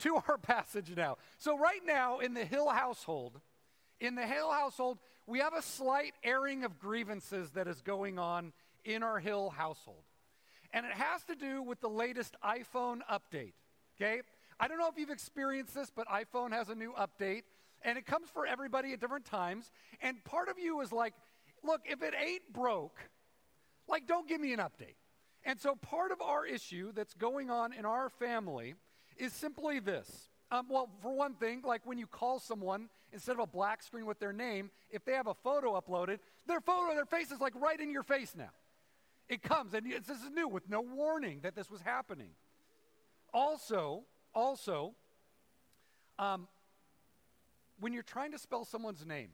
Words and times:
to 0.00 0.16
our 0.28 0.38
passage 0.42 0.92
now. 0.96 1.16
So, 1.38 1.58
right 1.58 1.80
now 1.84 2.18
in 2.18 2.34
the 2.34 2.44
Hill 2.44 2.68
household, 2.68 3.40
in 4.00 4.14
the 4.14 4.26
Hill 4.26 4.50
household, 4.50 4.98
we 5.26 5.40
have 5.40 5.54
a 5.54 5.62
slight 5.62 6.14
airing 6.24 6.64
of 6.64 6.78
grievances 6.78 7.50
that 7.50 7.68
is 7.68 7.80
going 7.80 8.18
on 8.18 8.52
in 8.84 9.02
our 9.02 9.18
Hill 9.18 9.50
household. 9.50 10.04
And 10.72 10.84
it 10.86 10.92
has 10.92 11.24
to 11.24 11.34
do 11.34 11.62
with 11.62 11.80
the 11.80 11.88
latest 11.88 12.36
iPhone 12.44 13.00
update. 13.10 13.54
Okay? 13.96 14.20
I 14.60 14.68
don't 14.68 14.78
know 14.78 14.88
if 14.88 14.98
you've 14.98 15.10
experienced 15.10 15.74
this, 15.74 15.90
but 15.94 16.06
iPhone 16.08 16.52
has 16.52 16.68
a 16.68 16.74
new 16.74 16.92
update, 16.92 17.42
and 17.82 17.96
it 17.96 18.06
comes 18.06 18.28
for 18.28 18.46
everybody 18.46 18.92
at 18.92 19.00
different 19.00 19.24
times. 19.24 19.70
And 20.00 20.22
part 20.24 20.48
of 20.48 20.58
you 20.58 20.80
is 20.80 20.92
like, 20.92 21.14
look, 21.62 21.82
if 21.84 22.02
it 22.02 22.14
ain't 22.20 22.52
broke, 22.52 22.98
like, 23.88 24.06
don't 24.06 24.28
give 24.28 24.40
me 24.40 24.52
an 24.52 24.58
update. 24.58 24.96
And 25.44 25.58
so, 25.58 25.74
part 25.76 26.10
of 26.10 26.20
our 26.20 26.44
issue 26.44 26.92
that's 26.92 27.14
going 27.14 27.50
on 27.50 27.72
in 27.72 27.84
our 27.84 28.08
family 28.08 28.74
is 29.18 29.32
simply 29.32 29.80
this. 29.80 30.28
Um, 30.50 30.66
well, 30.70 30.88
for 31.02 31.12
one 31.14 31.34
thing, 31.34 31.62
like 31.64 31.82
when 31.84 31.98
you 31.98 32.06
call 32.06 32.38
someone, 32.38 32.88
instead 33.12 33.32
of 33.32 33.40
a 33.40 33.46
black 33.46 33.82
screen 33.82 34.06
with 34.06 34.18
their 34.18 34.32
name, 34.32 34.70
if 34.90 35.04
they 35.04 35.12
have 35.12 35.26
a 35.26 35.34
photo 35.34 35.78
uploaded, 35.78 36.18
their 36.46 36.60
photo, 36.60 36.94
their 36.94 37.04
face 37.04 37.30
is 37.30 37.40
like 37.40 37.54
right 37.60 37.78
in 37.78 37.90
your 37.90 38.02
face 38.02 38.34
now. 38.36 38.50
It 39.28 39.42
comes, 39.42 39.74
and 39.74 39.84
this 39.84 40.08
is 40.08 40.30
new 40.34 40.48
with 40.48 40.70
no 40.70 40.80
warning 40.80 41.40
that 41.42 41.54
this 41.54 41.70
was 41.70 41.82
happening. 41.82 42.30
Also, 43.34 44.04
also, 44.34 44.94
um, 46.18 46.48
when 47.78 47.92
you're 47.92 48.02
trying 48.02 48.32
to 48.32 48.38
spell 48.38 48.64
someone's 48.64 49.04
name, 49.04 49.28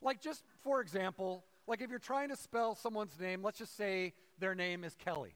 like 0.00 0.22
just 0.22 0.42
for 0.64 0.80
example, 0.80 1.44
like 1.66 1.82
if 1.82 1.90
you're 1.90 1.98
trying 1.98 2.30
to 2.30 2.36
spell 2.36 2.74
someone's 2.74 3.18
name, 3.20 3.42
let's 3.42 3.58
just 3.58 3.76
say 3.76 4.14
their 4.38 4.54
name 4.54 4.82
is 4.82 4.94
Kelly. 4.94 5.34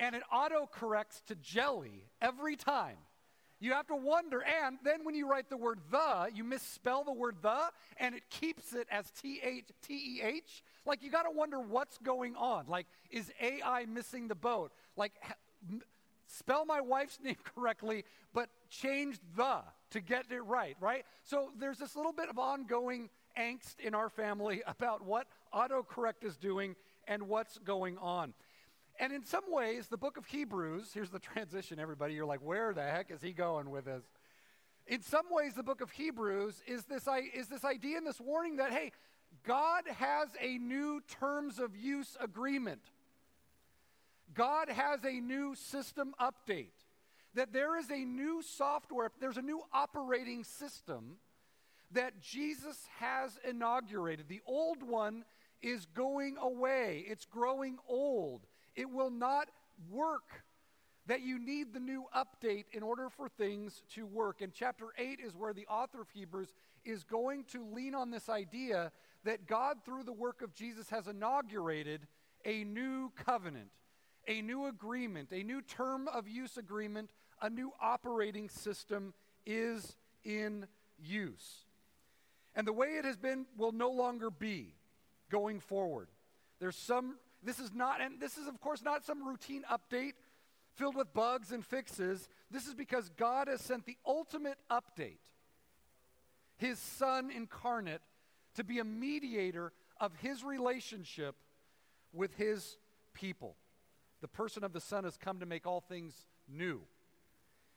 And 0.00 0.16
it 0.16 0.22
auto 0.32 0.68
corrects 0.72 1.22
to 1.28 1.36
jelly 1.36 2.06
every 2.20 2.56
time. 2.56 2.96
You 3.62 3.72
have 3.74 3.86
to 3.88 3.94
wonder, 3.94 4.42
and 4.42 4.78
then 4.82 5.04
when 5.04 5.14
you 5.14 5.28
write 5.28 5.50
the 5.50 5.56
word 5.56 5.80
the, 5.90 6.30
you 6.34 6.42
misspell 6.44 7.04
the 7.04 7.12
word 7.12 7.36
the, 7.42 7.68
and 7.98 8.14
it 8.14 8.22
keeps 8.30 8.72
it 8.72 8.88
as 8.90 9.10
T 9.10 9.38
H 9.44 9.66
T 9.86 9.94
E 9.94 10.22
H. 10.22 10.62
Like, 10.86 11.02
you 11.02 11.10
got 11.10 11.24
to 11.24 11.30
wonder 11.30 11.60
what's 11.60 11.98
going 11.98 12.36
on. 12.36 12.64
Like, 12.68 12.86
is 13.10 13.30
AI 13.38 13.84
missing 13.84 14.28
the 14.28 14.34
boat? 14.34 14.72
Like, 14.96 15.12
spell 16.26 16.64
my 16.64 16.80
wife's 16.80 17.18
name 17.24 17.36
correctly, 17.54 18.04
but 18.32 18.48
change 18.70 19.18
the 19.36 19.58
to 19.90 20.00
get 20.00 20.24
it 20.30 20.40
right, 20.40 20.76
right? 20.80 21.04
So 21.24 21.50
there's 21.58 21.78
this 21.78 21.96
little 21.96 22.12
bit 22.12 22.30
of 22.30 22.38
ongoing 22.38 23.10
angst 23.38 23.78
in 23.80 23.94
our 23.94 24.08
family 24.08 24.62
about 24.66 25.04
what 25.04 25.26
autocorrect 25.54 26.24
is 26.24 26.36
doing 26.36 26.76
and 27.06 27.24
what's 27.24 27.58
going 27.58 27.98
on. 27.98 28.34
And 29.00 29.14
in 29.14 29.24
some 29.24 29.44
ways, 29.48 29.88
the 29.88 29.96
book 29.96 30.18
of 30.18 30.26
Hebrews, 30.26 30.90
here's 30.92 31.08
the 31.08 31.18
transition, 31.18 31.80
everybody. 31.80 32.12
You're 32.12 32.26
like, 32.26 32.42
where 32.42 32.74
the 32.74 32.82
heck 32.82 33.10
is 33.10 33.22
he 33.22 33.32
going 33.32 33.70
with 33.70 33.86
this? 33.86 34.04
In 34.86 35.00
some 35.00 35.24
ways, 35.30 35.54
the 35.54 35.62
book 35.62 35.80
of 35.80 35.90
Hebrews 35.90 36.62
is 36.66 36.84
this, 36.84 37.08
is 37.34 37.48
this 37.48 37.64
idea 37.64 37.96
and 37.96 38.06
this 38.06 38.20
warning 38.20 38.56
that, 38.56 38.72
hey, 38.72 38.92
God 39.42 39.84
has 39.88 40.28
a 40.38 40.58
new 40.58 41.00
terms 41.18 41.58
of 41.58 41.74
use 41.74 42.14
agreement. 42.20 42.82
God 44.34 44.68
has 44.68 45.02
a 45.02 45.18
new 45.18 45.54
system 45.54 46.14
update. 46.20 46.68
That 47.34 47.54
there 47.54 47.78
is 47.78 47.90
a 47.90 48.04
new 48.04 48.42
software, 48.42 49.10
there's 49.18 49.38
a 49.38 49.42
new 49.42 49.62
operating 49.72 50.44
system 50.44 51.16
that 51.92 52.20
Jesus 52.20 52.86
has 52.98 53.38
inaugurated. 53.48 54.28
The 54.28 54.42
old 54.46 54.82
one 54.82 55.24
is 55.62 55.86
going 55.86 56.36
away, 56.36 57.04
it's 57.08 57.24
growing 57.24 57.78
old. 57.88 58.46
It 58.76 58.90
will 58.90 59.10
not 59.10 59.48
work. 59.90 60.44
That 61.06 61.22
you 61.22 61.38
need 61.38 61.72
the 61.72 61.80
new 61.80 62.04
update 62.16 62.66
in 62.72 62.82
order 62.82 63.08
for 63.08 63.28
things 63.28 63.82
to 63.94 64.06
work. 64.06 64.42
And 64.42 64.52
chapter 64.52 64.86
8 64.96 65.18
is 65.24 65.34
where 65.34 65.52
the 65.52 65.66
author 65.66 66.00
of 66.00 66.08
Hebrews 66.10 66.52
is 66.84 67.02
going 67.02 67.44
to 67.52 67.66
lean 67.72 67.94
on 67.94 68.10
this 68.10 68.28
idea 68.28 68.92
that 69.24 69.46
God, 69.46 69.78
through 69.84 70.04
the 70.04 70.12
work 70.12 70.40
of 70.42 70.54
Jesus, 70.54 70.88
has 70.90 71.08
inaugurated 71.08 72.06
a 72.44 72.64
new 72.64 73.10
covenant, 73.16 73.70
a 74.28 74.40
new 74.40 74.66
agreement, 74.66 75.30
a 75.32 75.42
new 75.42 75.62
term 75.62 76.06
of 76.06 76.28
use 76.28 76.56
agreement, 76.56 77.10
a 77.42 77.50
new 77.50 77.72
operating 77.80 78.48
system 78.48 79.12
is 79.46 79.96
in 80.24 80.66
use. 81.02 81.64
And 82.54 82.66
the 82.66 82.72
way 82.72 82.88
it 82.98 83.04
has 83.04 83.16
been 83.16 83.46
will 83.56 83.72
no 83.72 83.90
longer 83.90 84.30
be 84.30 84.74
going 85.30 85.60
forward. 85.60 86.08
There's 86.60 86.76
some, 86.76 87.16
this 87.42 87.58
is 87.58 87.72
not, 87.72 88.00
and 88.00 88.20
this 88.20 88.36
is, 88.36 88.46
of 88.46 88.60
course, 88.60 88.82
not 88.82 89.04
some 89.04 89.26
routine 89.26 89.64
update 89.70 90.12
filled 90.74 90.96
with 90.96 91.12
bugs 91.12 91.52
and 91.52 91.64
fixes. 91.64 92.28
This 92.50 92.66
is 92.66 92.74
because 92.74 93.10
God 93.16 93.48
has 93.48 93.60
sent 93.60 93.86
the 93.86 93.96
ultimate 94.06 94.58
update, 94.70 95.18
His 96.56 96.78
Son 96.78 97.30
incarnate, 97.30 98.02
to 98.54 98.64
be 98.64 98.78
a 98.78 98.84
mediator 98.84 99.72
of 99.98 100.12
His 100.16 100.44
relationship 100.44 101.36
with 102.12 102.34
His 102.34 102.76
people. 103.14 103.56
The 104.20 104.28
person 104.28 104.64
of 104.64 104.72
the 104.72 104.80
Son 104.80 105.04
has 105.04 105.16
come 105.16 105.40
to 105.40 105.46
make 105.46 105.66
all 105.66 105.80
things 105.80 106.26
new, 106.48 106.82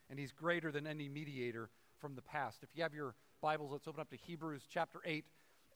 and 0.09 0.19
He's 0.19 0.31
greater 0.31 0.71
than 0.71 0.85
any 0.85 1.07
mediator 1.07 1.69
from 1.99 2.15
the 2.15 2.21
past. 2.21 2.63
If 2.63 2.69
you 2.75 2.83
have 2.83 2.93
your 2.93 3.15
Bibles, 3.41 3.71
let's 3.71 3.87
open 3.87 4.01
up 4.01 4.09
to 4.09 4.17
Hebrews 4.17 4.63
chapter 4.69 4.99
8 5.05 5.25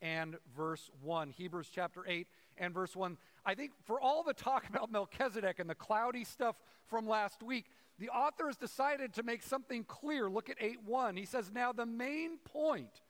and 0.01 0.37
verse 0.55 0.89
1. 1.01 1.31
Hebrews 1.31 1.69
chapter 1.73 2.03
8 2.07 2.27
and 2.59 2.73
verse 2.73 2.95
1. 2.95 3.17
I 3.45 3.55
think 3.55 3.71
for 3.85 3.99
all 3.99 4.23
the 4.23 4.33
talk 4.33 4.67
about 4.69 4.91
Melchizedek 4.91 5.59
and 5.59 5.69
the 5.69 5.75
cloudy 5.75 6.23
stuff 6.23 6.55
from 6.87 7.07
last 7.07 7.43
week, 7.43 7.65
the 7.99 8.09
author 8.09 8.47
has 8.47 8.57
decided 8.57 9.13
to 9.13 9.23
make 9.23 9.41
something 9.41 9.83
clear. 9.83 10.29
Look 10.29 10.49
at 10.49 10.57
8 10.59 10.83
1. 10.85 11.15
He 11.15 11.25
says, 11.25 11.51
Now 11.53 11.71
the 11.73 11.85
main 11.85 12.37
point 12.43 13.01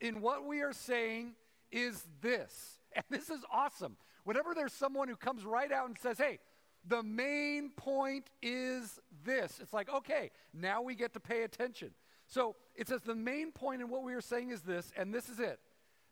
in 0.00 0.20
what 0.20 0.44
we 0.46 0.60
are 0.62 0.72
saying 0.72 1.34
is 1.70 2.06
this. 2.20 2.78
And 2.96 3.04
this 3.10 3.28
is 3.28 3.40
awesome. 3.52 3.96
Whenever 4.22 4.54
there's 4.54 4.72
someone 4.72 5.08
who 5.08 5.16
comes 5.16 5.44
right 5.44 5.72
out 5.72 5.88
and 5.88 5.98
says, 5.98 6.16
Hey, 6.16 6.38
the 6.86 7.02
main 7.02 7.70
point 7.70 8.30
is 8.42 9.00
this, 9.24 9.58
it's 9.60 9.72
like, 9.72 9.92
okay, 9.92 10.30
now 10.52 10.82
we 10.82 10.94
get 10.94 11.12
to 11.14 11.20
pay 11.20 11.42
attention. 11.42 11.90
So 12.26 12.56
it 12.74 12.88
says 12.88 13.00
the 13.02 13.14
main 13.14 13.52
point 13.52 13.80
in 13.80 13.88
what 13.88 14.02
we 14.02 14.14
are 14.14 14.20
saying 14.20 14.50
is 14.50 14.62
this, 14.62 14.92
and 14.96 15.12
this 15.12 15.28
is 15.28 15.40
it 15.40 15.58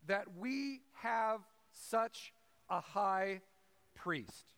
that 0.06 0.26
we 0.37 0.81
have 0.94 1.41
such 1.70 2.32
a 2.72 2.81
high 2.81 3.41
priest. 3.94 4.55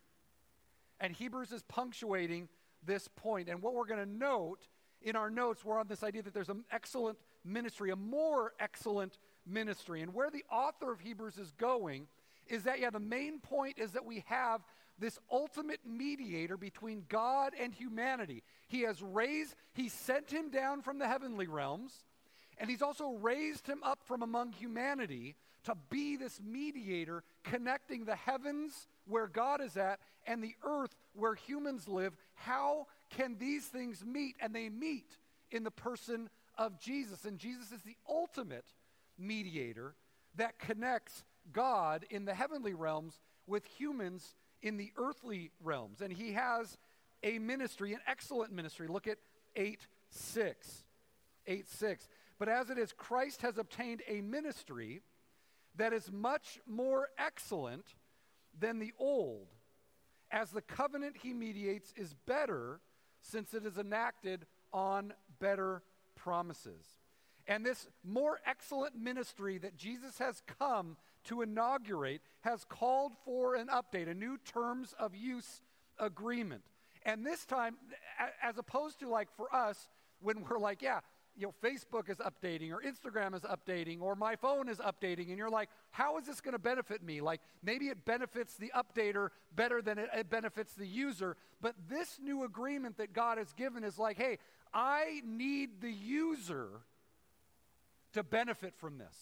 And 1.00 1.14
Hebrews 1.14 1.52
is 1.52 1.62
punctuating 1.64 2.48
this 2.86 3.08
point. 3.08 3.48
And 3.48 3.60
what 3.60 3.74
we're 3.74 3.86
going 3.86 4.04
to 4.04 4.10
note 4.10 4.68
in 5.02 5.16
our 5.16 5.28
notes, 5.28 5.64
we're 5.64 5.78
on 5.78 5.88
this 5.88 6.02
idea 6.02 6.22
that 6.22 6.32
there's 6.32 6.48
an 6.48 6.64
excellent 6.70 7.18
ministry, 7.44 7.90
a 7.90 7.96
more 7.96 8.54
excellent 8.60 9.18
ministry. 9.46 10.00
And 10.00 10.14
where 10.14 10.30
the 10.30 10.44
author 10.50 10.92
of 10.92 11.00
Hebrews 11.00 11.36
is 11.36 11.50
going 11.52 12.06
is 12.46 12.62
that, 12.62 12.80
yeah, 12.80 12.90
the 12.90 13.00
main 13.00 13.40
point 13.40 13.78
is 13.78 13.92
that 13.92 14.06
we 14.06 14.24
have 14.26 14.60
this 14.98 15.18
ultimate 15.30 15.80
mediator 15.84 16.56
between 16.56 17.04
God 17.08 17.52
and 17.60 17.74
humanity. 17.74 18.44
He 18.68 18.82
has 18.82 19.02
raised, 19.02 19.56
he 19.72 19.88
sent 19.88 20.30
him 20.30 20.50
down 20.50 20.82
from 20.82 20.98
the 20.98 21.08
heavenly 21.08 21.48
realms 21.48 22.04
and 22.58 22.70
he's 22.70 22.82
also 22.82 23.12
raised 23.20 23.66
him 23.66 23.82
up 23.82 24.00
from 24.04 24.22
among 24.22 24.52
humanity 24.52 25.36
to 25.64 25.74
be 25.90 26.16
this 26.16 26.40
mediator 26.44 27.22
connecting 27.42 28.04
the 28.04 28.16
heavens 28.16 28.88
where 29.06 29.26
God 29.26 29.60
is 29.60 29.76
at 29.76 30.00
and 30.26 30.42
the 30.42 30.54
earth 30.64 30.94
where 31.14 31.34
humans 31.34 31.88
live. 31.88 32.14
How 32.34 32.86
can 33.10 33.36
these 33.38 33.66
things 33.66 34.04
meet? 34.04 34.36
And 34.40 34.54
they 34.54 34.68
meet 34.68 35.16
in 35.50 35.64
the 35.64 35.70
person 35.70 36.28
of 36.56 36.78
Jesus. 36.80 37.24
And 37.24 37.38
Jesus 37.38 37.72
is 37.72 37.82
the 37.82 37.96
ultimate 38.08 38.66
mediator 39.18 39.94
that 40.36 40.58
connects 40.58 41.24
God 41.52 42.04
in 42.10 42.24
the 42.24 42.34
heavenly 42.34 42.74
realms 42.74 43.20
with 43.46 43.64
humans 43.64 44.34
in 44.62 44.76
the 44.76 44.92
earthly 44.96 45.50
realms. 45.62 46.00
And 46.00 46.12
he 46.12 46.32
has 46.32 46.78
a 47.22 47.38
ministry, 47.38 47.92
an 47.92 48.00
excellent 48.06 48.52
ministry. 48.52 48.88
Look 48.88 49.06
at 49.06 49.18
8 49.56 49.86
6. 50.10 50.84
8 51.46 51.68
6. 51.68 52.08
But 52.38 52.48
as 52.48 52.70
it 52.70 52.78
is, 52.78 52.92
Christ 52.92 53.42
has 53.42 53.58
obtained 53.58 54.02
a 54.08 54.20
ministry 54.20 55.02
that 55.76 55.92
is 55.92 56.10
much 56.12 56.60
more 56.66 57.08
excellent 57.18 57.94
than 58.58 58.78
the 58.78 58.92
old, 58.98 59.48
as 60.30 60.50
the 60.50 60.62
covenant 60.62 61.16
he 61.22 61.32
mediates 61.32 61.92
is 61.96 62.14
better 62.26 62.80
since 63.20 63.54
it 63.54 63.64
is 63.64 63.78
enacted 63.78 64.46
on 64.72 65.12
better 65.40 65.82
promises. 66.16 66.84
And 67.46 67.64
this 67.64 67.88
more 68.02 68.40
excellent 68.46 68.96
ministry 68.96 69.58
that 69.58 69.76
Jesus 69.76 70.18
has 70.18 70.42
come 70.58 70.96
to 71.24 71.42
inaugurate 71.42 72.22
has 72.40 72.64
called 72.64 73.12
for 73.24 73.54
an 73.54 73.68
update, 73.68 74.08
a 74.08 74.14
new 74.14 74.38
terms 74.38 74.94
of 74.98 75.14
use 75.14 75.62
agreement. 75.98 76.62
And 77.04 77.24
this 77.24 77.44
time, 77.44 77.76
as 78.42 78.56
opposed 78.56 79.00
to 79.00 79.08
like 79.08 79.28
for 79.36 79.54
us, 79.54 79.90
when 80.20 80.42
we're 80.42 80.58
like, 80.58 80.80
yeah, 80.80 81.00
you 81.36 81.46
know, 81.46 81.54
Facebook 81.62 82.08
is 82.08 82.18
updating 82.18 82.72
or 82.72 82.80
Instagram 82.82 83.34
is 83.34 83.42
updating 83.42 84.00
or 84.00 84.14
my 84.14 84.36
phone 84.36 84.68
is 84.68 84.78
updating, 84.78 85.28
and 85.28 85.38
you're 85.38 85.50
like, 85.50 85.68
how 85.90 86.18
is 86.18 86.26
this 86.26 86.40
going 86.40 86.52
to 86.52 86.58
benefit 86.58 87.02
me? 87.02 87.20
Like, 87.20 87.40
maybe 87.62 87.86
it 87.86 88.04
benefits 88.04 88.54
the 88.54 88.72
updater 88.74 89.28
better 89.54 89.82
than 89.82 89.98
it, 89.98 90.08
it 90.14 90.30
benefits 90.30 90.74
the 90.74 90.86
user. 90.86 91.36
But 91.60 91.74
this 91.88 92.18
new 92.22 92.44
agreement 92.44 92.98
that 92.98 93.12
God 93.12 93.38
has 93.38 93.52
given 93.52 93.84
is 93.84 93.98
like, 93.98 94.16
hey, 94.16 94.38
I 94.72 95.22
need 95.24 95.80
the 95.80 95.90
user 95.90 96.68
to 98.12 98.22
benefit 98.22 98.74
from 98.76 98.98
this. 98.98 99.16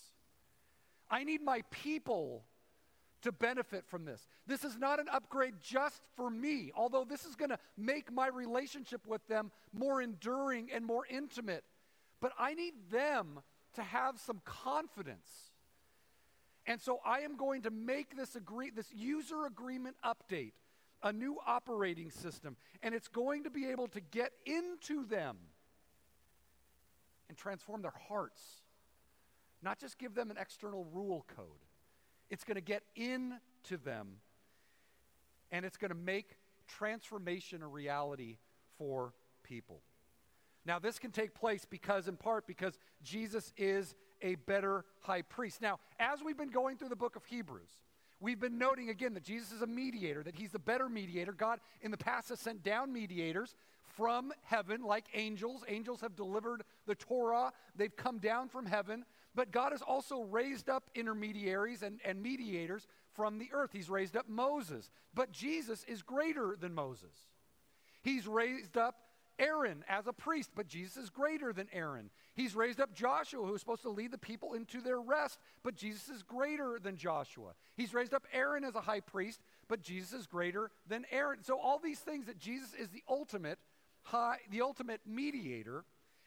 I 1.11 1.25
need 1.25 1.43
my 1.43 1.63
people 1.71 2.45
to 3.23 3.33
benefit 3.33 3.85
from 3.87 4.05
this. 4.05 4.27
This 4.47 4.65
is 4.65 4.77
not 4.77 4.99
an 4.99 5.07
upgrade 5.11 5.55
just 5.63 6.03
for 6.17 6.31
me, 6.31 6.73
although 6.75 7.05
this 7.05 7.25
is 7.25 7.37
going 7.37 7.51
to 7.51 7.59
make 7.77 8.13
my 8.13 8.29
relationship 8.29 9.07
with 9.07 9.27
them 9.29 9.51
more 9.73 10.03
enduring 10.03 10.71
and 10.75 10.85
more 10.85 11.07
intimate. 11.09 11.65
But 12.23 12.33
I 12.39 12.55
need 12.55 12.75
them 12.91 13.41
to 13.75 13.83
have 13.83 14.19
some 14.19 14.41
confidence. 14.45 15.29
And 16.67 16.81
so 16.81 17.01
I 17.05 17.21
am 17.21 17.37
going 17.37 17.63
to 17.63 17.71
make 17.71 18.17
this 18.17 18.37
agree 18.37 18.71
this 18.71 18.87
user 18.95 19.45
agreement 19.45 19.97
update 20.05 20.53
a 21.03 21.13
new 21.13 21.37
operating 21.45 22.13
system 22.13 22.57
and 22.81 22.95
it's 22.95 23.09
going 23.09 23.43
to 23.43 23.51
be 23.51 23.67
able 23.67 23.89
to 23.89 24.01
get 24.01 24.31
into 24.47 25.05
them 25.05 25.37
and 27.29 27.37
transform 27.37 27.83
their 27.83 27.95
hearts. 28.09 28.41
Not 29.61 29.81
just 29.81 29.99
give 29.99 30.15
them 30.15 30.31
an 30.31 30.37
external 30.39 30.87
rule 30.93 31.27
code. 31.37 31.47
It's 32.31 32.45
going 32.45 32.55
to 32.55 32.61
get 32.61 32.85
into 32.95 33.77
them 33.85 34.19
and 35.51 35.65
it's 35.65 35.77
going 35.77 35.91
to 35.91 35.97
make 35.97 36.37
transformation 36.69 37.65
a 37.65 37.67
reality 37.67 38.37
for 38.79 39.13
people. 39.43 39.83
Now, 40.65 40.79
this 40.79 40.99
can 40.99 41.11
take 41.11 41.35
place 41.35 41.67
because, 41.69 42.09
in 42.09 42.17
part, 42.17 42.47
because 42.47 42.79
Jesus 43.03 43.53
is 43.57 43.95
a 44.21 44.37
better 44.37 44.85
high 45.01 45.23
priest. 45.23 45.61
Now, 45.61 45.81
as 45.99 46.21
we've 46.25 46.37
been 46.37 46.51
going 46.51 46.77
through 46.77 46.91
the 46.91 46.97
book 46.97 47.17
of 47.17 47.25
Hebrews, 47.25 47.71
we've 48.21 48.39
been 48.39 48.59
noting 48.59 48.89
again 48.89 49.15
that 49.15 49.25
Jesus 49.25 49.51
is 49.51 49.63
a 49.63 49.67
mediator, 49.67 50.23
that 50.23 50.37
he's 50.37 50.53
the 50.53 50.61
better 50.61 50.89
mediator. 50.89 51.33
God, 51.33 51.59
in 51.81 51.91
the 51.91 51.97
past, 51.97 52.29
has 52.29 52.39
sent 52.39 52.63
down 52.63 52.93
mediators 52.93 53.57
from 53.97 54.33
heaven 54.45 54.83
like 54.83 55.07
angels. 55.15 55.65
Angels 55.69 56.01
have 56.01 56.15
delivered 56.15 56.63
the 56.87 56.95
Torah, 56.95 57.53
they've 57.77 57.97
come 57.97 58.19
down 58.19 58.49
from 58.49 58.67
heaven. 58.67 59.05
But 59.35 59.51
God 59.51 59.73
has 59.73 59.83
also 59.83 60.23
raised 60.23 60.69
up 60.69 60.91
intermediaries 60.95 61.83
and, 61.83 62.01
and 62.05 62.23
mediators 62.23 62.87
from 63.15 63.39
the 63.39 63.49
earth. 63.53 63.71
He's 63.73 63.89
raised 63.89 64.17
up 64.17 64.29
Moses. 64.29 64.91
But 65.15 65.33
Jesus 65.33 65.85
is 65.89 66.03
greater 66.03 66.55
than 66.59 66.75
Moses. 66.75 67.15
He's 68.03 68.27
raised 68.27 68.77
up 68.77 68.97
Aaron 69.39 69.85
as 69.89 70.07
a 70.07 70.13
priest, 70.13 70.51
but 70.55 70.69
Jesus 70.69 70.97
is 70.97 71.11
greater 71.11 71.53
than 71.53 71.69
Aaron. 71.73 72.11
He's 72.35 72.55
raised 72.55 72.81
up 72.81 72.95
Joshua, 72.95 73.47
who's 73.47 73.61
supposed 73.61 73.83
to 73.83 73.91
lead 73.91 74.11
the 74.11 74.19
people 74.19 74.55
into 74.55 74.81
their 74.81 75.01
rest, 75.01 75.39
but 75.63 75.75
Jesus 75.75 76.09
is 76.09 76.23
greater 76.23 76.79
than 76.83 76.97
Joshua. 76.97 77.53
He's 77.77 77.95
raised 77.95 78.15
up 78.15 78.27
Aaron 78.33 78.65
as 78.65 78.75
a 78.75 78.81
high 78.81 79.01
priest, 79.01 79.41
but 79.69 79.83
Jesus 79.83 80.13
is 80.13 80.27
greater 80.27 80.71
than 80.89 81.05
Aaron. 81.11 81.43
So 81.43 81.59
all 81.59 81.79
these 81.79 82.01
things 82.01 82.27
that 82.27 82.39
Jesus 82.39 82.75
is 82.75 82.89
the 82.91 83.03
ultimate 83.09 83.59
high, 84.03 84.39
the 84.51 84.63
ultimate 84.63 85.01
mediator, 85.07 85.85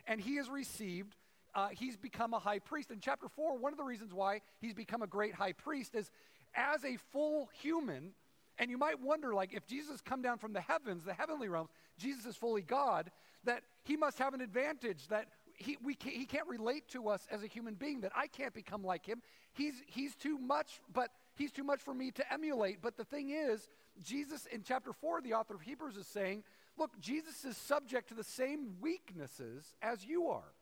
and 0.07 0.19
he 0.19 0.35
has 0.37 0.49
received 0.49 1.15
uh, 1.55 1.69
he's 1.69 1.95
become 1.95 2.33
a 2.33 2.39
high 2.39 2.59
priest. 2.59 2.91
In 2.91 2.99
chapter 2.99 3.29
4, 3.29 3.57
one 3.57 3.71
of 3.71 3.77
the 3.77 3.83
reasons 3.83 4.13
why 4.13 4.41
he's 4.59 4.73
become 4.73 5.01
a 5.01 5.07
great 5.07 5.33
high 5.33 5.53
priest 5.53 5.95
is 5.95 6.11
as 6.53 6.83
a 6.83 6.97
full 7.11 7.49
human, 7.61 8.11
and 8.57 8.71
you 8.71 8.77
might 8.77 9.01
wonder, 9.01 9.33
like, 9.33 9.53
if 9.53 9.67
Jesus 9.67 10.01
come 10.01 10.21
down 10.21 10.37
from 10.37 10.53
the 10.53 10.61
heavens, 10.61 11.03
the 11.03 11.13
heavenly 11.13 11.49
realms, 11.49 11.69
Jesus 11.97 12.25
is 12.25 12.35
fully 12.35 12.61
God, 12.61 13.11
that 13.43 13.63
he 13.83 13.97
must 13.97 14.17
have 14.19 14.33
an 14.33 14.41
advantage 14.41 15.07
that 15.09 15.27
he, 15.57 15.77
we 15.83 15.95
can't, 15.95 16.15
he 16.15 16.25
can't 16.25 16.47
relate 16.47 16.87
to 16.89 17.09
us 17.09 17.27
as 17.31 17.43
a 17.43 17.47
human 17.47 17.75
being, 17.75 18.01
that 18.01 18.11
I 18.15 18.27
can't 18.27 18.53
become 18.53 18.83
like 18.83 19.05
him. 19.05 19.21
He's, 19.53 19.75
he's 19.87 20.15
too 20.15 20.37
much, 20.37 20.81
but 20.91 21.09
he's 21.35 21.51
too 21.51 21.63
much 21.63 21.81
for 21.81 21.93
me 21.93 22.11
to 22.11 22.33
emulate. 22.33 22.81
But 22.81 22.97
the 22.97 23.05
thing 23.05 23.29
is, 23.29 23.67
Jesus 24.03 24.45
in 24.47 24.63
chapter 24.63 24.91
4, 24.91 25.21
the 25.21 25.33
author 25.33 25.55
of 25.55 25.61
Hebrews 25.61 25.97
is 25.97 26.07
saying, 26.07 26.43
look, 26.77 26.99
Jesus 26.99 27.45
is 27.45 27.55
subject 27.57 28.09
to 28.09 28.15
the 28.15 28.23
same 28.23 28.75
weaknesses 28.81 29.73
as 29.81 30.05
you 30.05 30.27
are. 30.27 30.53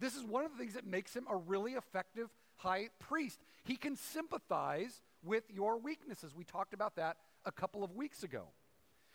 This 0.00 0.16
is 0.16 0.24
one 0.24 0.44
of 0.44 0.52
the 0.52 0.58
things 0.58 0.74
that 0.74 0.86
makes 0.86 1.14
him 1.14 1.26
a 1.30 1.36
really 1.36 1.72
effective 1.72 2.28
high 2.56 2.88
priest. 2.98 3.40
He 3.64 3.76
can 3.76 3.96
sympathize 3.96 5.00
with 5.24 5.44
your 5.50 5.78
weaknesses. 5.78 6.34
We 6.34 6.44
talked 6.44 6.74
about 6.74 6.96
that 6.96 7.16
a 7.44 7.52
couple 7.52 7.84
of 7.84 7.94
weeks 7.94 8.22
ago. 8.22 8.44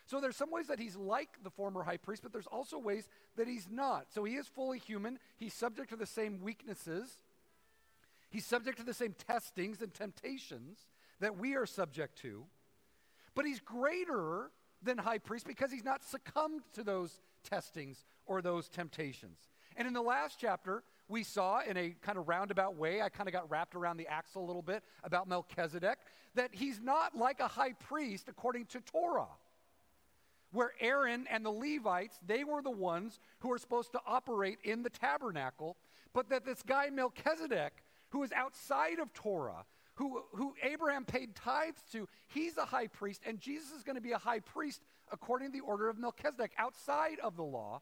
So 0.06 0.21
there's 0.21 0.38
some 0.38 0.51
ways 0.51 0.68
that 0.68 0.80
he's 0.80 0.95
like 0.95 1.30
the 1.44 1.50
former 1.50 1.83
high 1.83 1.98
priest, 1.98 2.24
but 2.24 2.31
there's 2.31 2.48
also 2.48 2.80
ways 2.80 3.09
that 3.36 3.48
he's 3.48 3.68
not. 3.69 4.07
So 4.13 4.24
he 4.24 4.36
is 4.36 4.48
fully 4.48 4.80
human. 4.80 5.19
He's 5.36 5.54
subject 5.54 5.89
to 5.89 5.98
the 5.98 6.06
same 6.06 6.39
weaknesses. 6.42 7.18
He's 8.30 8.45
subject 8.45 8.77
to 8.77 8.86
the 8.86 8.94
same 8.94 9.15
testings 9.27 9.81
and 9.81 9.94
temptations 9.94 10.88
that 11.19 11.38
we 11.38 11.56
are 11.56 11.65
subject 11.65 12.18
to. 12.19 12.45
But 13.36 13.45
he's 13.45 13.59
greater 13.59 14.51
than 14.81 14.98
high 14.98 15.18
priest 15.18 15.45
because 15.45 15.71
he's 15.71 15.83
not 15.83 16.04
succumbed 16.04 16.62
to 16.74 16.83
those 16.83 17.19
testings 17.44 18.06
or 18.25 18.42
those 18.42 18.69
temptations. 18.69 19.39
And 19.75 19.88
in 19.88 19.94
the 19.94 20.01
last 20.01 20.38
chapter, 20.39 20.83
we 21.09 21.24
saw 21.24 21.62
in 21.62 21.77
a 21.77 21.95
kind 22.01 22.18
of 22.18 22.27
roundabout 22.27 22.75
way, 22.75 23.01
I 23.01 23.09
kind 23.09 23.27
of 23.27 23.33
got 23.33 23.50
wrapped 23.50 23.75
around 23.75 23.98
the 23.98 24.07
axle 24.07 24.44
a 24.44 24.48
little 24.48 24.62
bit 24.62 24.83
about 25.04 25.27
Melchizedek, 25.27 26.00
that 26.36 26.50
he's 26.54 26.80
not 26.80 27.15
like 27.15 27.39
a 27.39 27.48
high 27.48 27.74
priest 27.74 28.27
according 28.27 28.65
to 28.68 28.81
Torah. 28.81 29.27
Where 30.51 30.71
Aaron 30.80 31.27
and 31.30 31.45
the 31.45 31.51
Levites, 31.51 32.18
they 32.25 32.44
were 32.44 32.62
the 32.62 32.71
ones 32.71 33.19
who 33.39 33.50
were 33.50 33.57
supposed 33.57 33.92
to 33.94 34.01
operate 34.06 34.59
in 34.63 34.83
the 34.83 34.89
tabernacle, 34.89 35.77
but 36.13 36.30
that 36.30 36.45
this 36.45 36.63
guy 36.63 36.89
Melchizedek, 36.89 37.83
who 38.09 38.24
is 38.24 38.31
outside 38.31 39.00
of 39.00 39.13
Torah, 39.13 39.65
who, 39.95 40.24
who 40.33 40.54
Abraham 40.63 41.06
paid 41.06 41.36
tithes 41.36 41.81
to, 41.92 42.07
he's 42.27 42.57
a 42.57 42.65
high 42.65 42.88
priest, 42.88 43.21
and 43.25 43.39
Jesus 43.39 43.71
is 43.71 43.83
going 43.83 43.95
to 43.95 44.01
be 44.01 44.12
a 44.12 44.18
high 44.18 44.39
priest 44.39 44.81
according 45.12 45.51
to 45.51 45.54
the 45.54 45.65
order 45.65 45.89
of 45.89 45.98
Melchizedek, 45.98 46.51
outside 46.57 47.19
of 47.19 47.36
the 47.36 47.44
law 47.44 47.81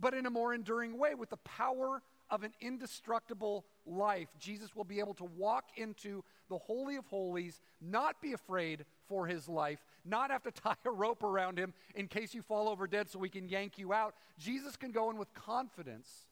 but 0.00 0.14
in 0.14 0.26
a 0.26 0.30
more 0.30 0.54
enduring 0.54 0.98
way 0.98 1.14
with 1.14 1.30
the 1.30 1.36
power 1.38 2.02
of 2.30 2.42
an 2.42 2.52
indestructible 2.60 3.66
life. 3.84 4.28
Jesus 4.38 4.74
will 4.74 4.84
be 4.84 5.00
able 5.00 5.14
to 5.14 5.24
walk 5.24 5.70
into 5.76 6.22
the 6.48 6.58
Holy 6.58 6.96
of 6.96 7.06
Holies, 7.06 7.60
not 7.80 8.20
be 8.22 8.32
afraid 8.32 8.84
for 9.08 9.26
his 9.26 9.48
life, 9.48 9.84
not 10.04 10.30
have 10.30 10.42
to 10.44 10.50
tie 10.62 10.76
a 10.84 10.90
rope 10.90 11.22
around 11.22 11.58
him 11.58 11.74
in 11.94 12.08
case 12.08 12.34
you 12.34 12.42
fall 12.42 12.68
over 12.68 12.86
dead 12.86 13.10
so 13.10 13.18
we 13.18 13.28
can 13.28 13.48
yank 13.48 13.78
you 13.78 13.92
out. 13.92 14.14
Jesus 14.38 14.76
can 14.76 14.92
go 14.92 15.10
in 15.10 15.16
with 15.16 15.32
confidence, 15.34 16.26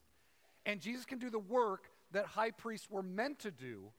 and 0.65 0.81
Jesus 0.81 1.05
can 1.05 1.19
do 1.19 1.31
the 1.31 1.39
work 1.39 1.91
that 2.13 2.27
high 2.27 2.51
priests 2.51 2.89
were 2.91 3.03
meant 3.03 3.39
to 3.41 3.51
do 3.51 3.91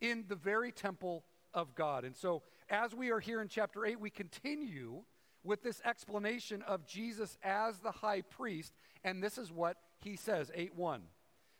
in 0.00 0.24
the 0.28 0.34
very 0.34 0.72
temple 0.72 1.24
of 1.54 1.74
God. 1.74 2.04
And 2.04 2.16
so, 2.16 2.42
as 2.68 2.94
we 2.94 3.10
are 3.10 3.20
here 3.20 3.42
in 3.42 3.48
chapter 3.48 3.84
8, 3.84 4.00
we 4.00 4.10
continue 4.10 5.02
with 5.44 5.62
this 5.62 5.80
explanation 5.84 6.62
of 6.62 6.86
Jesus 6.86 7.36
as 7.42 7.78
the 7.78 7.90
high 7.90 8.22
priest, 8.22 8.72
and 9.04 9.22
this 9.22 9.38
is 9.38 9.52
what 9.52 9.76
he 10.00 10.16
says 10.16 10.50
8 10.54 10.74
1. 10.74 11.02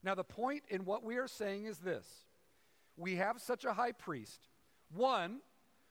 Now, 0.03 0.15
the 0.15 0.25
point 0.25 0.65
in 0.69 0.85
what 0.85 1.05
we 1.05 1.17
are 1.17 1.29
saying 1.29 1.67
is 1.67 1.79
this 1.79 2.07
we 2.97 3.17
have 3.17 3.41
such 3.41 3.65
a 3.65 3.73
high 3.73 3.93
priest, 3.93 4.49
one 4.95 5.39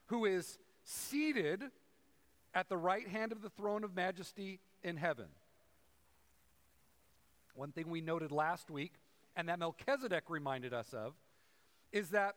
who 0.07 0.25
is 0.25 0.57
seated 0.83 1.63
at 2.53 2.69
the 2.69 2.77
right 2.77 3.07
hand 3.07 3.31
of 3.31 3.41
the 3.41 3.49
throne 3.49 3.83
of 3.83 3.95
majesty 3.95 4.59
in 4.83 4.97
heaven. 4.97 5.27
One 7.55 7.71
thing 7.71 7.89
we 7.89 8.01
noted 8.01 8.31
last 8.31 8.69
week, 8.69 8.93
and 9.35 9.47
that 9.49 9.59
Melchizedek 9.59 10.29
reminded 10.29 10.73
us 10.73 10.93
of, 10.93 11.13
is 11.91 12.09
that 12.09 12.35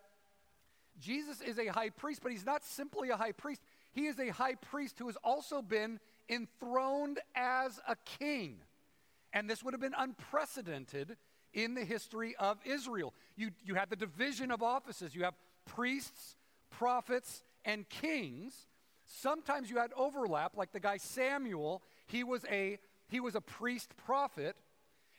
Jesus 1.00 1.40
is 1.40 1.59
a 1.59 1.66
high 1.66 1.90
priest, 1.90 2.21
but 2.23 2.31
he's 2.31 2.47
not 2.47 2.64
simply 2.64 3.11
a 3.11 3.16
high 3.16 3.33
priest. 3.33 3.61
He 3.93 4.07
is 4.07 4.19
a 4.19 4.28
high 4.28 4.54
priest 4.54 4.99
who 4.99 5.07
has 5.07 5.16
also 5.25 5.62
been 5.62 5.99
enthroned 6.28 7.21
as 7.35 7.81
a 7.88 7.97
king. 8.19 8.59
And 9.33 9.50
this 9.50 9.62
would 9.62 9.75
have 9.75 9.81
been 9.81 9.95
unprecedented 9.97 11.16
in 11.54 11.75
the 11.75 11.84
history 11.84 12.34
of 12.38 12.58
Israel. 12.66 13.14
You, 13.37 13.50
you 13.64 13.75
have 13.76 13.88
the 13.88 13.96
division 13.96 14.50
of 14.50 14.62
offices, 14.62 15.14
you 15.14 15.23
have 15.25 15.34
priests, 15.64 16.37
prophets, 16.70 17.42
and 17.64 17.88
kings. 17.88 18.66
Sometimes 19.06 19.70
you 19.70 19.78
had 19.78 19.92
overlap, 19.96 20.56
like 20.56 20.73
the 20.73 20.80
guy 20.80 20.99
Samuel, 20.99 21.82
he 22.06 22.25
was 22.25 22.44
a, 22.50 22.78
he 23.08 23.20
was 23.20 23.34
a 23.34 23.40
priest 23.40 23.90
prophet. 24.04 24.56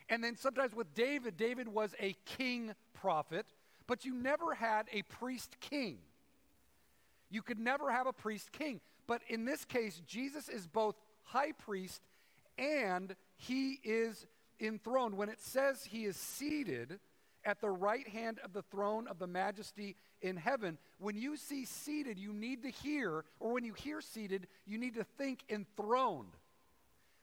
And 0.09 0.23
then 0.23 0.35
sometimes 0.35 0.75
with 0.75 0.93
David, 0.93 1.37
David 1.37 1.67
was 1.67 1.95
a 1.99 2.15
king 2.25 2.75
prophet, 2.93 3.45
but 3.87 4.05
you 4.05 4.13
never 4.13 4.53
had 4.53 4.85
a 4.91 5.01
priest 5.03 5.55
king. 5.59 5.97
You 7.31 7.41
could 7.41 7.59
never 7.59 7.91
have 7.91 8.05
a 8.05 8.13
priest 8.13 8.51
king. 8.51 8.81
But 9.07 9.21
in 9.27 9.45
this 9.45 9.65
case, 9.65 10.01
Jesus 10.05 10.49
is 10.49 10.67
both 10.67 10.95
high 11.23 11.53
priest 11.53 12.01
and 12.57 13.15
he 13.37 13.79
is 13.83 14.25
enthroned. 14.59 15.17
When 15.17 15.29
it 15.29 15.41
says 15.41 15.85
he 15.85 16.05
is 16.05 16.17
seated 16.17 16.99
at 17.43 17.61
the 17.61 17.69
right 17.69 18.07
hand 18.07 18.39
of 18.43 18.53
the 18.53 18.63
throne 18.63 19.07
of 19.07 19.19
the 19.19 19.27
majesty 19.27 19.95
in 20.21 20.35
heaven, 20.35 20.77
when 20.97 21.15
you 21.15 21.37
see 21.37 21.65
seated, 21.65 22.17
you 22.17 22.33
need 22.33 22.63
to 22.63 22.69
hear, 22.69 23.23
or 23.39 23.53
when 23.53 23.63
you 23.63 23.73
hear 23.73 24.01
seated, 24.01 24.47
you 24.65 24.77
need 24.77 24.95
to 24.95 25.03
think 25.03 25.43
enthroned. 25.49 26.35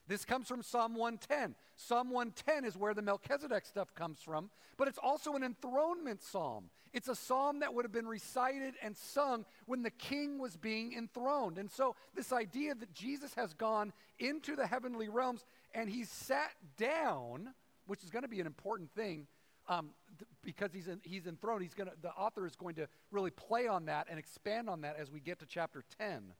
This 0.08 0.24
comes 0.24 0.48
from 0.48 0.62
Psalm 0.62 0.94
110. 0.94 1.54
Psalm 1.76 2.10
110 2.10 2.64
is 2.64 2.76
where 2.76 2.92
the 2.92 3.02
Melchizedek 3.02 3.64
stuff 3.64 3.94
comes 3.94 4.18
from, 4.20 4.50
but 4.76 4.88
it's 4.88 4.98
also 4.98 5.34
an 5.34 5.42
enthronement 5.42 6.22
psalm. 6.22 6.70
It's 6.92 7.08
a 7.08 7.14
psalm 7.14 7.60
that 7.60 7.72
would 7.72 7.84
have 7.84 7.92
been 7.92 8.06
recited 8.06 8.74
and 8.82 8.96
sung 8.96 9.46
when 9.66 9.82
the 9.82 9.90
king 9.90 10.38
was 10.38 10.56
being 10.56 10.92
enthroned. 10.92 11.56
And 11.56 11.70
so, 11.70 11.96
this 12.14 12.32
idea 12.32 12.74
that 12.74 12.92
Jesus 12.92 13.32
has 13.34 13.54
gone 13.54 13.92
into 14.18 14.56
the 14.56 14.66
heavenly 14.66 15.08
realms 15.08 15.44
and 15.74 15.88
he's 15.88 16.08
sat 16.08 16.52
down, 16.76 17.54
which 17.86 18.02
is 18.02 18.10
going 18.10 18.22
to 18.22 18.28
be 18.28 18.40
an 18.40 18.46
important 18.46 18.90
thing 18.92 19.26
um, 19.68 19.90
th- 20.18 20.28
because 20.42 20.72
he's, 20.72 20.88
in, 20.88 21.00
he's 21.02 21.26
enthroned, 21.26 21.62
he's 21.62 21.74
gonna, 21.74 21.92
the 22.02 22.10
author 22.10 22.46
is 22.46 22.56
going 22.56 22.74
to 22.76 22.88
really 23.10 23.30
play 23.30 23.66
on 23.66 23.86
that 23.86 24.06
and 24.10 24.18
expand 24.18 24.68
on 24.68 24.82
that 24.82 24.96
as 24.98 25.10
we 25.10 25.20
get 25.20 25.38
to 25.40 25.46
chapter 25.46 25.84
10. 25.98 26.32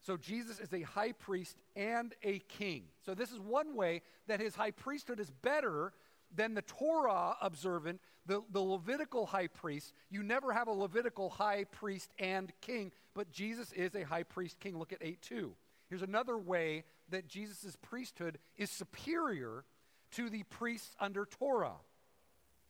So 0.00 0.16
Jesus 0.16 0.58
is 0.58 0.72
a 0.72 0.82
high 0.82 1.12
priest 1.12 1.56
and 1.76 2.14
a 2.22 2.38
king. 2.40 2.84
So 3.04 3.14
this 3.14 3.30
is 3.30 3.40
one 3.40 3.74
way 3.74 4.02
that 4.26 4.40
his 4.40 4.54
high 4.54 4.70
priesthood 4.70 5.20
is 5.20 5.30
better 5.30 5.92
than 6.34 6.54
the 6.54 6.62
Torah 6.62 7.36
observant, 7.42 8.00
the, 8.26 8.42
the 8.50 8.60
Levitical 8.60 9.26
high 9.26 9.48
priest. 9.48 9.92
You 10.10 10.22
never 10.22 10.52
have 10.52 10.68
a 10.68 10.72
Levitical 10.72 11.30
high 11.30 11.64
priest 11.64 12.10
and 12.18 12.52
king, 12.60 12.92
but 13.14 13.30
Jesus 13.32 13.72
is 13.72 13.94
a 13.94 14.02
high 14.02 14.22
priest 14.22 14.60
king. 14.60 14.78
Look 14.78 14.92
at 14.92 14.98
8 15.02 15.20
2. 15.20 15.54
Here's 15.88 16.02
another 16.02 16.36
way 16.36 16.84
that 17.10 17.28
Jesus' 17.28 17.76
priesthood 17.80 18.38
is 18.56 18.70
superior 18.70 19.64
to 20.12 20.28
the 20.28 20.42
priests 20.44 20.94
under 21.00 21.24
Torah. 21.24 21.76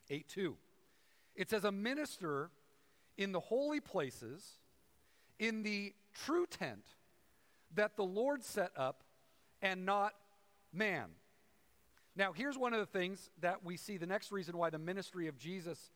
8 0.09 0.27
2. 0.27 0.57
It 1.35 1.49
says, 1.49 1.63
A 1.63 1.71
minister 1.71 2.49
in 3.17 3.31
the 3.31 3.39
holy 3.39 3.79
places, 3.79 4.59
in 5.37 5.63
the 5.63 5.93
true 6.13 6.45
tent 6.45 6.85
that 7.75 7.95
the 7.95 8.03
Lord 8.03 8.43
set 8.43 8.71
up, 8.75 9.03
and 9.61 9.85
not 9.85 10.13
man. 10.73 11.09
Now, 12.15 12.33
here's 12.33 12.57
one 12.57 12.73
of 12.73 12.79
the 12.79 12.85
things 12.85 13.29
that 13.41 13.63
we 13.63 13.77
see 13.77 13.97
the 13.97 14.07
next 14.07 14.31
reason 14.31 14.57
why 14.57 14.69
the 14.69 14.79
ministry 14.79 15.27
of 15.27 15.37
Jesus 15.37 15.91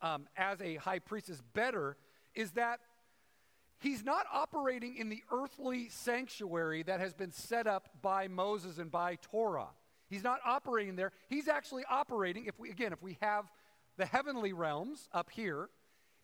um, 0.00 0.26
as 0.36 0.60
a 0.60 0.76
high 0.76 0.98
priest 0.98 1.28
is 1.28 1.40
better 1.54 1.96
is 2.34 2.52
that 2.52 2.80
he's 3.82 4.04
not 4.04 4.26
operating 4.32 4.96
in 4.96 5.08
the 5.08 5.22
earthly 5.30 5.88
sanctuary 5.88 6.82
that 6.84 7.00
has 7.00 7.12
been 7.12 7.32
set 7.32 7.66
up 7.66 7.88
by 8.00 8.28
Moses 8.28 8.78
and 8.78 8.90
by 8.90 9.16
Torah. 9.16 9.68
He's 10.08 10.24
not 10.24 10.40
operating 10.44 10.96
there. 10.96 11.12
He's 11.28 11.48
actually 11.48 11.84
operating, 11.90 12.46
if 12.46 12.58
we, 12.58 12.70
again, 12.70 12.92
if 12.92 13.02
we 13.02 13.18
have 13.20 13.46
the 13.96 14.06
heavenly 14.06 14.52
realms 14.52 15.08
up 15.12 15.30
here 15.30 15.68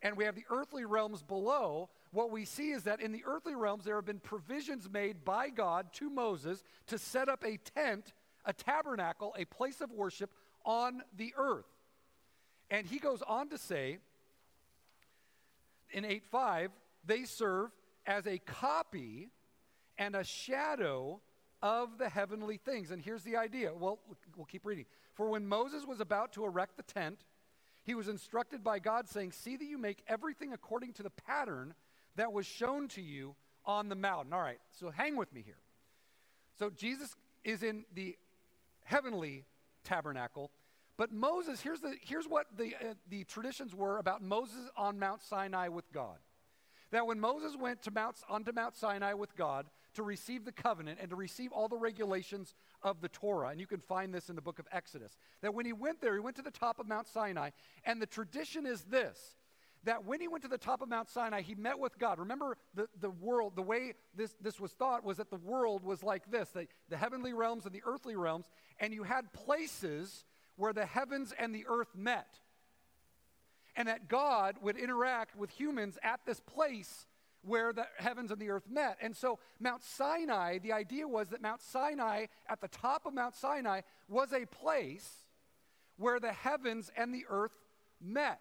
and 0.03 0.17
we 0.17 0.25
have 0.25 0.35
the 0.35 0.45
earthly 0.50 0.85
realms 0.85 1.23
below, 1.23 1.88
what 2.12 2.31
we 2.31 2.45
see 2.45 2.71
is 2.71 2.85
that 2.85 3.00
in 3.00 3.12
the 3.12 3.23
earthly 3.27 3.55
realms 3.55 3.85
there 3.85 3.97
have 3.97 4.07
been 4.07 4.21
provisions 4.21 4.88
made 4.91 5.25
by 5.25 5.49
God 5.49 5.93
to 5.95 6.09
Moses 6.09 6.62
to 6.87 6.99
set 6.99 7.29
up 7.29 7.45
a 7.45 7.59
tent, 7.59 8.12
a 8.45 8.53
tabernacle, 8.53 9.35
a 9.38 9.45
place 9.45 9.81
of 9.81 9.91
worship 9.91 10.31
on 10.65 11.03
the 11.17 11.35
earth. 11.37 11.67
And 12.71 12.87
he 12.87 12.99
goes 12.99 13.23
on 13.23 13.49
to 13.49 13.59
say 13.59 13.99
in 15.91 16.05
8 16.05 16.25
5, 16.31 16.71
they 17.05 17.25
serve 17.25 17.71
as 18.07 18.26
a 18.26 18.38
copy 18.38 19.31
and 19.99 20.14
a 20.14 20.25
shadow 20.25 21.21
of 21.62 21.99
the 21.99 22.09
heavenly 22.09 22.57
things. 22.57 22.90
And 22.90 23.02
here's 23.02 23.23
the 23.23 23.37
idea. 23.37 23.73
Well, 23.75 23.99
we'll 24.37 24.47
keep 24.47 24.64
reading. 24.64 24.87
For 25.14 25.28
when 25.28 25.47
Moses 25.47 25.85
was 25.87 26.00
about 26.00 26.33
to 26.35 26.45
erect 26.45 26.76
the 26.76 26.83
tent, 26.83 27.19
he 27.85 27.95
was 27.95 28.09
instructed 28.09 28.62
by 28.62 28.78
God, 28.78 29.09
saying, 29.09 29.33
See 29.33 29.57
that 29.57 29.64
you 29.64 29.78
make 29.78 30.02
everything 30.07 30.52
according 30.52 30.93
to 30.95 31.02
the 31.02 31.11
pattern 31.11 31.75
that 32.17 32.33
was 32.33 32.47
shown 32.47 32.88
to 32.88 33.02
you 33.02 33.35
on 33.64 33.88
the 33.88 33.95
mountain. 33.95 34.33
All 34.33 34.40
right, 34.40 34.61
so 34.78 34.90
hang 34.90 35.17
with 35.17 35.33
me 35.33 35.43
here. 35.45 35.59
So 36.59 36.71
Jesus 36.71 37.17
is 37.45 37.62
in 37.62 37.85
the 37.95 38.17
heavenly 38.85 39.45
tabernacle, 39.85 40.50
but 40.97 41.12
Moses, 41.12 41.61
here's, 41.61 41.81
the, 41.81 41.95
here's 42.00 42.26
what 42.26 42.47
the, 42.57 42.75
uh, 42.75 42.95
the 43.09 43.25
traditions 43.25 43.75
were 43.75 43.99
about 43.99 44.21
Moses 44.21 44.69
on 44.76 44.99
Mount 44.99 45.23
Sinai 45.23 45.69
with 45.69 45.90
God. 45.93 46.19
That 46.90 47.07
when 47.07 47.21
Moses 47.21 47.57
went 47.57 47.83
to 47.83 47.90
Mount, 47.90 48.16
onto 48.28 48.52
Mount 48.52 48.76
Sinai 48.76 49.12
with 49.12 49.37
God, 49.37 49.66
to 49.95 50.02
receive 50.02 50.45
the 50.45 50.52
covenant 50.52 50.99
and 51.00 51.11
to 51.11 51.16
receive 51.16 51.52
all 51.52 51.68
the 51.68 51.76
regulations 51.76 52.54
of 52.83 53.00
the 53.00 53.09
Torah. 53.09 53.49
And 53.49 53.61
you 53.61 53.66
can 53.66 53.80
find 53.80 54.14
this 54.14 54.30
in 54.30 54.37
the 54.37 54.42
book 54.42 54.59
of 54.59 54.66
Exodus. 54.73 55.16
That 55.42 55.54
when 55.54 55.66
he 55.66 55.73
went 55.73 56.00
there, 56.00 56.14
he 56.14 56.21
went 56.21 56.37
to 56.37 56.42
the 56.42 56.50
top 56.50 56.78
of 56.78 56.87
Mount 56.87 57.09
Sinai. 57.09 57.50
And 57.85 58.00
the 58.00 58.07
tradition 58.07 58.64
is 58.64 58.83
this 58.85 59.37
that 59.85 60.04
when 60.04 60.21
he 60.21 60.28
went 60.28 60.42
to 60.42 60.49
the 60.49 60.59
top 60.59 60.83
of 60.83 60.88
Mount 60.88 61.09
Sinai, 61.09 61.40
he 61.40 61.54
met 61.54 61.78
with 61.78 61.99
God. 61.99 62.18
Remember, 62.18 62.57
the, 62.75 62.88
the 63.00 63.11
world, 63.11 63.54
the 63.54 63.62
way 63.62 63.95
this, 64.14 64.35
this 64.40 64.59
was 64.59 64.73
thought 64.73 65.04
was 65.04 65.18
that 65.18 65.30
the 65.30 65.37
world 65.37 65.85
was 65.85 66.02
like 66.02 66.30
this 66.30 66.49
the, 66.50 66.66
the 66.88 66.97
heavenly 66.97 67.33
realms 67.33 67.64
and 67.64 67.75
the 67.75 67.83
earthly 67.87 68.16
realms, 68.16 68.47
and 68.80 68.92
you 68.92 69.02
had 69.02 69.33
places 69.33 70.25
where 70.57 70.73
the 70.73 70.85
heavens 70.85 71.33
and 71.38 71.54
the 71.54 71.64
earth 71.68 71.95
met. 71.95 72.40
And 73.79 73.87
that 73.87 74.09
God 74.09 74.57
would 74.61 74.77
interact 74.77 75.37
with 75.37 75.51
humans 75.51 75.99
at 76.03 76.21
this 76.27 76.41
place 76.41 77.07
where 77.43 77.73
the 77.73 77.87
heavens 77.97 78.33
and 78.33 78.41
the 78.41 78.51
earth 78.51 78.69
met. 78.69 78.99
And 79.01 79.17
so, 79.17 79.39
Mount 79.61 79.85
Sinai, 79.85 80.59
the 80.59 80.73
idea 80.73 81.07
was 81.07 81.29
that 81.29 81.41
Mount 81.41 81.63
Sinai, 81.63 82.27
at 82.49 82.61
the 82.61 82.67
top 82.67 83.07
of 83.07 83.15
Mount 83.15 83.37
Sinai, 83.37 83.83
was 84.09 84.33
a 84.33 84.47
place 84.47 85.09
where 85.97 86.19
the 86.19 86.33
heavens 86.33 86.91
and 86.97 87.15
the 87.15 87.25
earth 87.31 87.53
met. 88.01 88.41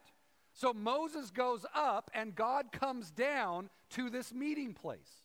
So, 0.54 0.74
Moses 0.74 1.30
goes 1.30 1.68
up 1.76 2.10
and 2.16 2.34
God 2.34 2.72
comes 2.72 3.12
down 3.12 3.70
to 3.92 4.10
this 4.10 4.34
meeting 4.34 4.74
place. 4.74 5.22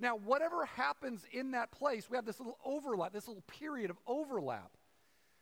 Now, 0.00 0.16
whatever 0.16 0.64
happens 0.64 1.24
in 1.30 1.52
that 1.52 1.70
place, 1.70 2.10
we 2.10 2.16
have 2.16 2.26
this 2.26 2.40
little 2.40 2.58
overlap, 2.64 3.12
this 3.12 3.28
little 3.28 3.44
period 3.46 3.88
of 3.88 3.98
overlap 4.04 4.72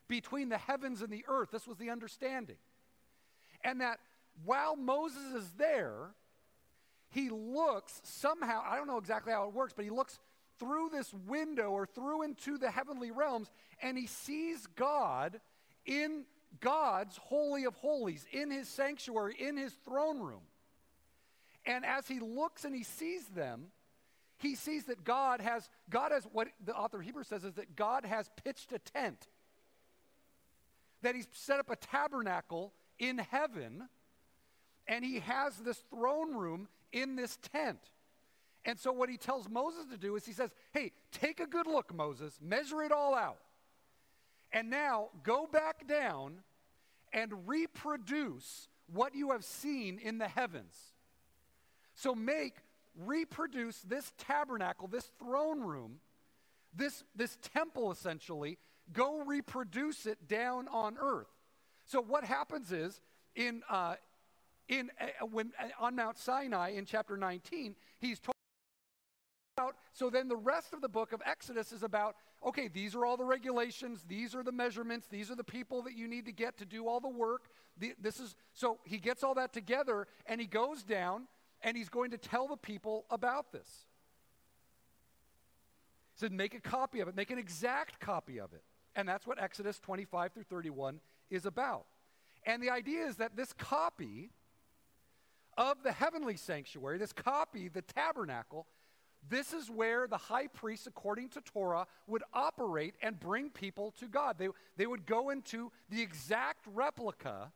between 0.06 0.50
the 0.50 0.58
heavens 0.58 1.00
and 1.00 1.10
the 1.10 1.24
earth. 1.28 1.48
This 1.50 1.66
was 1.66 1.78
the 1.78 1.88
understanding. 1.88 2.58
And 3.64 3.80
that 3.80 4.00
while 4.44 4.76
Moses 4.76 5.34
is 5.34 5.50
there, 5.58 6.14
he 7.10 7.28
looks 7.28 8.00
somehow, 8.04 8.62
I 8.66 8.76
don't 8.76 8.86
know 8.86 8.98
exactly 8.98 9.32
how 9.32 9.46
it 9.48 9.54
works, 9.54 9.72
but 9.74 9.84
he 9.84 9.90
looks 9.90 10.18
through 10.58 10.90
this 10.90 11.12
window 11.26 11.70
or 11.70 11.86
through 11.86 12.22
into 12.22 12.58
the 12.58 12.70
heavenly 12.70 13.10
realms 13.10 13.50
and 13.82 13.96
he 13.96 14.06
sees 14.06 14.66
God 14.76 15.40
in 15.86 16.24
God's 16.60 17.16
Holy 17.16 17.64
of 17.64 17.74
Holies, 17.76 18.26
in 18.32 18.50
his 18.50 18.68
sanctuary, 18.68 19.36
in 19.38 19.56
his 19.56 19.72
throne 19.84 20.20
room. 20.20 20.42
And 21.64 21.84
as 21.84 22.08
he 22.08 22.20
looks 22.20 22.64
and 22.64 22.74
he 22.74 22.82
sees 22.82 23.26
them, 23.28 23.66
he 24.38 24.54
sees 24.54 24.84
that 24.84 25.04
God 25.04 25.40
has, 25.40 25.68
God 25.90 26.12
has, 26.12 26.26
what 26.32 26.48
the 26.64 26.74
author 26.74 26.98
of 26.98 27.04
Hebrews 27.04 27.28
says 27.28 27.44
is 27.44 27.54
that 27.54 27.76
God 27.76 28.04
has 28.04 28.30
pitched 28.42 28.72
a 28.72 28.78
tent, 28.78 29.28
that 31.02 31.14
he's 31.14 31.28
set 31.32 31.60
up 31.60 31.70
a 31.70 31.76
tabernacle 31.76 32.72
in 33.00 33.18
heaven, 33.18 33.88
and 34.86 35.04
he 35.04 35.18
has 35.20 35.56
this 35.56 35.82
throne 35.90 36.36
room 36.36 36.68
in 36.92 37.16
this 37.16 37.36
tent. 37.52 37.80
And 38.64 38.78
so, 38.78 38.92
what 38.92 39.08
he 39.08 39.16
tells 39.16 39.48
Moses 39.48 39.86
to 39.90 39.96
do 39.96 40.14
is 40.16 40.26
he 40.26 40.32
says, 40.32 40.50
Hey, 40.72 40.92
take 41.10 41.40
a 41.40 41.46
good 41.46 41.66
look, 41.66 41.92
Moses, 41.94 42.38
measure 42.40 42.82
it 42.82 42.92
all 42.92 43.14
out. 43.14 43.38
And 44.52 44.68
now 44.68 45.08
go 45.22 45.48
back 45.50 45.88
down 45.88 46.42
and 47.12 47.48
reproduce 47.48 48.68
what 48.92 49.14
you 49.14 49.30
have 49.30 49.44
seen 49.44 49.98
in 49.98 50.18
the 50.18 50.28
heavens. 50.28 50.74
So, 51.94 52.14
make, 52.14 52.56
reproduce 52.94 53.78
this 53.80 54.12
tabernacle, 54.18 54.88
this 54.88 55.10
throne 55.18 55.60
room, 55.60 56.00
this, 56.74 57.02
this 57.16 57.38
temple 57.54 57.90
essentially, 57.90 58.58
go 58.92 59.22
reproduce 59.24 60.04
it 60.04 60.28
down 60.28 60.68
on 60.68 60.96
earth. 61.00 61.28
So, 61.90 62.00
what 62.00 62.22
happens 62.22 62.70
is 62.70 63.00
in, 63.34 63.64
uh, 63.68 63.96
in, 64.68 64.92
uh, 65.00 65.26
when, 65.26 65.50
uh, 65.60 65.84
on 65.84 65.96
Mount 65.96 66.18
Sinai 66.18 66.70
in 66.70 66.84
chapter 66.84 67.16
19, 67.16 67.74
he's 67.98 68.20
told 68.20 68.36
about, 69.56 69.74
so 69.92 70.08
then 70.08 70.28
the 70.28 70.36
rest 70.36 70.72
of 70.72 70.82
the 70.82 70.88
book 70.88 71.12
of 71.12 71.20
Exodus 71.26 71.72
is 71.72 71.82
about, 71.82 72.14
okay, 72.46 72.68
these 72.68 72.94
are 72.94 73.04
all 73.04 73.16
the 73.16 73.24
regulations, 73.24 74.04
these 74.06 74.36
are 74.36 74.44
the 74.44 74.52
measurements, 74.52 75.08
these 75.08 75.32
are 75.32 75.34
the 75.34 75.42
people 75.42 75.82
that 75.82 75.94
you 75.94 76.06
need 76.06 76.26
to 76.26 76.32
get 76.32 76.56
to 76.58 76.64
do 76.64 76.86
all 76.86 77.00
the 77.00 77.08
work. 77.08 77.48
The, 77.76 77.94
this 78.00 78.20
is, 78.20 78.36
so 78.54 78.78
he 78.84 78.98
gets 78.98 79.24
all 79.24 79.34
that 79.34 79.52
together 79.52 80.06
and 80.26 80.40
he 80.40 80.46
goes 80.46 80.84
down 80.84 81.26
and 81.60 81.76
he's 81.76 81.88
going 81.88 82.12
to 82.12 82.18
tell 82.18 82.46
the 82.46 82.56
people 82.56 83.04
about 83.10 83.50
this. 83.50 83.68
He 86.14 86.20
said, 86.20 86.30
make 86.30 86.54
a 86.54 86.60
copy 86.60 87.00
of 87.00 87.08
it, 87.08 87.16
make 87.16 87.32
an 87.32 87.38
exact 87.38 87.98
copy 87.98 88.38
of 88.38 88.52
it. 88.52 88.62
And 88.94 89.08
that's 89.08 89.26
what 89.26 89.42
Exodus 89.42 89.80
25 89.80 90.34
through 90.34 90.44
31 90.44 91.00
is 91.30 91.46
about. 91.46 91.86
And 92.44 92.62
the 92.62 92.70
idea 92.70 93.06
is 93.06 93.16
that 93.16 93.36
this 93.36 93.52
copy 93.52 94.30
of 95.56 95.82
the 95.82 95.92
heavenly 95.92 96.36
sanctuary, 96.36 96.98
this 96.98 97.12
copy, 97.12 97.68
the 97.68 97.82
tabernacle, 97.82 98.66
this 99.28 99.52
is 99.52 99.70
where 99.70 100.06
the 100.06 100.16
high 100.16 100.46
priest, 100.46 100.86
according 100.86 101.28
to 101.30 101.40
Torah, 101.42 101.86
would 102.06 102.22
operate 102.32 102.94
and 103.02 103.20
bring 103.20 103.50
people 103.50 103.92
to 104.00 104.08
God. 104.08 104.36
They, 104.38 104.48
they 104.76 104.86
would 104.86 105.04
go 105.04 105.30
into 105.30 105.70
the 105.90 106.00
exact 106.00 106.66
replica 106.66 107.52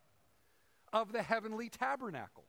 of 0.93 1.11
the 1.11 1.23
heavenly 1.23 1.69
tabernacle. 1.69 2.45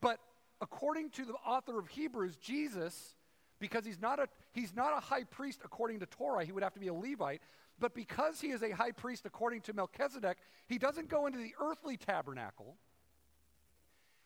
But 0.00 0.18
according 0.60 1.10
to 1.10 1.24
the 1.24 1.34
author 1.46 1.78
of 1.78 1.88
Hebrews, 1.88 2.36
Jesus, 2.36 3.14
because 3.60 3.84
he's 3.84 4.00
not 4.00 4.18
a 4.18 4.28
he's 4.52 4.74
not 4.74 4.96
a 4.96 5.00
high 5.00 5.24
priest 5.24 5.60
according 5.64 6.00
to 6.00 6.06
Torah, 6.06 6.44
he 6.44 6.52
would 6.52 6.62
have 6.62 6.74
to 6.74 6.80
be 6.80 6.88
a 6.88 6.94
Levite, 6.94 7.42
but 7.78 7.94
because 7.94 8.40
he 8.40 8.48
is 8.48 8.62
a 8.62 8.70
high 8.70 8.92
priest 8.92 9.26
according 9.26 9.62
to 9.62 9.72
Melchizedek, 9.72 10.38
he 10.66 10.78
doesn't 10.78 11.08
go 11.08 11.26
into 11.26 11.38
the 11.38 11.54
earthly 11.60 11.96
tabernacle. 11.96 12.76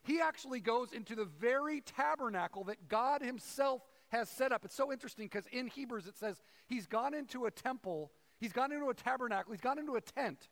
He 0.02 0.20
actually 0.20 0.60
goes 0.60 0.92
into 0.92 1.14
the 1.14 1.24
very 1.24 1.80
tabernacle 1.80 2.64
that 2.64 2.88
God 2.88 3.22
himself 3.22 3.82
has 4.08 4.28
set 4.28 4.52
up. 4.52 4.64
It's 4.64 4.74
so 4.74 4.92
interesting 4.92 5.26
because 5.26 5.46
in 5.52 5.66
Hebrews 5.66 6.06
it 6.06 6.16
says 6.16 6.40
he's 6.66 6.86
gone 6.86 7.14
into 7.14 7.46
a 7.46 7.50
temple, 7.50 8.10
he's 8.38 8.52
gone 8.52 8.72
into 8.72 8.88
a 8.88 8.94
tabernacle, 8.94 9.52
he's 9.52 9.60
gone 9.60 9.78
into 9.78 9.96
a 9.96 10.00
tent 10.00 10.48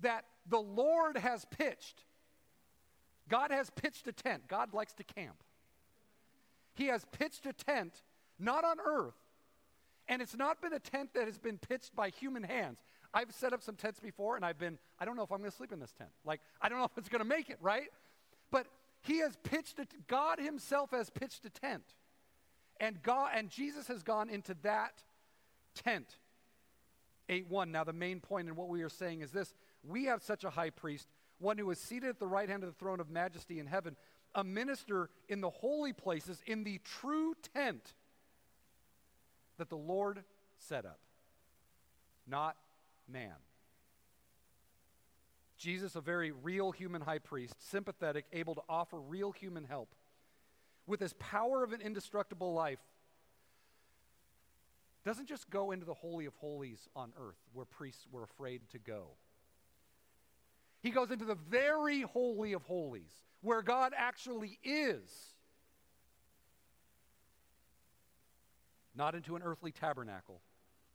that 0.00 0.24
the 0.48 0.60
Lord 0.60 1.16
has 1.16 1.44
pitched. 1.44 2.04
God 3.28 3.50
has 3.50 3.70
pitched 3.70 4.06
a 4.06 4.12
tent. 4.12 4.46
God 4.46 4.72
likes 4.72 4.92
to 4.94 5.04
camp. 5.04 5.42
He 6.74 6.86
has 6.86 7.04
pitched 7.10 7.46
a 7.46 7.52
tent, 7.52 8.02
not 8.38 8.64
on 8.64 8.76
earth, 8.84 9.14
and 10.08 10.22
it's 10.22 10.36
not 10.36 10.60
been 10.60 10.72
a 10.72 10.78
tent 10.78 11.10
that 11.14 11.26
has 11.26 11.38
been 11.38 11.58
pitched 11.58 11.94
by 11.94 12.10
human 12.10 12.42
hands. 12.42 12.78
I've 13.12 13.32
set 13.32 13.52
up 13.52 13.62
some 13.62 13.76
tents 13.76 13.98
before, 13.98 14.36
and 14.36 14.44
I've 14.44 14.58
been, 14.58 14.78
I 14.98 15.04
don't 15.04 15.16
know 15.16 15.22
if 15.22 15.32
I'm 15.32 15.38
going 15.38 15.50
to 15.50 15.56
sleep 15.56 15.72
in 15.72 15.80
this 15.80 15.92
tent. 15.92 16.10
Like, 16.24 16.40
I 16.60 16.68
don't 16.68 16.78
know 16.78 16.84
if 16.92 16.96
it's 16.96 17.08
going 17.08 17.22
to 17.22 17.28
make 17.28 17.50
it, 17.50 17.58
right? 17.60 17.88
But 18.50 18.66
he 19.02 19.18
has 19.18 19.36
pitched 19.42 19.78
it, 19.78 19.88
God 20.06 20.38
himself 20.38 20.90
has 20.90 21.10
pitched 21.10 21.44
a 21.44 21.50
tent. 21.50 21.84
And 22.78 23.02
God 23.02 23.30
and 23.34 23.48
Jesus 23.48 23.86
has 23.88 24.02
gone 24.02 24.28
into 24.28 24.54
that 24.62 25.02
tent. 25.74 26.16
8 27.28 27.48
1. 27.48 27.72
Now, 27.72 27.84
the 27.84 27.92
main 27.92 28.20
point 28.20 28.48
in 28.48 28.54
what 28.54 28.68
we 28.68 28.82
are 28.82 28.88
saying 28.88 29.22
is 29.22 29.30
this 29.30 29.54
we 29.82 30.04
have 30.04 30.22
such 30.22 30.44
a 30.44 30.50
high 30.50 30.70
priest, 30.70 31.08
one 31.38 31.58
who 31.58 31.70
is 31.70 31.78
seated 31.78 32.08
at 32.08 32.18
the 32.18 32.26
right 32.26 32.48
hand 32.48 32.62
of 32.62 32.68
the 32.68 32.78
throne 32.78 33.00
of 33.00 33.08
majesty 33.08 33.58
in 33.58 33.66
heaven, 33.66 33.96
a 34.34 34.44
minister 34.44 35.10
in 35.28 35.40
the 35.40 35.50
holy 35.50 35.92
places, 35.92 36.42
in 36.46 36.64
the 36.64 36.80
true 36.84 37.34
tent 37.54 37.94
that 39.58 39.68
the 39.68 39.76
Lord 39.76 40.22
set 40.58 40.84
up, 40.84 40.98
not 42.26 42.56
man. 43.08 43.34
Jesus, 45.58 45.96
a 45.96 46.00
very 46.00 46.30
real 46.30 46.70
human 46.70 47.00
high 47.00 47.18
priest, 47.18 47.54
sympathetic, 47.70 48.26
able 48.32 48.54
to 48.54 48.62
offer 48.68 49.00
real 49.00 49.32
human 49.32 49.64
help, 49.64 49.88
with 50.86 51.00
his 51.00 51.14
power 51.14 51.64
of 51.64 51.72
an 51.72 51.80
indestructible 51.80 52.52
life, 52.52 52.78
doesn't 55.04 55.28
just 55.28 55.48
go 55.50 55.70
into 55.70 55.86
the 55.86 55.94
Holy 55.94 56.26
of 56.26 56.34
Holies 56.34 56.88
on 56.96 57.12
earth 57.18 57.38
where 57.52 57.64
priests 57.64 58.06
were 58.10 58.24
afraid 58.24 58.60
to 58.72 58.78
go. 58.78 59.06
He 60.82 60.90
goes 60.90 61.10
into 61.10 61.24
the 61.24 61.36
very 61.48 62.02
Holy 62.02 62.52
of 62.52 62.62
Holies 62.62 63.12
where 63.40 63.62
God 63.62 63.92
actually 63.96 64.58
is. 64.64 65.35
Not 68.96 69.14
into 69.14 69.36
an 69.36 69.42
earthly 69.42 69.72
tabernacle 69.72 70.40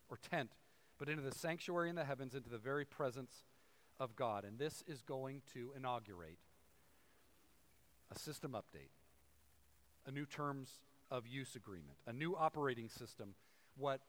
or 0.08 0.18
tent, 0.30 0.50
but 0.98 1.08
into 1.08 1.22
the 1.22 1.32
sanctuary 1.32 1.88
in 1.88 1.94
the 1.94 2.04
heavens, 2.04 2.34
into 2.34 2.50
the 2.50 2.58
very 2.58 2.84
presence 2.84 3.44
of 4.00 4.16
God. 4.16 4.44
And 4.44 4.58
this 4.58 4.82
is 4.86 5.02
going 5.02 5.42
to 5.54 5.72
inaugurate 5.76 6.38
a 8.14 8.18
system 8.18 8.52
update, 8.52 8.90
a 10.06 10.10
new 10.10 10.26
terms 10.26 10.80
of 11.10 11.26
use 11.26 11.54
agreement, 11.54 11.98
a 12.06 12.12
new 12.12 12.34
operating 12.34 12.88
system, 12.88 13.34
what 13.76 14.00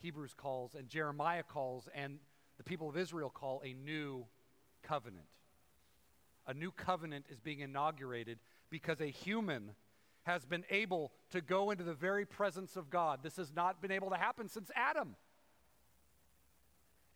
Hebrews 0.00 0.34
calls 0.34 0.74
and 0.74 0.88
Jeremiah 0.88 1.42
calls 1.42 1.88
and 1.94 2.18
the 2.56 2.64
people 2.64 2.88
of 2.88 2.96
Israel 2.96 3.30
call 3.30 3.62
a 3.64 3.74
new 3.74 4.26
covenant. 4.82 5.26
A 6.46 6.54
new 6.54 6.70
covenant 6.70 7.26
is 7.30 7.40
being 7.40 7.60
inaugurated 7.60 8.38
because 8.70 9.00
a 9.00 9.06
human 9.06 9.70
has 10.24 10.44
been 10.44 10.64
able 10.70 11.12
to 11.30 11.40
go 11.40 11.70
into 11.70 11.84
the 11.84 11.94
very 11.94 12.26
presence 12.26 12.76
of 12.76 12.90
God. 12.90 13.20
This 13.22 13.36
has 13.36 13.52
not 13.54 13.80
been 13.80 13.92
able 13.92 14.10
to 14.10 14.16
happen 14.16 14.48
since 14.48 14.70
Adam. 14.74 15.16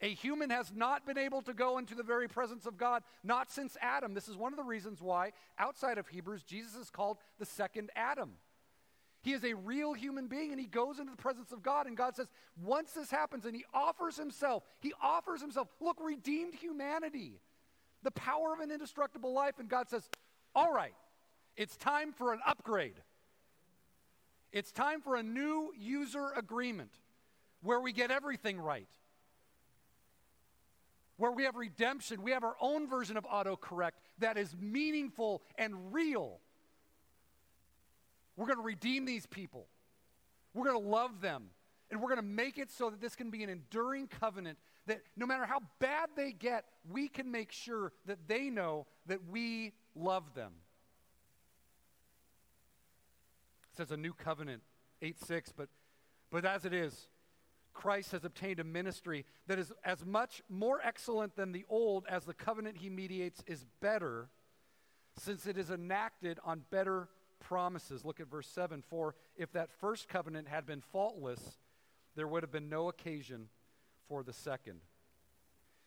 A 0.00 0.14
human 0.14 0.50
has 0.50 0.72
not 0.72 1.04
been 1.04 1.18
able 1.18 1.42
to 1.42 1.52
go 1.52 1.78
into 1.78 1.96
the 1.96 2.04
very 2.04 2.28
presence 2.28 2.66
of 2.66 2.76
God, 2.76 3.02
not 3.24 3.50
since 3.50 3.76
Adam. 3.80 4.14
This 4.14 4.28
is 4.28 4.36
one 4.36 4.52
of 4.52 4.56
the 4.56 4.64
reasons 4.64 5.02
why, 5.02 5.32
outside 5.58 5.98
of 5.98 6.06
Hebrews, 6.06 6.44
Jesus 6.44 6.76
is 6.76 6.90
called 6.90 7.18
the 7.38 7.46
second 7.46 7.90
Adam. 7.96 8.34
He 9.22 9.32
is 9.32 9.44
a 9.44 9.54
real 9.54 9.94
human 9.94 10.28
being 10.28 10.52
and 10.52 10.60
he 10.60 10.66
goes 10.66 11.00
into 11.00 11.10
the 11.10 11.20
presence 11.20 11.50
of 11.50 11.62
God. 11.62 11.88
And 11.88 11.96
God 11.96 12.14
says, 12.14 12.28
once 12.62 12.92
this 12.92 13.10
happens, 13.10 13.44
and 13.44 13.56
he 13.56 13.64
offers 13.74 14.16
himself, 14.16 14.62
he 14.78 14.92
offers 15.02 15.40
himself, 15.40 15.66
look, 15.80 15.98
redeemed 16.00 16.54
humanity, 16.54 17.40
the 18.04 18.12
power 18.12 18.52
of 18.52 18.60
an 18.60 18.70
indestructible 18.70 19.32
life. 19.32 19.58
And 19.58 19.68
God 19.68 19.88
says, 19.88 20.08
all 20.54 20.72
right, 20.72 20.94
it's 21.58 21.76
time 21.76 22.12
for 22.12 22.32
an 22.32 22.40
upgrade. 22.46 22.96
It's 24.50 24.72
time 24.72 25.02
for 25.02 25.16
a 25.16 25.22
new 25.22 25.72
user 25.78 26.30
agreement 26.34 26.92
where 27.62 27.80
we 27.80 27.92
get 27.92 28.10
everything 28.10 28.58
right 28.58 28.88
where 31.18 31.32
we 31.32 31.44
have 31.44 31.56
redemption. 31.56 32.22
We 32.22 32.30
have 32.30 32.44
our 32.44 32.56
own 32.60 32.88
version 32.88 33.16
of 33.16 33.24
autocorrect 33.24 33.98
that 34.20 34.38
is 34.38 34.56
meaningful 34.58 35.42
and 35.56 35.92
real. 35.92 36.38
We're 38.36 38.46
going 38.46 38.58
to 38.58 38.64
redeem 38.64 39.04
these 39.04 39.26
people. 39.26 39.66
We're 40.54 40.64
going 40.64 40.82
to 40.82 40.88
love 40.88 41.20
them. 41.20 41.50
And 41.90 42.00
we're 42.00 42.08
going 42.08 42.20
to 42.20 42.22
make 42.22 42.58
it 42.58 42.70
so 42.70 42.90
that 42.90 43.00
this 43.00 43.16
can 43.16 43.30
be 43.30 43.42
an 43.42 43.50
enduring 43.50 44.08
covenant 44.08 44.58
that 44.86 45.00
no 45.16 45.26
matter 45.26 45.44
how 45.44 45.60
bad 45.80 46.10
they 46.16 46.32
get, 46.32 46.64
we 46.88 47.08
can 47.08 47.30
make 47.30 47.50
sure 47.50 47.92
that 48.06 48.18
they 48.28 48.48
know 48.48 48.86
that 49.06 49.20
we 49.28 49.72
love 49.96 50.34
them. 50.34 50.52
It 53.62 53.67
says 53.78 53.92
a 53.92 53.96
new 53.96 54.12
covenant, 54.12 54.60
8 55.02 55.24
6, 55.24 55.52
but, 55.56 55.68
but 56.32 56.44
as 56.44 56.64
it 56.64 56.74
is, 56.74 57.06
Christ 57.72 58.10
has 58.10 58.24
obtained 58.24 58.58
a 58.58 58.64
ministry 58.64 59.24
that 59.46 59.56
is 59.56 59.72
as 59.84 60.04
much 60.04 60.42
more 60.48 60.80
excellent 60.82 61.36
than 61.36 61.52
the 61.52 61.64
old 61.68 62.04
as 62.10 62.24
the 62.24 62.34
covenant 62.34 62.78
he 62.78 62.90
mediates 62.90 63.40
is 63.46 63.64
better, 63.80 64.30
since 65.16 65.46
it 65.46 65.56
is 65.56 65.70
enacted 65.70 66.40
on 66.44 66.64
better 66.72 67.08
promises. 67.38 68.04
Look 68.04 68.18
at 68.18 68.28
verse 68.28 68.48
7 68.48 68.82
For 68.82 69.14
if 69.36 69.52
that 69.52 69.70
first 69.70 70.08
covenant 70.08 70.48
had 70.48 70.66
been 70.66 70.80
faultless, 70.80 71.58
there 72.16 72.26
would 72.26 72.42
have 72.42 72.50
been 72.50 72.68
no 72.68 72.88
occasion 72.88 73.48
for 74.08 74.24
the 74.24 74.32
second. 74.32 74.80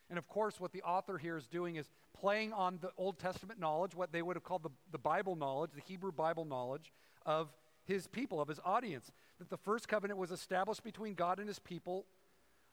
And 0.10 0.18
of 0.18 0.30
course, 0.30 0.62
what 0.62 0.72
the 0.72 0.84
author 0.84 1.18
here 1.18 1.36
is 1.36 1.48
doing 1.48 1.76
is 1.76 1.90
playing 2.18 2.54
on 2.54 2.80
the 2.82 2.92
Old 2.98 3.20
Testament 3.20 3.60
knowledge, 3.60 3.96
what 3.96 4.14
they 4.14 4.22
would 4.22 4.38
have 4.38 4.44
called 4.44 4.64
the, 4.64 4.72
the 4.94 4.98
Bible 4.98 5.36
knowledge, 5.36 5.72
the 5.76 5.82
Hebrew 5.82 6.14
Bible 6.14 6.46
knowledge 6.46 6.94
of 7.26 7.50
his 7.84 8.08
people, 8.08 8.40
of 8.40 8.48
his 8.48 8.60
audience, 8.64 9.12
that 9.40 9.50
the 9.50 9.58
first 9.58 9.88
covenant 9.88 10.20
was 10.20 10.32
established 10.32 10.84
between 10.84 11.14
God 11.14 11.40
and 11.40 11.48
his 11.48 11.60
people 11.60 12.06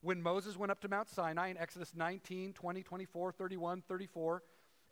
when 0.00 0.22
Moses 0.22 0.56
went 0.56 0.70
up 0.70 0.80
to 0.80 0.88
Mount 0.88 1.08
Sinai 1.08 1.48
in 1.48 1.56
Exodus 1.56 1.92
19, 1.94 2.52
20, 2.52 2.82
24, 2.82 3.32
31, 3.32 3.82
34. 3.88 4.42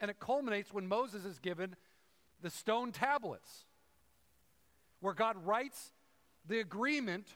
And 0.01 0.11
it 0.11 0.19
culminates 0.19 0.73
when 0.73 0.87
Moses 0.87 1.25
is 1.25 1.39
given 1.39 1.77
the 2.43 2.51
stone 2.51 2.93
tablets, 2.93 3.65
where 5.01 5.15
God 5.15 5.37
writes 5.45 5.93
the 6.47 6.61
agreement 6.61 7.29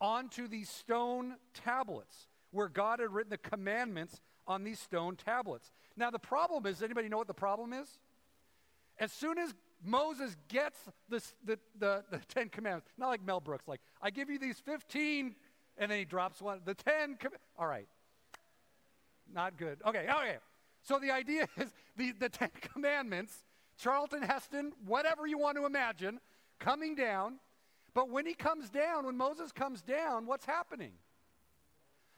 onto 0.00 0.48
these 0.48 0.68
stone 0.68 1.36
tablets, 1.54 2.26
where 2.50 2.68
God 2.68 3.00
had 3.00 3.12
written 3.12 3.30
the 3.30 3.38
commandments 3.38 4.20
on 4.46 4.64
these 4.64 4.80
stone 4.80 5.16
tablets. 5.16 5.70
Now, 5.96 6.10
the 6.10 6.18
problem 6.18 6.66
is 6.66 6.82
anybody 6.82 7.08
know 7.08 7.18
what 7.18 7.28
the 7.28 7.34
problem 7.34 7.72
is? 7.72 7.98
As 8.98 9.12
soon 9.12 9.38
as 9.38 9.54
Moses 9.84 10.36
gets 10.48 10.78
this, 11.08 11.34
the, 11.44 11.58
the, 11.78 12.04
the 12.10 12.18
Ten 12.28 12.48
Commandments. 12.48 12.88
Not 12.96 13.08
like 13.08 13.24
Mel 13.24 13.40
Brooks, 13.40 13.66
like, 13.66 13.80
I 14.00 14.10
give 14.10 14.30
you 14.30 14.38
these 14.38 14.60
15, 14.60 15.34
and 15.78 15.90
then 15.90 15.98
he 15.98 16.04
drops 16.04 16.40
one. 16.40 16.60
The 16.64 16.74
Ten 16.74 17.16
Com- 17.16 17.32
All 17.58 17.66
right. 17.66 17.88
Not 19.32 19.56
good. 19.56 19.78
Okay, 19.86 20.06
okay. 20.08 20.36
So 20.82 20.98
the 20.98 21.10
idea 21.10 21.48
is 21.56 21.72
the, 21.96 22.12
the 22.12 22.28
Ten 22.28 22.50
Commandments, 22.72 23.44
Charlton 23.78 24.22
Heston, 24.22 24.72
whatever 24.86 25.26
you 25.26 25.38
want 25.38 25.56
to 25.56 25.66
imagine, 25.66 26.20
coming 26.58 26.94
down. 26.94 27.36
But 27.94 28.08
when 28.08 28.26
he 28.26 28.34
comes 28.34 28.70
down, 28.70 29.06
when 29.06 29.16
Moses 29.16 29.52
comes 29.52 29.82
down, 29.82 30.26
what's 30.26 30.46
happening? 30.46 30.92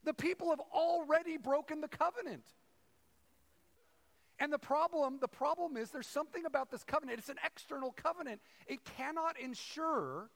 The 0.04 0.14
people 0.14 0.50
have 0.50 0.60
already 0.72 1.36
broken 1.36 1.80
the 1.80 1.88
covenant. 1.88 2.44
And 4.44 4.52
the 4.52 4.58
problem, 4.58 5.16
the 5.22 5.26
problem 5.26 5.78
is 5.78 5.90
there's 5.90 6.06
something 6.06 6.44
about 6.44 6.70
this 6.70 6.84
covenant. 6.84 7.18
It's 7.18 7.30
an 7.30 7.38
external 7.42 7.92
covenant. 7.92 8.42
It 8.66 8.84
cannot 8.84 9.40
ensure 9.40 10.28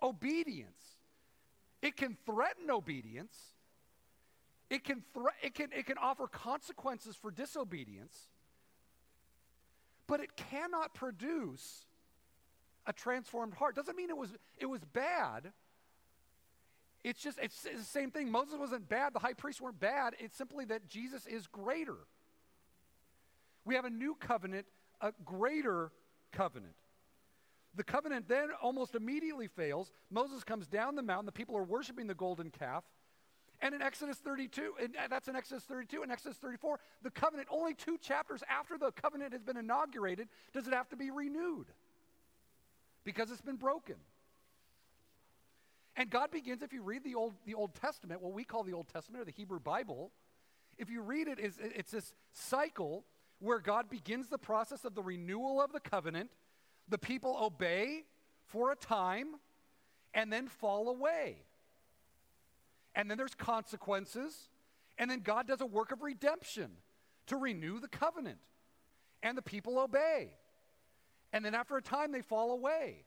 obedience. 0.00 0.80
It 1.82 1.96
can 1.96 2.16
threaten 2.24 2.70
obedience. 2.70 3.36
It 4.70 4.84
can, 4.84 5.02
thre- 5.12 5.34
it, 5.42 5.56
can, 5.56 5.70
it 5.76 5.86
can 5.86 5.98
offer 5.98 6.28
consequences 6.28 7.16
for 7.16 7.32
disobedience, 7.32 8.16
but 10.06 10.20
it 10.20 10.36
cannot 10.36 10.94
produce 10.94 11.86
a 12.86 12.92
transformed 12.92 13.54
heart. 13.54 13.74
Doesn't 13.74 13.96
mean 13.96 14.08
it 14.08 14.16
was, 14.16 14.30
it 14.56 14.66
was 14.66 14.82
bad. 14.92 15.50
It's 17.02 17.20
just, 17.20 17.40
it's, 17.42 17.66
it's 17.66 17.80
the 17.80 17.84
same 17.84 18.12
thing. 18.12 18.30
Moses 18.30 18.54
wasn't 18.56 18.88
bad, 18.88 19.14
the 19.14 19.18
high 19.18 19.32
priests 19.32 19.60
weren't 19.60 19.80
bad. 19.80 20.14
It's 20.20 20.36
simply 20.36 20.64
that 20.66 20.88
Jesus 20.88 21.26
is 21.26 21.48
greater. 21.48 21.96
We 23.64 23.74
have 23.74 23.84
a 23.84 23.90
new 23.90 24.16
covenant, 24.18 24.66
a 25.00 25.12
greater 25.24 25.90
covenant. 26.32 26.74
The 27.76 27.84
covenant 27.84 28.28
then 28.28 28.48
almost 28.62 28.94
immediately 28.94 29.48
fails. 29.48 29.90
Moses 30.10 30.44
comes 30.44 30.66
down 30.66 30.94
the 30.94 31.02
mountain. 31.02 31.26
The 31.26 31.32
people 31.32 31.56
are 31.56 31.64
worshiping 31.64 32.06
the 32.06 32.14
golden 32.14 32.50
calf. 32.50 32.84
And 33.60 33.74
in 33.74 33.82
Exodus 33.82 34.18
32, 34.18 34.74
and 34.82 34.96
uh, 34.96 35.08
that's 35.08 35.28
in 35.28 35.36
Exodus 35.36 35.64
32 35.64 36.02
and 36.02 36.12
Exodus 36.12 36.36
34, 36.38 36.78
the 37.02 37.10
covenant, 37.10 37.48
only 37.50 37.74
two 37.74 37.96
chapters 37.98 38.42
after 38.48 38.76
the 38.76 38.92
covenant 38.92 39.32
has 39.32 39.42
been 39.42 39.56
inaugurated, 39.56 40.28
does 40.52 40.66
it 40.66 40.74
have 40.74 40.88
to 40.90 40.96
be 40.96 41.10
renewed 41.10 41.66
because 43.04 43.30
it's 43.30 43.40
been 43.40 43.56
broken. 43.56 43.96
And 45.96 46.10
God 46.10 46.30
begins, 46.30 46.62
if 46.62 46.72
you 46.72 46.82
read 46.82 47.04
the 47.04 47.14
Old, 47.14 47.34
the 47.46 47.54
Old 47.54 47.74
Testament, 47.74 48.20
what 48.20 48.32
we 48.32 48.44
call 48.44 48.64
the 48.64 48.72
Old 48.72 48.88
Testament 48.88 49.22
or 49.22 49.24
the 49.24 49.32
Hebrew 49.32 49.60
Bible, 49.60 50.10
if 50.76 50.90
you 50.90 51.02
read 51.02 51.28
it, 51.28 51.38
it's 51.40 51.92
this 51.92 52.12
cycle 52.32 53.04
where 53.44 53.60
God 53.60 53.90
begins 53.90 54.28
the 54.28 54.38
process 54.38 54.84
of 54.84 54.94
the 54.94 55.02
renewal 55.02 55.60
of 55.60 55.72
the 55.72 55.80
covenant. 55.80 56.30
The 56.88 56.98
people 56.98 57.36
obey 57.40 58.04
for 58.46 58.72
a 58.72 58.76
time 58.76 59.36
and 60.12 60.32
then 60.32 60.48
fall 60.48 60.88
away. 60.88 61.36
And 62.94 63.10
then 63.10 63.18
there's 63.18 63.34
consequences. 63.34 64.48
And 64.98 65.10
then 65.10 65.20
God 65.20 65.46
does 65.46 65.60
a 65.60 65.66
work 65.66 65.92
of 65.92 66.02
redemption 66.02 66.70
to 67.26 67.36
renew 67.36 67.80
the 67.80 67.88
covenant. 67.88 68.38
And 69.22 69.36
the 69.36 69.42
people 69.42 69.78
obey. 69.78 70.30
And 71.32 71.44
then 71.44 71.54
after 71.54 71.76
a 71.76 71.82
time, 71.82 72.12
they 72.12 72.22
fall 72.22 72.52
away. 72.52 73.04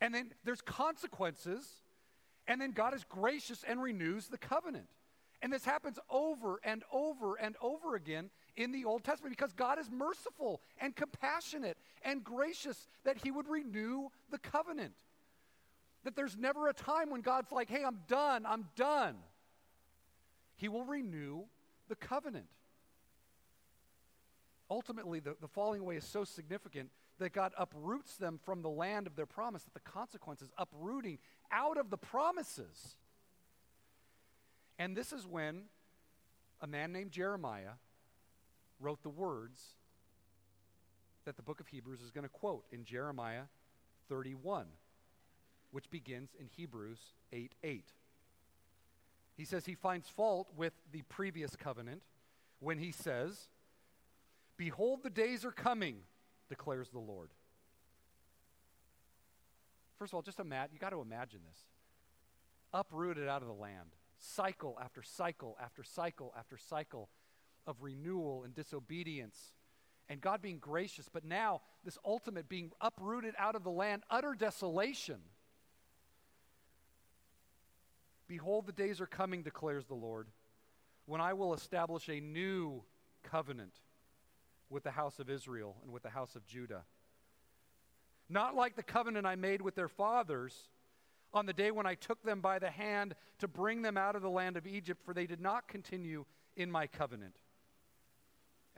And 0.00 0.14
then 0.14 0.32
there's 0.44 0.60
consequences. 0.60 1.66
And 2.46 2.60
then 2.60 2.72
God 2.72 2.94
is 2.94 3.04
gracious 3.04 3.64
and 3.66 3.82
renews 3.82 4.28
the 4.28 4.38
covenant. 4.38 4.88
And 5.40 5.52
this 5.52 5.64
happens 5.64 5.98
over 6.10 6.60
and 6.64 6.82
over 6.92 7.36
and 7.36 7.56
over 7.62 7.94
again 7.94 8.30
in 8.58 8.72
the 8.72 8.84
Old 8.84 9.04
Testament 9.04 9.34
because 9.34 9.52
God 9.52 9.78
is 9.78 9.88
merciful 9.88 10.60
and 10.80 10.94
compassionate 10.94 11.78
and 12.02 12.24
gracious 12.24 12.88
that 13.04 13.16
He 13.16 13.30
would 13.30 13.48
renew 13.48 14.08
the 14.30 14.38
covenant. 14.38 14.92
That 16.04 16.16
there's 16.16 16.36
never 16.36 16.68
a 16.68 16.72
time 16.74 17.08
when 17.10 17.20
God's 17.20 17.52
like, 17.52 17.70
hey, 17.70 17.84
I'm 17.84 18.00
done, 18.08 18.44
I'm 18.44 18.66
done. 18.74 19.14
He 20.56 20.68
will 20.68 20.84
renew 20.84 21.44
the 21.88 21.94
covenant. 21.94 22.46
Ultimately, 24.68 25.20
the, 25.20 25.36
the 25.40 25.48
falling 25.48 25.80
away 25.80 25.96
is 25.96 26.04
so 26.04 26.24
significant 26.24 26.90
that 27.20 27.32
God 27.32 27.52
uproots 27.56 28.16
them 28.16 28.40
from 28.44 28.62
the 28.62 28.68
land 28.68 29.06
of 29.06 29.14
their 29.14 29.26
promise, 29.26 29.62
that 29.62 29.74
the 29.74 29.90
consequences, 29.90 30.50
uprooting 30.58 31.18
out 31.52 31.78
of 31.78 31.90
the 31.90 31.96
promises. 31.96 32.96
And 34.78 34.96
this 34.96 35.12
is 35.12 35.26
when 35.26 35.62
a 36.60 36.66
man 36.66 36.92
named 36.92 37.12
Jeremiah 37.12 37.74
wrote 38.80 39.02
the 39.02 39.08
words 39.08 39.60
that 41.24 41.36
the 41.36 41.42
book 41.42 41.60
of 41.60 41.68
Hebrews 41.68 42.00
is 42.00 42.10
going 42.10 42.24
to 42.24 42.30
quote 42.30 42.64
in 42.72 42.84
Jeremiah 42.84 43.44
31, 44.08 44.66
which 45.70 45.90
begins 45.90 46.30
in 46.38 46.46
Hebrews 46.46 46.98
8 47.32 47.54
8. 47.62 47.84
He 49.36 49.44
says 49.44 49.66
he 49.66 49.74
finds 49.74 50.08
fault 50.08 50.48
with 50.56 50.72
the 50.90 51.02
previous 51.02 51.54
covenant 51.54 52.02
when 52.60 52.78
he 52.78 52.90
says, 52.90 53.48
Behold, 54.56 55.00
the 55.04 55.10
days 55.10 55.44
are 55.44 55.52
coming, 55.52 55.98
declares 56.48 56.88
the 56.88 56.98
Lord. 56.98 57.30
First 59.98 60.12
of 60.12 60.16
all, 60.16 60.22
just 60.22 60.40
imagine, 60.40 60.70
you 60.72 60.80
got 60.80 60.90
to 60.90 61.00
imagine 61.00 61.40
this. 61.48 61.58
Uprooted 62.72 63.28
out 63.28 63.42
of 63.42 63.48
the 63.48 63.54
land, 63.54 63.94
cycle 64.18 64.78
after 64.82 65.02
cycle 65.02 65.56
after 65.62 65.82
cycle 65.82 66.34
after 66.36 66.56
cycle 66.56 67.08
of 67.68 67.82
renewal 67.82 68.42
and 68.42 68.54
disobedience 68.54 69.52
and 70.08 70.20
God 70.22 70.40
being 70.40 70.58
gracious, 70.58 71.08
but 71.12 71.24
now 71.24 71.60
this 71.84 71.98
ultimate 72.04 72.48
being 72.48 72.72
uprooted 72.80 73.34
out 73.38 73.54
of 73.54 73.62
the 73.62 73.70
land, 73.70 74.02
utter 74.10 74.34
desolation. 74.34 75.18
Behold, 78.26 78.66
the 78.66 78.72
days 78.72 79.00
are 79.00 79.06
coming, 79.06 79.42
declares 79.42 79.84
the 79.84 79.94
Lord, 79.94 80.28
when 81.04 81.20
I 81.20 81.34
will 81.34 81.52
establish 81.52 82.08
a 82.08 82.20
new 82.20 82.82
covenant 83.22 83.74
with 84.70 84.82
the 84.82 84.90
house 84.90 85.18
of 85.18 85.28
Israel 85.28 85.76
and 85.82 85.92
with 85.92 86.02
the 86.02 86.10
house 86.10 86.36
of 86.36 86.46
Judah. 86.46 86.84
Not 88.30 88.54
like 88.54 88.76
the 88.76 88.82
covenant 88.82 89.26
I 89.26 89.36
made 89.36 89.60
with 89.60 89.74
their 89.74 89.88
fathers 89.88 90.54
on 91.34 91.44
the 91.44 91.52
day 91.52 91.70
when 91.70 91.86
I 91.86 91.94
took 91.94 92.22
them 92.22 92.40
by 92.40 92.58
the 92.58 92.70
hand 92.70 93.14
to 93.38 93.48
bring 93.48 93.82
them 93.82 93.98
out 93.98 94.16
of 94.16 94.22
the 94.22 94.30
land 94.30 94.56
of 94.56 94.66
Egypt, 94.66 95.02
for 95.04 95.12
they 95.12 95.26
did 95.26 95.40
not 95.40 95.68
continue 95.68 96.24
in 96.56 96.70
my 96.70 96.86
covenant 96.86 97.36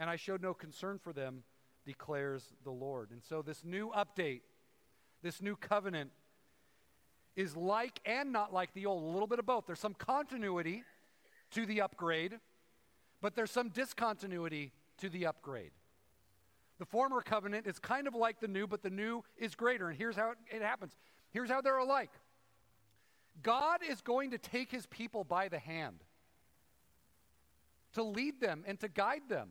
and 0.01 0.09
I 0.09 0.17
showed 0.17 0.43
no 0.43 0.55
concern 0.55 0.99
for 0.99 1.13
them, 1.13 1.45
declares 1.85 2.55
the 2.65 2.71
Lord. 2.71 3.11
And 3.11 3.23
so, 3.23 3.43
this 3.43 3.63
new 3.63 3.91
update, 3.91 4.41
this 5.23 5.43
new 5.43 5.55
covenant, 5.55 6.11
is 7.37 7.55
like 7.55 8.01
and 8.07 8.33
not 8.33 8.53
like 8.53 8.73
the 8.73 8.87
old, 8.87 9.05
a 9.05 9.07
little 9.07 9.27
bit 9.29 9.39
of 9.39 9.47
both. 9.47 9.67
There's 9.67 9.79
some 9.79 9.95
continuity 9.95 10.85
to 11.53 11.67
the 11.67 11.83
upgrade, 11.83 12.41
but 13.21 13.37
there's 13.37 13.51
some 13.51 13.69
discontinuity 13.69 14.73
to 14.99 15.11
the 15.11 15.27
upgrade. 15.27 15.73
The 16.79 16.87
former 16.87 17.21
covenant 17.21 17.67
is 17.67 17.79
kind 17.79 18.09
of 18.09 18.15
like 18.15 18.41
the 18.41 18.49
new, 18.49 18.67
but 18.67 18.83
the 18.83 18.91
new 18.91 19.23
is 19.37 19.55
greater. 19.55 19.91
And 19.91 19.99
here's 19.99 20.17
how 20.17 20.33
it 20.51 20.63
happens 20.63 20.97
here's 21.31 21.51
how 21.51 21.61
they're 21.61 21.77
alike 21.77 22.11
God 23.43 23.81
is 23.87 24.01
going 24.01 24.31
to 24.31 24.39
take 24.39 24.71
his 24.71 24.87
people 24.87 25.25
by 25.25 25.49
the 25.49 25.59
hand 25.59 26.03
to 27.93 28.03
lead 28.03 28.41
them 28.41 28.65
and 28.67 28.81
to 28.81 28.89
guide 28.89 29.29
them 29.29 29.51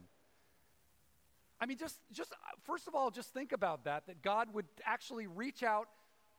I 1.62 1.66
mean, 1.66 1.78
just, 1.78 2.00
just 2.12 2.32
uh, 2.32 2.36
first 2.64 2.88
of 2.88 2.96
all, 2.96 3.12
just 3.12 3.34
think 3.34 3.52
about 3.52 3.84
that, 3.84 4.08
that 4.08 4.22
God 4.22 4.54
would 4.54 4.66
actually 4.86 5.28
reach 5.28 5.62
out 5.64 5.90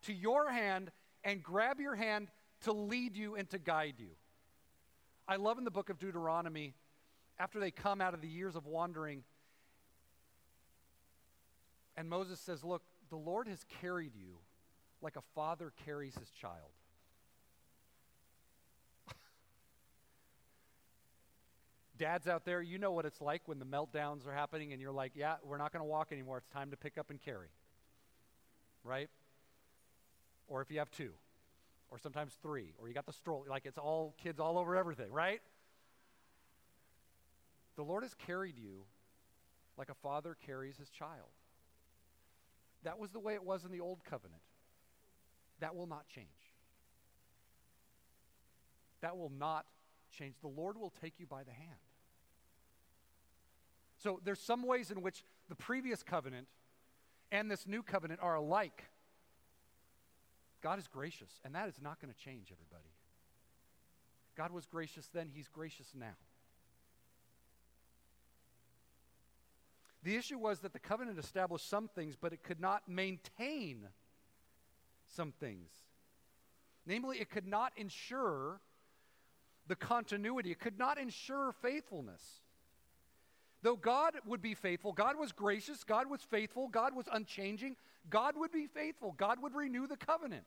to 0.03 0.13
your 0.13 0.51
hand 0.51 0.91
and 1.25 1.43
grab 1.43 1.81
your 1.81 1.95
hand 1.95 2.29
to 2.63 2.73
lead 2.73 3.17
you 3.17 3.35
and 3.35 3.49
to 3.51 3.59
guide 3.59 3.95
you. 3.99 4.11
I 5.29 5.37
love 5.37 5.59
in 5.59 5.65
the 5.65 5.71
book 5.71 5.91
of 5.91 5.99
Deuteronomy, 5.99 6.75
after 7.39 7.61
they 7.61 7.71
come 7.71 8.01
out 8.01 8.15
of 8.15 8.21
the 8.21 8.29
years 8.29 8.57
of 8.57 8.67
wandering, 8.67 9.23
and 11.97 12.09
Moses 12.09 12.41
says, 12.41 12.65
Look, 12.65 12.83
the 13.11 13.17
Lord 13.17 13.47
has 13.49 13.65
carried 13.81 14.15
you 14.15 14.39
like 15.03 15.17
a 15.17 15.23
father 15.35 15.73
carries 15.85 16.15
his 16.15 16.31
child. 16.31 16.73
Dads 22.01 22.27
out 22.27 22.47
there, 22.47 22.63
you 22.63 22.79
know 22.79 22.93
what 22.93 23.05
it's 23.05 23.21
like 23.21 23.43
when 23.45 23.59
the 23.59 23.67
meltdowns 23.67 24.27
are 24.27 24.33
happening 24.33 24.73
and 24.73 24.81
you're 24.81 24.91
like, 24.91 25.13
yeah, 25.15 25.35
we're 25.45 25.59
not 25.59 25.71
going 25.71 25.83
to 25.83 25.89
walk 25.89 26.13
anymore. 26.13 26.39
It's 26.39 26.49
time 26.49 26.71
to 26.71 26.77
pick 26.79 26.97
up 26.97 27.11
and 27.11 27.21
carry. 27.21 27.49
Right? 28.83 29.11
Or 30.49 30.63
if 30.63 30.71
you 30.71 30.79
have 30.79 30.91
two, 30.91 31.11
or 31.91 31.99
sometimes 31.99 32.39
three, 32.41 32.73
or 32.79 32.89
you 32.89 32.95
got 32.95 33.05
the 33.05 33.13
stroller, 33.13 33.45
like 33.51 33.67
it's 33.67 33.77
all 33.77 34.15
kids 34.17 34.41
all 34.41 34.57
over 34.57 34.77
everything, 34.77 35.13
right? 35.13 35.43
The 37.77 37.83
Lord 37.83 38.03
has 38.03 38.15
carried 38.15 38.57
you 38.57 38.85
like 39.77 39.91
a 39.91 39.95
father 39.95 40.39
carries 40.47 40.79
his 40.79 40.89
child. 40.89 41.29
That 42.83 42.99
was 42.99 43.11
the 43.11 43.21
way 43.21 43.35
it 43.35 43.45
was 43.45 43.67
in 43.67 43.73
the 43.73 43.81
old 43.81 44.05
covenant. 44.05 44.41
That 45.61 45.77
will 45.77 45.87
not 45.87 46.09
change. 46.09 46.27
That 49.03 49.19
will 49.19 49.33
not 49.39 49.67
change. 50.11 50.37
The 50.41 50.49
Lord 50.49 50.79
will 50.79 50.95
take 51.03 51.21
you 51.21 51.27
by 51.27 51.45
the 51.45 51.53
hand. 51.53 51.77
So 54.03 54.19
there's 54.25 54.41
some 54.41 54.63
ways 54.63 54.91
in 54.91 55.03
which 55.03 55.23
the 55.49 55.55
previous 55.55 56.03
covenant 56.03 56.47
and 57.31 57.51
this 57.51 57.67
new 57.67 57.83
covenant 57.83 58.21
are 58.23 58.35
alike. 58.35 58.85
God 60.63 60.79
is 60.79 60.89
gracious, 60.89 61.31
and 61.45 61.55
that 61.55 61.69
is 61.69 61.75
not 61.83 62.01
going 62.01 62.13
to 62.13 62.19
change, 62.19 62.51
everybody. 62.51 62.91
God 64.37 64.53
was 64.53 64.67
gracious 64.67 65.09
then, 65.13 65.29
He's 65.33 65.49
gracious 65.49 65.89
now. 65.95 66.17
The 70.03 70.17
issue 70.17 70.39
was 70.39 70.61
that 70.61 70.73
the 70.73 70.79
covenant 70.79 71.19
established 71.19 71.69
some 71.69 71.89
things, 71.89 72.17
but 72.19 72.33
it 72.33 72.43
could 72.43 72.61
not 72.61 72.89
maintain 72.89 73.89
some 75.15 75.33
things. 75.33 75.71
Namely, 76.87 77.19
it 77.19 77.29
could 77.29 77.47
not 77.47 77.73
ensure 77.77 78.61
the 79.67 79.77
continuity, 79.77 80.51
it 80.53 80.59
could 80.59 80.79
not 80.79 80.99
ensure 80.99 81.53
faithfulness. 81.61 82.41
Though 83.63 83.77
God 83.77 84.15
would 84.25 84.41
be 84.41 84.55
faithful, 84.55 84.93
God 84.93 85.19
was 85.19 85.33
gracious, 85.33 85.85
God 85.85 86.09
was 86.09 86.23
faithful, 86.23 86.69
God 86.69 86.95
was 86.95 87.07
unchanging, 87.13 87.77
God 88.09 88.35
would 88.37 88.53
be 88.53 88.67
faithful, 88.67 89.13
God 89.13 89.43
would 89.43 89.55
renew 89.55 89.87
the 89.87 89.99
covenant. 89.99 90.45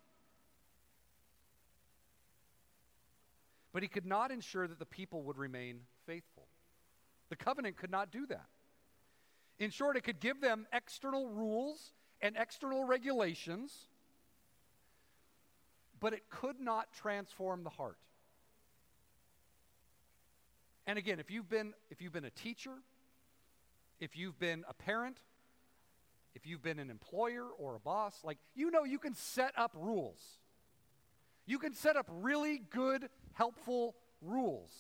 But 3.72 3.84
he 3.84 3.88
could 3.88 4.06
not 4.06 4.32
ensure 4.32 4.68
that 4.68 4.80
the 4.80 4.86
people 4.86 5.24
would 5.24 5.38
remain 5.38 5.82
faithful. 6.06 6.48
The 7.30 7.36
covenant 7.36 7.78
could 7.78 7.92
not 7.92 8.12
do 8.12 8.26
that. 8.28 8.46
In 9.60 9.70
short, 9.70 9.96
it 9.96 10.04
could 10.04 10.20
give 10.20 10.42
them 10.42 10.68
external 10.74 11.28
rules 11.28 11.94
and 12.22 12.36
external 12.38 12.84
regulations, 12.84 13.88
but 16.00 16.14
it 16.14 16.30
could 16.30 16.60
not 16.60 16.92
transform 16.94 17.64
the 17.64 17.70
heart. 17.70 17.98
And 20.86 21.00
again, 21.00 21.20
if 21.20 21.32
you've 21.32 21.50
been 21.50 21.74
if 21.90 22.02
you've 22.02 22.12
been 22.12 22.26
a 22.26 22.32
teacher, 22.32 22.74
if 24.04 24.18
you've 24.18 24.38
been 24.38 24.66
a 24.68 24.74
parent, 24.74 25.18
if 26.36 26.46
you've 26.46 26.62
been 26.62 26.78
an 26.78 26.90
employer 26.90 27.46
or 27.58 27.76
a 27.76 27.80
boss, 27.80 28.20
like 28.24 28.38
you 28.54 28.70
know 28.70 28.84
you 28.84 29.00
can 29.00 29.16
set 29.16 29.54
up 29.58 29.72
rules. 29.76 30.20
You 31.46 31.58
can 31.58 31.74
set 31.74 31.96
up 31.96 32.08
really 32.10 32.62
good, 32.70 33.08
helpful 33.32 33.96
rules. 34.22 34.72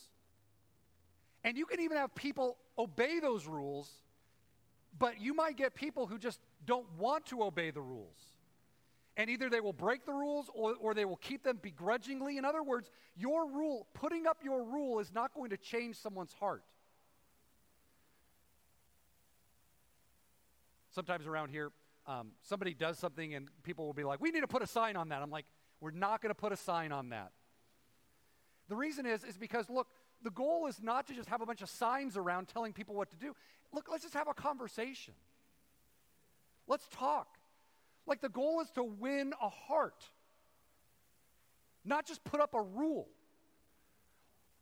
And 1.45 1.57
you 1.57 1.65
can 1.65 1.79
even 1.79 1.97
have 1.97 2.13
people 2.15 2.57
obey 2.77 3.19
those 3.19 3.47
rules, 3.47 3.89
but 4.97 5.21
you 5.21 5.33
might 5.33 5.55
get 5.55 5.73
people 5.73 6.05
who 6.05 6.17
just 6.17 6.39
don't 6.65 6.87
want 6.97 7.25
to 7.27 7.43
obey 7.43 7.71
the 7.71 7.81
rules. 7.81 8.17
And 9.15 9.29
either 9.29 9.49
they 9.49 9.61
will 9.61 9.73
break 9.73 10.05
the 10.05 10.13
rules 10.13 10.49
or, 10.53 10.73
or 10.79 10.93
they 10.93 11.05
will 11.05 11.17
keep 11.17 11.43
them 11.43 11.59
begrudgingly. 11.61 12.37
In 12.37 12.45
other 12.45 12.63
words, 12.63 12.89
your 13.15 13.47
rule, 13.47 13.87
putting 13.93 14.25
up 14.25 14.37
your 14.43 14.63
rule, 14.63 14.99
is 14.99 15.13
not 15.13 15.33
going 15.33 15.51
to 15.51 15.57
change 15.57 15.97
someone's 15.97 16.33
heart. 16.33 16.63
Sometimes 20.93 21.25
around 21.25 21.49
here, 21.49 21.71
um, 22.05 22.31
somebody 22.41 22.73
does 22.73 22.99
something 22.99 23.33
and 23.33 23.47
people 23.63 23.85
will 23.85 23.93
be 23.93 24.03
like, 24.03 24.21
we 24.21 24.31
need 24.31 24.41
to 24.41 24.47
put 24.47 24.61
a 24.61 24.67
sign 24.67 24.95
on 24.95 25.09
that. 25.09 25.21
I'm 25.21 25.31
like, 25.31 25.45
we're 25.81 25.91
not 25.91 26.21
going 26.21 26.29
to 26.29 26.39
put 26.39 26.51
a 26.51 26.57
sign 26.57 26.91
on 26.91 27.09
that. 27.09 27.31
The 28.69 28.75
reason 28.75 29.05
is, 29.05 29.23
is 29.23 29.37
because, 29.37 29.69
look, 29.69 29.87
the 30.21 30.29
goal 30.31 30.67
is 30.67 30.81
not 30.81 31.07
to 31.07 31.13
just 31.13 31.29
have 31.29 31.41
a 31.41 31.45
bunch 31.45 31.61
of 31.61 31.69
signs 31.69 32.15
around 32.15 32.47
telling 32.47 32.73
people 32.73 32.95
what 32.95 33.09
to 33.09 33.17
do. 33.17 33.35
Look, 33.73 33.87
let's 33.91 34.03
just 34.03 34.13
have 34.13 34.27
a 34.27 34.33
conversation. 34.33 35.13
Let's 36.67 36.87
talk. 36.89 37.27
Like 38.05 38.21
the 38.21 38.29
goal 38.29 38.61
is 38.61 38.69
to 38.71 38.83
win 38.83 39.33
a 39.41 39.49
heart, 39.49 40.05
not 41.83 42.05
just 42.05 42.23
put 42.23 42.39
up 42.39 42.53
a 42.53 42.61
rule. 42.61 43.07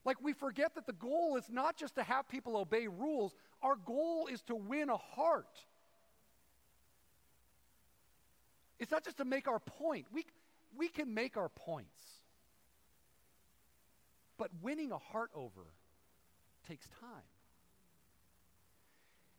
Like 0.05 0.21
we 0.21 0.33
forget 0.33 0.75
that 0.75 0.87
the 0.87 0.93
goal 0.93 1.37
is 1.37 1.45
not 1.49 1.75
just 1.77 1.95
to 1.95 2.03
have 2.03 2.27
people 2.27 2.57
obey 2.57 2.87
rules, 2.87 3.35
our 3.61 3.75
goal 3.75 4.27
is 4.31 4.41
to 4.43 4.55
win 4.55 4.89
a 4.89 4.97
heart. 4.97 5.65
It's 8.81 8.91
not 8.91 9.05
just 9.05 9.17
to 9.17 9.25
make 9.25 9.47
our 9.47 9.59
point. 9.59 10.07
We, 10.11 10.25
we 10.75 10.87
can 10.87 11.13
make 11.13 11.37
our 11.37 11.49
points. 11.49 12.01
But 14.39 14.49
winning 14.63 14.91
a 14.91 14.97
heart 14.97 15.29
over 15.35 15.61
takes 16.67 16.87
time. 16.99 17.21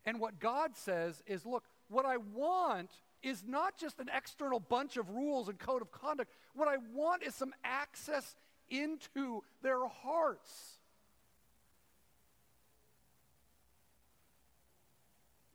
And 0.06 0.20
what 0.20 0.38
God 0.38 0.76
says 0.76 1.20
is 1.26 1.44
look, 1.44 1.64
what 1.88 2.06
I 2.06 2.18
want 2.18 2.90
is 3.20 3.42
not 3.44 3.76
just 3.76 3.98
an 3.98 4.08
external 4.16 4.60
bunch 4.60 4.96
of 4.96 5.10
rules 5.10 5.48
and 5.48 5.58
code 5.58 5.82
of 5.82 5.90
conduct. 5.90 6.30
What 6.54 6.68
I 6.68 6.76
want 6.94 7.24
is 7.24 7.34
some 7.34 7.52
access 7.64 8.36
into 8.70 9.42
their 9.60 9.84
hearts. 9.86 10.78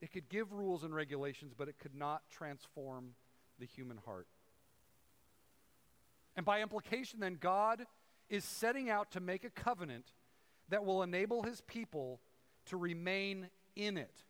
It 0.02 0.12
could 0.12 0.28
give 0.28 0.52
rules 0.52 0.84
and 0.84 0.94
regulations, 0.94 1.54
but 1.56 1.68
it 1.68 1.78
could 1.78 1.94
not 1.94 2.20
transform 2.30 3.14
the 3.58 3.66
human 3.66 3.98
heart. 4.04 4.26
And 6.36 6.46
by 6.46 6.62
implication, 6.62 7.20
then, 7.20 7.36
God 7.40 7.86
is 8.28 8.44
setting 8.44 8.90
out 8.90 9.10
to 9.12 9.20
make 9.20 9.44
a 9.44 9.50
covenant 9.50 10.12
that 10.68 10.84
will 10.84 11.02
enable 11.02 11.42
his 11.42 11.60
people 11.62 12.20
to 12.66 12.76
remain 12.76 13.48
in 13.74 13.96
it. 13.96 14.22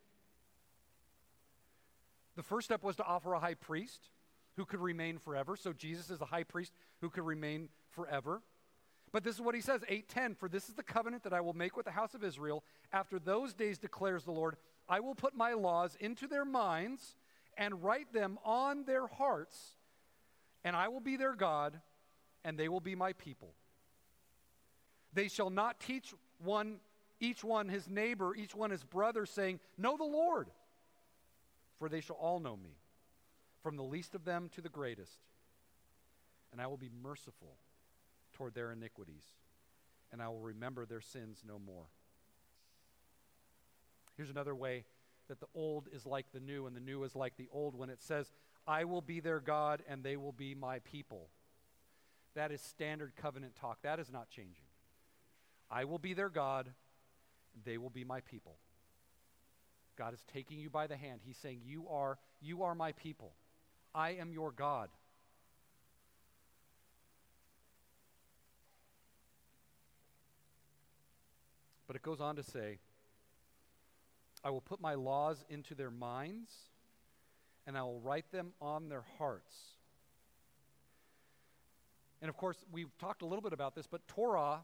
The 2.35 2.43
first 2.43 2.65
step 2.65 2.83
was 2.83 2.95
to 2.95 3.03
offer 3.03 3.33
a 3.33 3.39
high 3.39 3.55
priest 3.55 4.09
who 4.55 4.65
could 4.65 4.79
remain 4.79 5.17
forever. 5.17 5.55
So 5.55 5.73
Jesus 5.73 6.09
is 6.09 6.21
a 6.21 6.25
high 6.25 6.43
priest 6.43 6.71
who 7.01 7.09
could 7.09 7.25
remain 7.25 7.69
forever. 7.91 8.41
But 9.11 9.23
this 9.23 9.35
is 9.35 9.41
what 9.41 9.55
he 9.55 9.61
says, 9.61 9.81
8:10, 9.87 10.35
for 10.35 10.47
this 10.47 10.69
is 10.69 10.75
the 10.75 10.83
covenant 10.83 11.23
that 11.23 11.33
I 11.33 11.41
will 11.41 11.53
make 11.53 11.75
with 11.75 11.85
the 11.85 11.91
house 11.91 12.13
of 12.13 12.23
Israel 12.23 12.63
after 12.93 13.19
those 13.19 13.53
days 13.53 13.77
declares 13.77 14.23
the 14.23 14.31
Lord, 14.31 14.55
I 14.87 14.99
will 14.99 15.15
put 15.15 15.35
my 15.35 15.53
laws 15.53 15.95
into 15.99 16.27
their 16.27 16.45
minds 16.45 17.15
and 17.59 17.83
write 17.83 18.11
them 18.13 18.39
on 18.45 18.85
their 18.85 19.05
hearts, 19.05 19.75
and 20.63 20.75
I 20.75 20.87
will 20.87 21.01
be 21.01 21.17
their 21.17 21.35
God, 21.35 21.79
and 22.45 22.57
they 22.57 22.69
will 22.69 22.79
be 22.79 22.95
my 22.95 23.11
people. 23.13 23.53
They 25.13 25.27
shall 25.27 25.49
not 25.49 25.79
teach 25.79 26.13
one 26.39 26.79
each 27.19 27.43
one 27.43 27.67
his 27.67 27.89
neighbor, 27.89 28.33
each 28.33 28.55
one 28.55 28.71
his 28.71 28.85
brother, 28.85 29.25
saying, 29.25 29.59
Know 29.77 29.97
the 29.97 30.05
Lord, 30.05 30.47
for 31.77 31.89
they 31.89 31.99
shall 31.99 32.15
all 32.15 32.39
know 32.39 32.55
me, 32.55 32.77
from 33.61 33.75
the 33.75 33.83
least 33.83 34.15
of 34.15 34.23
them 34.23 34.49
to 34.55 34.61
the 34.61 34.69
greatest. 34.69 35.19
And 36.53 36.61
I 36.61 36.67
will 36.67 36.77
be 36.77 36.89
merciful 37.03 37.57
toward 38.31 38.53
their 38.53 38.71
iniquities, 38.71 39.25
and 40.13 40.21
I 40.21 40.29
will 40.29 40.39
remember 40.39 40.85
their 40.85 41.01
sins 41.01 41.43
no 41.45 41.59
more. 41.59 41.87
Here's 44.15 44.29
another 44.29 44.55
way 44.55 44.85
that 45.29 45.39
the 45.39 45.47
old 45.55 45.87
is 45.93 46.05
like 46.05 46.25
the 46.33 46.39
new 46.39 46.67
and 46.67 46.75
the 46.75 46.81
new 46.81 47.03
is 47.03 47.15
like 47.15 47.37
the 47.37 47.47
old 47.53 47.75
when 47.75 47.89
it 47.89 48.01
says, 48.01 48.31
I 48.67 48.83
will 48.83 49.01
be 49.01 49.19
their 49.19 49.39
God 49.39 49.81
and 49.87 50.03
they 50.03 50.17
will 50.17 50.33
be 50.33 50.53
my 50.53 50.79
people. 50.79 51.29
That 52.35 52.51
is 52.51 52.61
standard 52.61 53.13
covenant 53.15 53.55
talk. 53.55 53.81
That 53.83 53.99
is 53.99 54.11
not 54.11 54.29
changing. 54.29 54.65
I 55.71 55.85
will 55.85 55.99
be 55.99 56.13
their 56.13 56.29
God, 56.29 56.69
they 57.63 57.77
will 57.77 57.89
be 57.89 58.03
my 58.03 58.21
people. 58.21 58.57
God 59.97 60.13
is 60.13 60.23
taking 60.33 60.59
you 60.59 60.69
by 60.69 60.87
the 60.87 60.97
hand. 60.97 61.21
He's 61.23 61.37
saying, 61.37 61.61
You 61.63 61.87
are, 61.89 62.17
you 62.41 62.63
are 62.63 62.73
my 62.73 62.91
people. 62.93 63.33
I 63.93 64.11
am 64.11 64.31
your 64.31 64.51
God. 64.51 64.89
But 71.85 71.95
it 71.95 72.01
goes 72.01 72.21
on 72.21 72.35
to 72.35 72.43
say, 72.43 72.77
I 74.43 74.49
will 74.49 74.61
put 74.61 74.79
my 74.79 74.93
laws 74.93 75.43
into 75.49 75.75
their 75.75 75.91
minds, 75.91 76.51
and 77.67 77.77
I 77.77 77.83
will 77.83 77.99
write 77.99 78.31
them 78.31 78.53
on 78.61 78.89
their 78.89 79.03
hearts. 79.17 79.55
And 82.21 82.29
of 82.29 82.37
course, 82.37 82.57
we've 82.71 82.95
talked 82.97 83.21
a 83.21 83.25
little 83.25 83.41
bit 83.41 83.53
about 83.53 83.75
this, 83.75 83.87
but 83.87 84.07
Torah, 84.07 84.61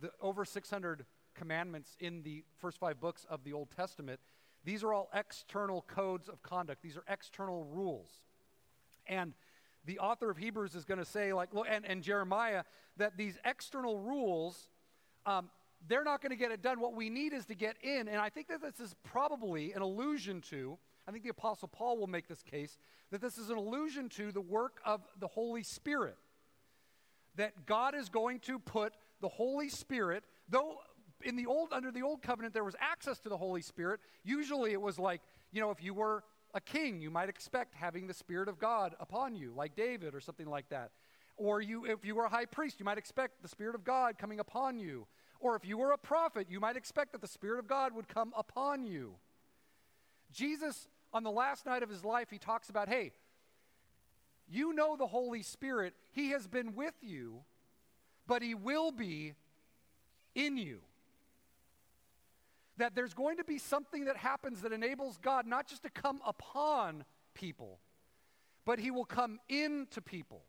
the 0.00 0.10
over 0.20 0.44
600 0.44 1.04
commandments 1.34 1.96
in 2.00 2.22
the 2.22 2.44
first 2.58 2.78
five 2.78 3.00
books 3.00 3.26
of 3.28 3.44
the 3.44 3.52
Old 3.52 3.70
Testament, 3.70 4.20
these 4.64 4.82
are 4.82 4.92
all 4.92 5.08
external 5.14 5.82
codes 5.82 6.28
of 6.28 6.42
conduct. 6.42 6.82
These 6.82 6.96
are 6.96 7.04
external 7.08 7.64
rules. 7.64 8.10
And 9.06 9.34
the 9.84 9.98
author 10.00 10.30
of 10.30 10.36
Hebrews 10.36 10.74
is 10.74 10.84
going 10.84 10.98
to 10.98 11.04
say, 11.04 11.32
like, 11.32 11.50
and, 11.68 11.86
and 11.86 12.02
Jeremiah, 12.02 12.64
that 12.96 13.16
these 13.16 13.38
external 13.44 13.98
rules 13.98 14.68
um, 15.24 15.50
they're 15.86 16.04
not 16.04 16.20
going 16.20 16.30
to 16.30 16.36
get 16.36 16.50
it 16.50 16.62
done. 16.62 16.80
What 16.80 16.94
we 16.94 17.08
need 17.08 17.32
is 17.32 17.46
to 17.46 17.54
get 17.54 17.76
in. 17.82 18.08
And 18.08 18.16
I 18.18 18.28
think 18.28 18.48
that 18.48 18.60
this 18.60 18.80
is 18.80 18.94
probably 19.04 19.72
an 19.72 19.82
allusion 19.82 20.40
to, 20.50 20.78
I 21.06 21.12
think 21.12 21.24
the 21.24 21.30
Apostle 21.30 21.68
Paul 21.68 21.98
will 21.98 22.06
make 22.06 22.26
this 22.26 22.42
case, 22.42 22.76
that 23.10 23.20
this 23.20 23.38
is 23.38 23.50
an 23.50 23.56
allusion 23.56 24.08
to 24.10 24.32
the 24.32 24.40
work 24.40 24.80
of 24.84 25.02
the 25.20 25.28
Holy 25.28 25.62
Spirit. 25.62 26.16
That 27.36 27.66
God 27.66 27.94
is 27.94 28.08
going 28.08 28.40
to 28.40 28.58
put 28.58 28.94
the 29.20 29.28
Holy 29.28 29.68
Spirit, 29.68 30.24
though 30.48 30.78
in 31.22 31.36
the 31.36 31.46
old 31.46 31.72
under 31.72 31.90
the 31.90 32.02
old 32.02 32.22
covenant 32.22 32.54
there 32.54 32.64
was 32.64 32.76
access 32.80 33.18
to 33.20 33.28
the 33.28 33.36
Holy 33.36 33.62
Spirit, 33.62 34.00
usually 34.24 34.72
it 34.72 34.80
was 34.80 34.98
like, 34.98 35.20
you 35.52 35.60
know, 35.60 35.70
if 35.70 35.82
you 35.82 35.94
were 35.94 36.24
a 36.54 36.60
king, 36.60 37.00
you 37.00 37.10
might 37.10 37.28
expect 37.28 37.74
having 37.74 38.06
the 38.06 38.14
Spirit 38.14 38.48
of 38.48 38.58
God 38.58 38.94
upon 39.00 39.34
you, 39.34 39.52
like 39.56 39.76
David 39.76 40.14
or 40.14 40.20
something 40.20 40.46
like 40.46 40.68
that. 40.70 40.90
Or 41.36 41.60
you, 41.60 41.84
if 41.84 42.04
you 42.04 42.14
were 42.14 42.24
a 42.24 42.28
high 42.28 42.46
priest, 42.46 42.80
you 42.80 42.84
might 42.84 42.98
expect 42.98 43.42
the 43.42 43.48
Spirit 43.48 43.74
of 43.74 43.84
God 43.84 44.18
coming 44.18 44.40
upon 44.40 44.78
you. 44.78 45.06
Or 45.40 45.56
if 45.56 45.64
you 45.64 45.78
were 45.78 45.92
a 45.92 45.98
prophet, 45.98 46.48
you 46.50 46.60
might 46.60 46.76
expect 46.76 47.12
that 47.12 47.20
the 47.20 47.28
Spirit 47.28 47.58
of 47.58 47.66
God 47.66 47.94
would 47.94 48.08
come 48.08 48.32
upon 48.36 48.84
you. 48.84 49.14
Jesus, 50.32 50.88
on 51.12 51.22
the 51.22 51.30
last 51.30 51.64
night 51.64 51.82
of 51.82 51.88
his 51.88 52.04
life, 52.04 52.28
he 52.30 52.38
talks 52.38 52.68
about 52.68 52.88
hey, 52.88 53.12
you 54.50 54.72
know 54.72 54.96
the 54.96 55.06
Holy 55.06 55.42
Spirit. 55.42 55.94
He 56.12 56.30
has 56.30 56.46
been 56.46 56.74
with 56.74 56.94
you, 57.02 57.40
but 58.26 58.42
he 58.42 58.54
will 58.54 58.90
be 58.90 59.34
in 60.34 60.56
you. 60.56 60.80
That 62.78 62.94
there's 62.94 63.14
going 63.14 63.38
to 63.38 63.44
be 63.44 63.58
something 63.58 64.06
that 64.06 64.16
happens 64.16 64.62
that 64.62 64.72
enables 64.72 65.18
God 65.18 65.46
not 65.46 65.66
just 65.68 65.82
to 65.82 65.90
come 65.90 66.20
upon 66.26 67.04
people, 67.34 67.78
but 68.64 68.78
he 68.78 68.90
will 68.90 69.04
come 69.04 69.38
into 69.48 70.00
people. 70.00 70.42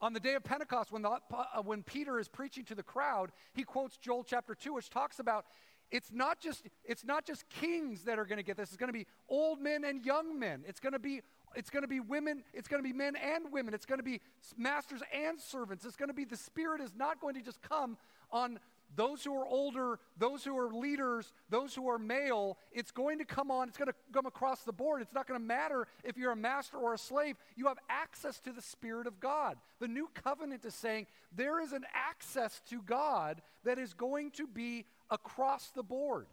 On 0.00 0.12
the 0.12 0.20
day 0.20 0.34
of 0.34 0.44
Pentecost, 0.44 0.92
when, 0.92 1.02
the, 1.02 1.10
uh, 1.10 1.62
when 1.62 1.82
Peter 1.82 2.18
is 2.18 2.28
preaching 2.28 2.64
to 2.64 2.74
the 2.74 2.82
crowd, 2.82 3.32
he 3.54 3.62
quotes 3.62 3.96
Joel 3.96 4.24
chapter 4.24 4.54
2, 4.54 4.74
which 4.74 4.90
talks 4.90 5.18
about 5.18 5.46
it's 5.90 6.10
not 6.12 6.40
just, 6.40 6.64
it's 6.84 7.04
not 7.04 7.24
just 7.24 7.48
kings 7.48 8.02
that 8.04 8.18
are 8.18 8.24
going 8.24 8.38
to 8.38 8.42
get 8.42 8.56
this. 8.56 8.68
It's 8.68 8.76
going 8.76 8.88
to 8.88 8.98
be 8.98 9.06
old 9.28 9.60
men 9.60 9.84
and 9.84 10.04
young 10.04 10.38
men. 10.38 10.64
It's 10.66 10.80
going 10.80 10.92
to 10.92 10.98
be 10.98 11.22
it's 11.54 11.70
going 11.70 11.82
to 11.82 11.88
be 11.88 12.00
women, 12.00 12.42
it's 12.52 12.68
going 12.68 12.82
to 12.82 12.86
be 12.86 12.92
men 12.92 13.16
and 13.16 13.50
women, 13.50 13.72
it's 13.72 13.86
going 13.86 13.98
to 13.98 14.04
be 14.04 14.20
masters 14.58 15.00
and 15.12 15.40
servants. 15.40 15.86
It's 15.86 15.96
going 15.96 16.08
to 16.08 16.14
be 16.14 16.24
the 16.24 16.36
Spirit 16.36 16.82
is 16.82 16.92
not 16.94 17.20
going 17.20 17.34
to 17.34 17.40
just 17.40 17.62
come 17.62 17.96
on 18.30 18.58
those 18.94 19.24
who 19.24 19.34
are 19.36 19.46
older, 19.46 19.98
those 20.16 20.44
who 20.44 20.56
are 20.58 20.72
leaders, 20.72 21.32
those 21.50 21.74
who 21.74 21.88
are 21.88 21.98
male, 21.98 22.56
it's 22.72 22.90
going 22.90 23.18
to 23.18 23.24
come 23.24 23.50
on, 23.50 23.68
it's 23.68 23.76
going 23.76 23.88
to 23.88 23.94
come 24.12 24.26
across 24.26 24.62
the 24.62 24.72
board. 24.72 25.02
It's 25.02 25.12
not 25.12 25.26
going 25.26 25.40
to 25.40 25.46
matter 25.46 25.86
if 26.04 26.16
you're 26.16 26.32
a 26.32 26.36
master 26.36 26.78
or 26.78 26.94
a 26.94 26.98
slave. 26.98 27.36
You 27.56 27.66
have 27.66 27.78
access 27.90 28.38
to 28.40 28.52
the 28.52 28.62
Spirit 28.62 29.06
of 29.06 29.20
God. 29.20 29.56
The 29.80 29.88
new 29.88 30.08
covenant 30.14 30.64
is 30.64 30.74
saying 30.74 31.06
there 31.34 31.60
is 31.60 31.72
an 31.72 31.84
access 31.92 32.62
to 32.70 32.80
God 32.82 33.42
that 33.64 33.78
is 33.78 33.92
going 33.92 34.30
to 34.32 34.46
be 34.46 34.86
across 35.10 35.70
the 35.70 35.82
board. 35.82 36.26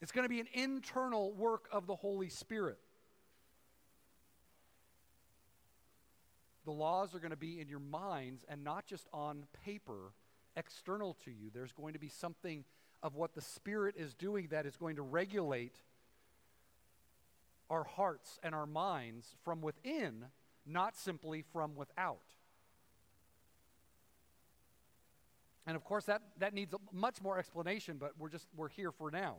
It's 0.00 0.10
going 0.10 0.24
to 0.24 0.28
be 0.28 0.40
an 0.40 0.48
internal 0.52 1.32
work 1.32 1.68
of 1.70 1.86
the 1.86 1.94
Holy 1.94 2.28
Spirit. 2.28 2.78
The 6.64 6.72
laws 6.72 7.14
are 7.14 7.18
going 7.18 7.30
to 7.30 7.36
be 7.36 7.60
in 7.60 7.68
your 7.68 7.80
minds 7.80 8.44
and 8.48 8.62
not 8.62 8.86
just 8.86 9.08
on 9.12 9.44
paper, 9.64 10.12
external 10.56 11.16
to 11.24 11.30
you. 11.30 11.50
There's 11.52 11.72
going 11.72 11.94
to 11.94 11.98
be 11.98 12.08
something 12.08 12.64
of 13.02 13.16
what 13.16 13.34
the 13.34 13.40
Spirit 13.40 13.96
is 13.98 14.14
doing 14.14 14.48
that 14.50 14.64
is 14.64 14.76
going 14.76 14.96
to 14.96 15.02
regulate 15.02 15.74
our 17.68 17.84
hearts 17.84 18.38
and 18.42 18.54
our 18.54 18.66
minds 18.66 19.34
from 19.44 19.60
within, 19.60 20.26
not 20.66 20.96
simply 20.96 21.42
from 21.52 21.74
without. 21.74 22.20
And 25.66 25.76
of 25.76 25.84
course, 25.84 26.04
that, 26.04 26.22
that 26.38 26.54
needs 26.54 26.74
much 26.92 27.22
more 27.22 27.38
explanation, 27.38 27.96
but 27.98 28.12
we're 28.18 28.28
just 28.28 28.46
we're 28.56 28.68
here 28.68 28.90
for 28.90 29.10
now. 29.10 29.36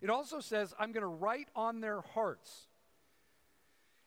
It 0.00 0.10
also 0.10 0.40
says, 0.40 0.72
I'm 0.78 0.92
going 0.92 1.02
to 1.02 1.08
write 1.08 1.48
on 1.56 1.80
their 1.80 2.00
hearts. 2.00 2.67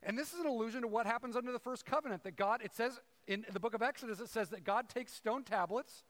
And 0.03 0.17
this 0.17 0.33
is 0.33 0.39
an 0.39 0.47
allusion 0.47 0.81
to 0.81 0.87
what 0.87 1.05
happens 1.05 1.35
under 1.35 1.51
the 1.51 1.59
first 1.59 1.85
covenant 1.85 2.23
that 2.23 2.35
God, 2.35 2.61
it 2.63 2.73
says 2.73 2.99
in 3.27 3.45
the 3.51 3.59
book 3.59 3.73
of 3.73 3.81
Exodus, 3.81 4.19
it 4.19 4.29
says 4.29 4.49
that 4.49 4.63
God 4.63 4.89
takes 4.89 5.13
stone 5.13 5.43
tablets 5.43 6.03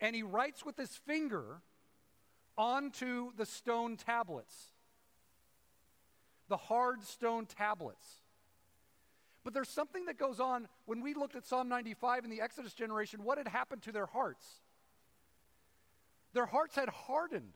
and 0.00 0.14
he 0.14 0.22
writes 0.22 0.64
with 0.64 0.76
his 0.76 0.90
finger 0.90 1.62
onto 2.58 3.32
the 3.36 3.46
stone 3.46 3.96
tablets, 3.96 4.54
the 6.48 6.56
hard 6.56 7.02
stone 7.02 7.46
tablets. 7.46 8.06
But 9.44 9.54
there's 9.54 9.68
something 9.68 10.06
that 10.06 10.18
goes 10.18 10.40
on 10.40 10.68
when 10.86 11.00
we 11.00 11.14
looked 11.14 11.36
at 11.36 11.46
Psalm 11.46 11.68
95 11.68 12.24
in 12.24 12.30
the 12.30 12.40
Exodus 12.40 12.74
generation, 12.74 13.22
what 13.22 13.38
had 13.38 13.48
happened 13.48 13.82
to 13.82 13.92
their 13.92 14.06
hearts? 14.06 14.44
Their 16.32 16.46
hearts 16.46 16.74
had 16.74 16.88
hardened. 16.88 17.52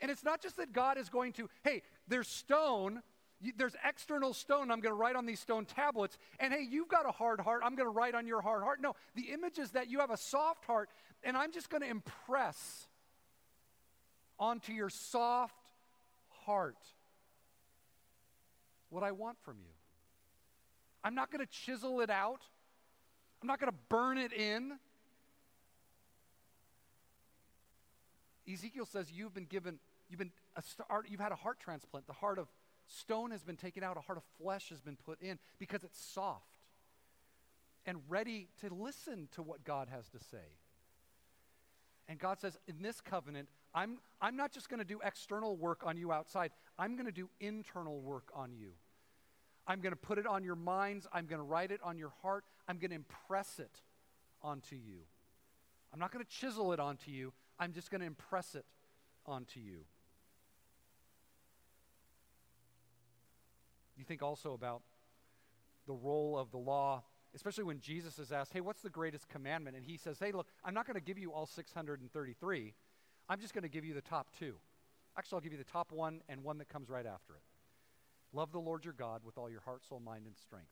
And 0.00 0.10
it's 0.10 0.24
not 0.24 0.42
just 0.42 0.56
that 0.56 0.72
God 0.72 0.98
is 0.98 1.08
going 1.08 1.32
to, 1.34 1.48
hey, 1.62 1.82
there's 2.08 2.28
stone, 2.28 3.02
there's 3.56 3.74
external 3.86 4.32
stone 4.32 4.70
I'm 4.70 4.80
going 4.80 4.92
to 4.94 4.98
write 4.98 5.16
on 5.16 5.26
these 5.26 5.40
stone 5.40 5.64
tablets, 5.64 6.16
and 6.40 6.52
hey, 6.52 6.66
you've 6.68 6.88
got 6.88 7.08
a 7.08 7.12
hard 7.12 7.40
heart, 7.40 7.62
I'm 7.64 7.74
going 7.74 7.86
to 7.86 7.92
write 7.92 8.14
on 8.14 8.26
your 8.26 8.40
hard 8.40 8.62
heart. 8.62 8.80
No, 8.80 8.94
the 9.14 9.32
image 9.32 9.58
is 9.58 9.72
that 9.72 9.90
you 9.90 10.00
have 10.00 10.10
a 10.10 10.16
soft 10.16 10.64
heart, 10.64 10.88
and 11.22 11.36
I'm 11.36 11.52
just 11.52 11.70
going 11.70 11.82
to 11.82 11.88
impress 11.88 12.86
onto 14.38 14.72
your 14.72 14.90
soft 14.90 15.54
heart 16.44 16.76
what 18.90 19.02
I 19.02 19.12
want 19.12 19.38
from 19.42 19.56
you. 19.60 19.70
I'm 21.02 21.14
not 21.14 21.30
going 21.30 21.44
to 21.44 21.52
chisel 21.52 22.00
it 22.00 22.10
out. 22.10 22.40
I'm 23.42 23.48
not 23.48 23.60
going 23.60 23.70
to 23.70 23.78
burn 23.88 24.16
it 24.16 24.32
in. 24.32 24.78
Ezekiel 28.50 28.86
says 28.86 29.10
you've 29.10 29.34
been 29.34 29.46
given, 29.46 29.78
you've 30.08 30.18
been, 30.18 30.32
a, 30.56 30.62
you've 31.08 31.20
had 31.20 31.32
a 31.32 31.36
heart 31.36 31.58
transplant. 31.60 32.06
The 32.06 32.12
heart 32.12 32.38
of 32.38 32.48
Stone 32.86 33.30
has 33.30 33.42
been 33.42 33.56
taken 33.56 33.82
out, 33.82 33.96
a 33.96 34.00
heart 34.00 34.18
of 34.18 34.24
flesh 34.40 34.68
has 34.68 34.80
been 34.80 34.96
put 34.96 35.20
in 35.20 35.38
because 35.58 35.84
it's 35.84 35.98
soft 35.98 36.58
and 37.86 37.98
ready 38.08 38.48
to 38.60 38.72
listen 38.72 39.28
to 39.32 39.42
what 39.42 39.64
God 39.64 39.88
has 39.90 40.08
to 40.10 40.18
say. 40.18 40.58
And 42.08 42.18
God 42.18 42.38
says, 42.38 42.58
in 42.66 42.82
this 42.82 43.00
covenant, 43.00 43.48
I'm, 43.74 43.98
I'm 44.20 44.36
not 44.36 44.52
just 44.52 44.68
going 44.68 44.78
to 44.78 44.84
do 44.84 45.00
external 45.04 45.56
work 45.56 45.82
on 45.84 45.96
you 45.96 46.12
outside, 46.12 46.50
I'm 46.78 46.94
going 46.94 47.06
to 47.06 47.12
do 47.12 47.28
internal 47.40 48.00
work 48.00 48.30
on 48.34 48.52
you. 48.52 48.72
I'm 49.66 49.80
going 49.80 49.92
to 49.92 49.98
put 49.98 50.18
it 50.18 50.26
on 50.26 50.44
your 50.44 50.56
minds, 50.56 51.06
I'm 51.12 51.26
going 51.26 51.38
to 51.38 51.44
write 51.44 51.70
it 51.70 51.80
on 51.82 51.96
your 51.96 52.12
heart, 52.22 52.44
I'm 52.68 52.78
going 52.78 52.90
to 52.90 52.96
impress 52.96 53.58
it 53.58 53.80
onto 54.42 54.76
you. 54.76 55.00
I'm 55.92 55.98
not 55.98 56.12
going 56.12 56.24
to 56.24 56.30
chisel 56.30 56.72
it 56.72 56.80
onto 56.80 57.10
you, 57.10 57.32
I'm 57.58 57.72
just 57.72 57.90
going 57.90 58.00
to 58.00 58.06
impress 58.06 58.54
it 58.54 58.66
onto 59.26 59.60
you. 59.60 59.78
You 63.96 64.04
think 64.04 64.22
also 64.22 64.52
about 64.52 64.82
the 65.86 65.92
role 65.92 66.38
of 66.38 66.50
the 66.50 66.58
law, 66.58 67.04
especially 67.34 67.64
when 67.64 67.80
Jesus 67.80 68.18
is 68.18 68.32
asked, 68.32 68.52
Hey, 68.52 68.60
what's 68.60 68.82
the 68.82 68.90
greatest 68.90 69.28
commandment? 69.28 69.76
And 69.76 69.84
he 69.84 69.96
says, 69.96 70.18
Hey, 70.18 70.32
look, 70.32 70.48
I'm 70.64 70.74
not 70.74 70.86
going 70.86 70.94
to 70.94 71.04
give 71.04 71.18
you 71.18 71.32
all 71.32 71.46
633. 71.46 72.74
I'm 73.28 73.40
just 73.40 73.54
going 73.54 73.62
to 73.62 73.68
give 73.68 73.84
you 73.84 73.94
the 73.94 74.02
top 74.02 74.28
two. 74.38 74.54
Actually, 75.16 75.36
I'll 75.36 75.42
give 75.42 75.52
you 75.52 75.58
the 75.58 75.64
top 75.64 75.92
one 75.92 76.20
and 76.28 76.42
one 76.42 76.58
that 76.58 76.68
comes 76.68 76.90
right 76.90 77.06
after 77.06 77.34
it. 77.34 77.42
Love 78.32 78.50
the 78.50 78.58
Lord 78.58 78.84
your 78.84 78.94
God 78.94 79.22
with 79.24 79.38
all 79.38 79.48
your 79.48 79.60
heart, 79.60 79.84
soul, 79.88 80.00
mind, 80.00 80.26
and 80.26 80.36
strength. 80.36 80.66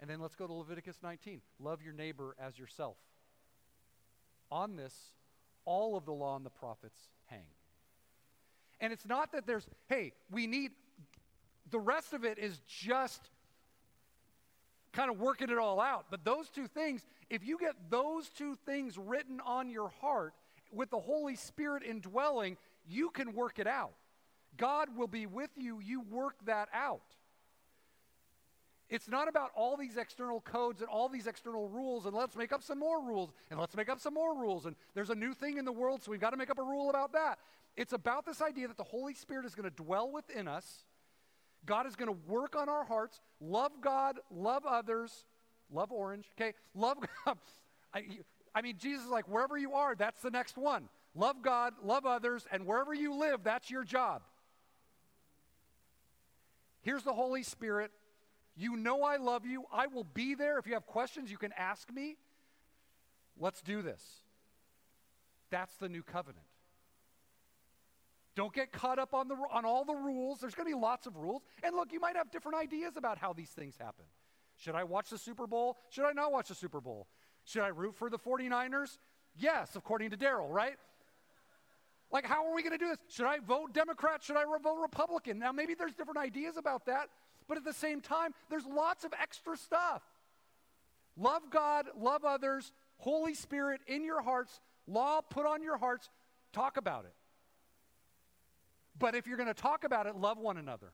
And 0.00 0.10
then 0.10 0.20
let's 0.20 0.34
go 0.34 0.46
to 0.46 0.52
Leviticus 0.52 0.98
19. 1.02 1.40
Love 1.60 1.80
your 1.82 1.94
neighbor 1.94 2.34
as 2.38 2.58
yourself. 2.58 2.96
On 4.50 4.76
this, 4.76 4.94
all 5.64 5.96
of 5.96 6.04
the 6.04 6.12
law 6.12 6.36
and 6.36 6.44
the 6.44 6.50
prophets 6.50 6.98
hang. 7.26 7.46
And 8.80 8.92
it's 8.92 9.06
not 9.06 9.32
that 9.32 9.46
there's, 9.46 9.66
hey, 9.88 10.12
we 10.30 10.46
need, 10.46 10.72
the 11.74 11.80
rest 11.80 12.12
of 12.12 12.24
it 12.24 12.38
is 12.38 12.60
just 12.68 13.20
kind 14.92 15.10
of 15.10 15.18
working 15.18 15.50
it 15.50 15.58
all 15.58 15.80
out. 15.80 16.06
But 16.08 16.24
those 16.24 16.48
two 16.48 16.68
things, 16.68 17.04
if 17.28 17.44
you 17.44 17.58
get 17.58 17.74
those 17.90 18.28
two 18.28 18.56
things 18.64 18.96
written 18.96 19.40
on 19.44 19.70
your 19.70 19.88
heart 20.00 20.34
with 20.72 20.90
the 20.90 21.00
Holy 21.00 21.34
Spirit 21.34 21.82
indwelling, 21.82 22.58
you 22.86 23.10
can 23.10 23.34
work 23.34 23.58
it 23.58 23.66
out. 23.66 23.90
God 24.56 24.96
will 24.96 25.08
be 25.08 25.26
with 25.26 25.50
you. 25.56 25.80
You 25.80 26.02
work 26.02 26.36
that 26.46 26.68
out. 26.72 27.02
It's 28.88 29.08
not 29.08 29.26
about 29.26 29.50
all 29.56 29.76
these 29.76 29.96
external 29.96 30.42
codes 30.42 30.80
and 30.80 30.88
all 30.88 31.08
these 31.08 31.26
external 31.26 31.68
rules, 31.68 32.06
and 32.06 32.14
let's 32.14 32.36
make 32.36 32.52
up 32.52 32.62
some 32.62 32.78
more 32.78 33.02
rules, 33.02 33.32
and 33.50 33.58
let's 33.58 33.74
make 33.74 33.88
up 33.88 33.98
some 33.98 34.14
more 34.14 34.38
rules, 34.38 34.66
and 34.66 34.76
there's 34.94 35.10
a 35.10 35.14
new 35.16 35.34
thing 35.34 35.58
in 35.58 35.64
the 35.64 35.72
world, 35.72 36.04
so 36.04 36.12
we've 36.12 36.20
got 36.20 36.30
to 36.30 36.36
make 36.36 36.50
up 36.50 36.58
a 36.60 36.62
rule 36.62 36.88
about 36.88 37.14
that. 37.14 37.40
It's 37.76 37.94
about 37.94 38.26
this 38.26 38.40
idea 38.40 38.68
that 38.68 38.76
the 38.76 38.84
Holy 38.84 39.14
Spirit 39.14 39.44
is 39.44 39.56
going 39.56 39.68
to 39.68 39.74
dwell 39.74 40.12
within 40.12 40.46
us 40.46 40.84
God 41.66 41.86
is 41.86 41.96
going 41.96 42.08
to 42.08 42.18
work 42.26 42.56
on 42.56 42.68
our 42.68 42.84
hearts, 42.84 43.20
love 43.40 43.72
God, 43.80 44.18
love 44.30 44.64
others, 44.66 45.24
love 45.70 45.92
orange, 45.92 46.30
okay? 46.38 46.54
Love 46.74 46.98
God. 47.24 47.36
I, 47.92 48.04
I 48.54 48.62
mean, 48.62 48.76
Jesus 48.78 49.04
is 49.04 49.10
like, 49.10 49.28
wherever 49.28 49.56
you 49.56 49.74
are, 49.74 49.94
that's 49.94 50.20
the 50.22 50.30
next 50.30 50.56
one. 50.56 50.88
Love 51.14 51.42
God, 51.42 51.74
love 51.82 52.06
others, 52.06 52.46
and 52.50 52.66
wherever 52.66 52.92
you 52.92 53.14
live, 53.14 53.44
that's 53.44 53.70
your 53.70 53.84
job. 53.84 54.22
Here's 56.82 57.02
the 57.02 57.14
Holy 57.14 57.42
Spirit. 57.42 57.92
You 58.56 58.76
know 58.76 59.02
I 59.02 59.16
love 59.16 59.46
you. 59.46 59.64
I 59.72 59.86
will 59.86 60.04
be 60.04 60.34
there. 60.34 60.58
If 60.58 60.66
you 60.66 60.74
have 60.74 60.86
questions, 60.86 61.30
you 61.30 61.38
can 61.38 61.52
ask 61.56 61.90
me. 61.92 62.16
Let's 63.38 63.62
do 63.62 63.82
this. 63.82 64.02
That's 65.50 65.74
the 65.76 65.88
new 65.88 66.02
covenant. 66.02 66.44
Don't 68.36 68.52
get 68.52 68.72
caught 68.72 68.98
up 68.98 69.14
on, 69.14 69.28
the, 69.28 69.36
on 69.52 69.64
all 69.64 69.84
the 69.84 69.94
rules. 69.94 70.40
There's 70.40 70.54
going 70.54 70.68
to 70.68 70.76
be 70.76 70.80
lots 70.80 71.06
of 71.06 71.16
rules. 71.16 71.42
And 71.62 71.76
look, 71.76 71.92
you 71.92 72.00
might 72.00 72.16
have 72.16 72.30
different 72.30 72.58
ideas 72.58 72.96
about 72.96 73.18
how 73.18 73.32
these 73.32 73.50
things 73.50 73.76
happen. 73.78 74.04
Should 74.56 74.74
I 74.74 74.84
watch 74.84 75.10
the 75.10 75.18
Super 75.18 75.46
Bowl? 75.46 75.76
Should 75.90 76.04
I 76.04 76.12
not 76.12 76.32
watch 76.32 76.48
the 76.48 76.54
Super 76.54 76.80
Bowl? 76.80 77.06
Should 77.44 77.62
I 77.62 77.68
root 77.68 77.94
for 77.94 78.10
the 78.10 78.18
49ers? 78.18 78.98
Yes, 79.36 79.76
according 79.76 80.10
to 80.10 80.16
Daryl, 80.16 80.50
right? 80.50 80.74
Like, 82.10 82.26
how 82.26 82.46
are 82.46 82.54
we 82.54 82.62
going 82.62 82.72
to 82.72 82.78
do 82.78 82.88
this? 82.88 82.98
Should 83.08 83.26
I 83.26 83.38
vote 83.40 83.72
Democrat? 83.72 84.22
Should 84.22 84.36
I 84.36 84.44
vote 84.44 84.80
Republican? 84.80 85.38
Now, 85.38 85.52
maybe 85.52 85.74
there's 85.74 85.94
different 85.94 86.18
ideas 86.18 86.56
about 86.56 86.86
that, 86.86 87.08
but 87.48 87.56
at 87.56 87.64
the 87.64 87.72
same 87.72 88.00
time, 88.00 88.32
there's 88.50 88.66
lots 88.66 89.04
of 89.04 89.12
extra 89.20 89.56
stuff. 89.56 90.02
Love 91.16 91.42
God, 91.50 91.86
love 91.96 92.24
others, 92.24 92.72
Holy 92.98 93.34
Spirit 93.34 93.80
in 93.86 94.04
your 94.04 94.22
hearts, 94.22 94.60
law 94.86 95.20
put 95.20 95.46
on 95.46 95.62
your 95.62 95.76
hearts, 95.76 96.10
talk 96.52 96.76
about 96.76 97.04
it. 97.04 97.14
But 98.98 99.14
if 99.14 99.26
you're 99.26 99.36
going 99.36 99.48
to 99.48 99.54
talk 99.54 99.84
about 99.84 100.06
it, 100.06 100.16
love 100.16 100.38
one 100.38 100.56
another. 100.56 100.92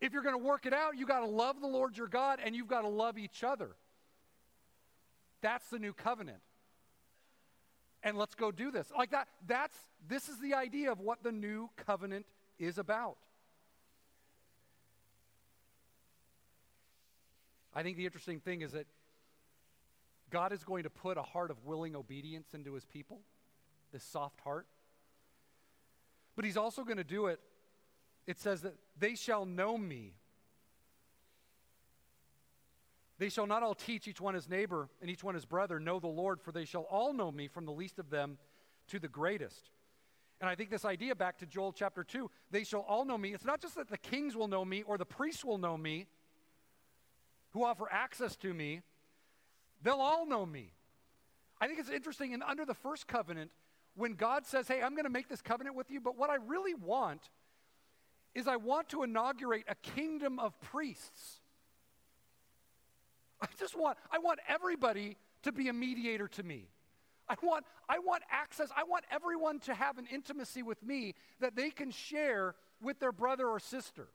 If 0.00 0.12
you're 0.12 0.22
going 0.22 0.38
to 0.38 0.44
work 0.44 0.66
it 0.66 0.74
out, 0.74 0.98
you 0.98 1.06
got 1.06 1.20
to 1.20 1.26
love 1.26 1.60
the 1.60 1.66
Lord 1.66 1.96
your 1.96 2.08
God 2.08 2.38
and 2.44 2.54
you've 2.54 2.68
got 2.68 2.82
to 2.82 2.88
love 2.88 3.16
each 3.16 3.42
other. 3.42 3.70
That's 5.40 5.66
the 5.68 5.78
new 5.78 5.92
covenant. 5.92 6.40
And 8.02 8.18
let's 8.18 8.34
go 8.34 8.50
do 8.50 8.70
this. 8.70 8.86
Like 8.96 9.12
that 9.12 9.28
that's 9.46 9.76
this 10.06 10.28
is 10.28 10.38
the 10.38 10.54
idea 10.54 10.92
of 10.92 11.00
what 11.00 11.22
the 11.22 11.32
new 11.32 11.70
covenant 11.76 12.26
is 12.58 12.76
about. 12.76 13.16
I 17.74 17.82
think 17.82 17.96
the 17.96 18.04
interesting 18.04 18.40
thing 18.40 18.60
is 18.60 18.72
that 18.72 18.86
God 20.30 20.52
is 20.52 20.64
going 20.64 20.82
to 20.82 20.90
put 20.90 21.16
a 21.16 21.22
heart 21.22 21.50
of 21.50 21.64
willing 21.64 21.96
obedience 21.96 22.48
into 22.54 22.74
his 22.74 22.84
people, 22.84 23.20
this 23.92 24.04
soft 24.04 24.40
heart. 24.40 24.66
But 26.36 26.44
he's 26.44 26.56
also 26.56 26.84
going 26.84 26.96
to 26.96 27.04
do 27.04 27.26
it. 27.26 27.40
It 28.26 28.38
says 28.38 28.62
that 28.62 28.74
they 28.98 29.14
shall 29.14 29.44
know 29.44 29.76
me. 29.76 30.14
They 33.18 33.28
shall 33.28 33.46
not 33.46 33.62
all 33.62 33.74
teach 33.74 34.08
each 34.08 34.20
one 34.20 34.34
his 34.34 34.48
neighbor 34.48 34.88
and 35.00 35.08
each 35.08 35.22
one 35.22 35.34
his 35.34 35.44
brother, 35.44 35.78
know 35.78 36.00
the 36.00 36.08
Lord, 36.08 36.40
for 36.40 36.50
they 36.50 36.64
shall 36.64 36.82
all 36.82 37.12
know 37.12 37.30
me 37.30 37.46
from 37.46 37.64
the 37.64 37.72
least 37.72 37.98
of 37.98 38.10
them 38.10 38.38
to 38.88 38.98
the 38.98 39.08
greatest. 39.08 39.70
And 40.40 40.50
I 40.50 40.56
think 40.56 40.70
this 40.70 40.84
idea 40.84 41.14
back 41.14 41.38
to 41.38 41.46
Joel 41.46 41.72
chapter 41.72 42.02
2, 42.02 42.28
they 42.50 42.64
shall 42.64 42.80
all 42.80 43.04
know 43.04 43.16
me. 43.16 43.32
It's 43.32 43.44
not 43.44 43.60
just 43.60 43.76
that 43.76 43.88
the 43.88 43.98
kings 43.98 44.36
will 44.36 44.48
know 44.48 44.64
me 44.64 44.82
or 44.82 44.98
the 44.98 45.06
priests 45.06 45.44
will 45.44 45.58
know 45.58 45.76
me 45.76 46.06
who 47.52 47.64
offer 47.64 47.88
access 47.90 48.34
to 48.36 48.52
me, 48.52 48.82
they'll 49.82 49.94
all 49.94 50.26
know 50.26 50.44
me. 50.44 50.72
I 51.60 51.68
think 51.68 51.78
it's 51.78 51.88
interesting, 51.88 52.34
and 52.34 52.42
under 52.42 52.64
the 52.64 52.74
first 52.74 53.06
covenant, 53.06 53.52
when 53.96 54.14
God 54.14 54.46
says, 54.46 54.68
Hey, 54.68 54.82
I'm 54.82 54.94
going 54.94 55.04
to 55.04 55.10
make 55.10 55.28
this 55.28 55.42
covenant 55.42 55.76
with 55.76 55.90
you, 55.90 56.00
but 56.00 56.16
what 56.18 56.30
I 56.30 56.36
really 56.36 56.74
want 56.74 57.30
is 58.34 58.48
I 58.48 58.56
want 58.56 58.88
to 58.90 59.02
inaugurate 59.02 59.64
a 59.68 59.74
kingdom 59.76 60.38
of 60.38 60.60
priests. 60.60 61.40
I 63.40 63.46
just 63.58 63.78
want, 63.78 63.98
I 64.10 64.18
want 64.18 64.40
everybody 64.48 65.16
to 65.42 65.52
be 65.52 65.68
a 65.68 65.72
mediator 65.72 66.28
to 66.28 66.42
me. 66.42 66.68
I 67.28 67.36
want, 67.42 67.64
I 67.88 67.98
want 68.00 68.22
access. 68.30 68.70
I 68.76 68.84
want 68.84 69.04
everyone 69.10 69.60
to 69.60 69.74
have 69.74 69.98
an 69.98 70.06
intimacy 70.10 70.62
with 70.62 70.82
me 70.82 71.14
that 71.40 71.56
they 71.56 71.70
can 71.70 71.90
share 71.90 72.54
with 72.82 72.98
their 73.00 73.12
brother 73.12 73.48
or 73.48 73.58
sister. 73.60 74.08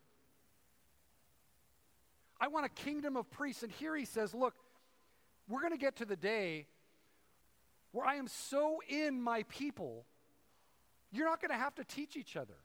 I 2.40 2.48
want 2.48 2.66
a 2.66 2.70
kingdom 2.70 3.18
of 3.18 3.30
priests. 3.30 3.64
And 3.64 3.72
here 3.72 3.96
he 3.96 4.06
says, 4.06 4.34
look, 4.34 4.54
we're 5.48 5.62
going 5.62 5.74
to 5.74 5.80
get 5.80 5.98
to 5.98 6.06
the 6.06 6.16
day 6.16 6.68
where 7.92 8.06
I 8.06 8.16
am 8.16 8.28
so 8.28 8.80
in 8.88 9.22
my 9.22 9.44
people, 9.44 10.06
you're 11.12 11.26
not 11.26 11.42
going 11.42 11.52
to 11.52 11.58
have 11.58 11.76
to 11.76 11.84
teach 11.84 12.16
each 12.16 12.36
other. 12.36 12.56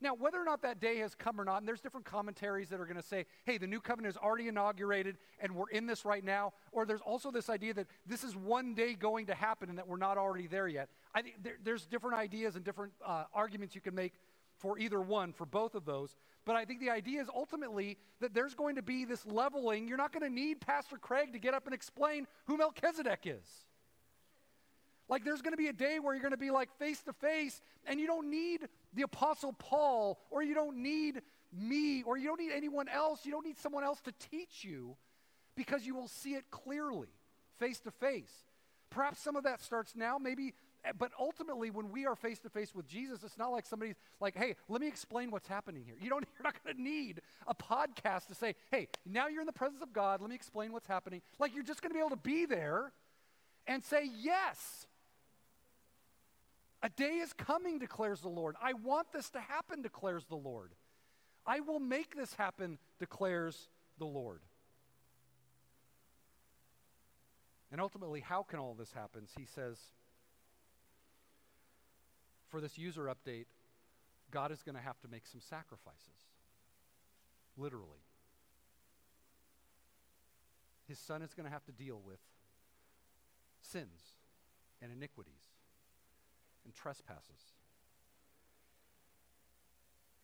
Now, 0.00 0.14
whether 0.14 0.40
or 0.40 0.44
not 0.44 0.62
that 0.62 0.80
day 0.80 0.98
has 0.98 1.16
come 1.16 1.40
or 1.40 1.44
not, 1.44 1.58
and 1.58 1.66
there's 1.66 1.80
different 1.80 2.06
commentaries 2.06 2.68
that 2.68 2.78
are 2.78 2.84
going 2.84 2.98
to 2.98 3.02
say, 3.02 3.26
hey, 3.44 3.58
the 3.58 3.66
new 3.66 3.80
covenant 3.80 4.14
is 4.14 4.16
already 4.16 4.46
inaugurated 4.46 5.18
and 5.40 5.54
we're 5.56 5.70
in 5.70 5.86
this 5.86 6.04
right 6.04 6.22
now, 6.22 6.52
or 6.70 6.86
there's 6.86 7.00
also 7.00 7.32
this 7.32 7.50
idea 7.50 7.74
that 7.74 7.88
this 8.06 8.22
is 8.22 8.36
one 8.36 8.74
day 8.74 8.94
going 8.94 9.26
to 9.26 9.34
happen 9.34 9.68
and 9.68 9.78
that 9.78 9.88
we're 9.88 9.96
not 9.96 10.16
already 10.16 10.46
there 10.46 10.68
yet. 10.68 10.88
I 11.14 11.22
think 11.22 11.42
there, 11.42 11.56
there's 11.64 11.84
different 11.84 12.16
ideas 12.16 12.54
and 12.54 12.64
different 12.64 12.92
uh, 13.04 13.24
arguments 13.34 13.74
you 13.74 13.80
can 13.80 13.94
make 13.94 14.12
for 14.58 14.78
either 14.78 15.00
one, 15.00 15.32
for 15.32 15.46
both 15.46 15.74
of 15.74 15.84
those. 15.84 16.16
But 16.44 16.54
I 16.54 16.64
think 16.64 16.80
the 16.80 16.90
idea 16.90 17.20
is 17.20 17.28
ultimately 17.34 17.96
that 18.20 18.34
there's 18.34 18.54
going 18.54 18.76
to 18.76 18.82
be 18.82 19.04
this 19.04 19.26
leveling. 19.26 19.88
You're 19.88 19.98
not 19.98 20.12
going 20.12 20.28
to 20.28 20.34
need 20.34 20.60
Pastor 20.60 20.96
Craig 20.96 21.32
to 21.32 21.38
get 21.40 21.54
up 21.54 21.66
and 21.66 21.74
explain 21.74 22.26
who 22.46 22.56
Melchizedek 22.56 23.20
is. 23.24 23.46
Like 25.08 25.24
there's 25.24 25.42
going 25.42 25.52
to 25.52 25.58
be 25.58 25.68
a 25.68 25.72
day 25.72 25.98
where 25.98 26.14
you're 26.14 26.22
going 26.22 26.32
to 26.32 26.36
be 26.36 26.50
like 26.50 26.70
face 26.78 27.00
to 27.02 27.12
face, 27.12 27.60
and 27.86 27.98
you 27.98 28.06
don't 28.06 28.30
need 28.30 28.68
the 28.94 29.02
Apostle 29.02 29.54
Paul, 29.54 30.18
or 30.30 30.42
you 30.42 30.54
don't 30.54 30.82
need 30.82 31.22
me, 31.52 32.02
or 32.02 32.18
you 32.18 32.28
don't 32.28 32.40
need 32.40 32.52
anyone 32.52 32.88
else. 32.88 33.24
You 33.24 33.32
don't 33.32 33.46
need 33.46 33.58
someone 33.58 33.84
else 33.84 34.00
to 34.02 34.12
teach 34.30 34.64
you 34.64 34.96
because 35.56 35.86
you 35.86 35.94
will 35.94 36.08
see 36.08 36.34
it 36.34 36.44
clearly, 36.50 37.08
face 37.58 37.80
to 37.80 37.90
face. 37.90 38.32
Perhaps 38.90 39.20
some 39.20 39.36
of 39.36 39.44
that 39.44 39.60
starts 39.60 39.94
now, 39.94 40.18
maybe, 40.18 40.54
eh, 40.84 40.92
but 40.98 41.10
ultimately, 41.18 41.70
when 41.70 41.90
we 41.90 42.06
are 42.06 42.14
face 42.14 42.38
to 42.40 42.48
face 42.48 42.74
with 42.74 42.86
Jesus, 42.86 43.22
it's 43.22 43.36
not 43.36 43.48
like 43.48 43.66
somebody's 43.66 43.96
like, 44.20 44.36
hey, 44.36 44.54
let 44.68 44.80
me 44.80 44.86
explain 44.86 45.30
what's 45.30 45.48
happening 45.48 45.82
here. 45.84 45.96
You 46.00 46.08
don't, 46.10 46.24
you're 46.38 46.44
not 46.44 46.62
going 46.62 46.76
to 46.76 46.82
need 46.82 47.20
a 47.46 47.54
podcast 47.54 48.28
to 48.28 48.34
say, 48.34 48.54
hey, 48.70 48.88
now 49.04 49.28
you're 49.28 49.40
in 49.40 49.46
the 49.46 49.52
presence 49.52 49.82
of 49.82 49.92
God, 49.92 50.20
let 50.20 50.30
me 50.30 50.36
explain 50.36 50.72
what's 50.72 50.86
happening. 50.86 51.20
Like, 51.38 51.54
you're 51.54 51.64
just 51.64 51.82
going 51.82 51.90
to 51.90 51.94
be 51.94 52.00
able 52.00 52.10
to 52.10 52.16
be 52.16 52.46
there 52.46 52.92
and 53.66 53.84
say, 53.84 54.08
yes. 54.20 54.86
A 56.82 56.88
day 56.88 57.16
is 57.16 57.32
coming, 57.32 57.78
declares 57.78 58.20
the 58.20 58.28
Lord. 58.28 58.54
I 58.62 58.72
want 58.74 59.12
this 59.12 59.30
to 59.30 59.40
happen, 59.40 59.82
declares 59.82 60.24
the 60.26 60.36
Lord. 60.36 60.72
I 61.44 61.60
will 61.60 61.80
make 61.80 62.14
this 62.14 62.34
happen, 62.34 62.78
declares 63.00 63.68
the 63.98 64.04
Lord. 64.04 64.40
And 67.72 67.80
ultimately, 67.80 68.20
how 68.20 68.42
can 68.42 68.60
all 68.60 68.74
this 68.74 68.92
happen? 68.92 69.26
He 69.36 69.44
says, 69.44 69.78
for 72.48 72.60
this 72.60 72.78
user 72.78 73.04
update, 73.04 73.46
God 74.30 74.52
is 74.52 74.62
going 74.62 74.76
to 74.76 74.80
have 74.80 74.98
to 75.00 75.08
make 75.08 75.26
some 75.26 75.40
sacrifices. 75.40 76.26
Literally. 77.56 78.04
His 80.86 80.98
son 80.98 81.22
is 81.22 81.34
going 81.34 81.44
to 81.44 81.52
have 81.52 81.64
to 81.64 81.72
deal 81.72 82.00
with 82.04 82.20
sins 83.60 84.14
and 84.80 84.92
iniquities 84.92 85.57
and 86.68 86.74
trespasses. 86.74 87.54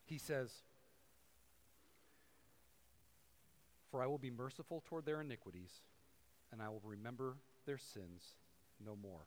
He 0.05 0.19
says, 0.19 0.51
For 3.89 4.03
I 4.03 4.05
will 4.05 4.19
be 4.19 4.29
merciful 4.29 4.83
toward 4.85 5.07
their 5.07 5.21
iniquities, 5.21 5.71
and 6.51 6.61
I 6.61 6.69
will 6.69 6.83
remember 6.85 7.37
their 7.65 7.79
sins 7.79 8.35
no 8.85 8.95
more. 8.95 9.25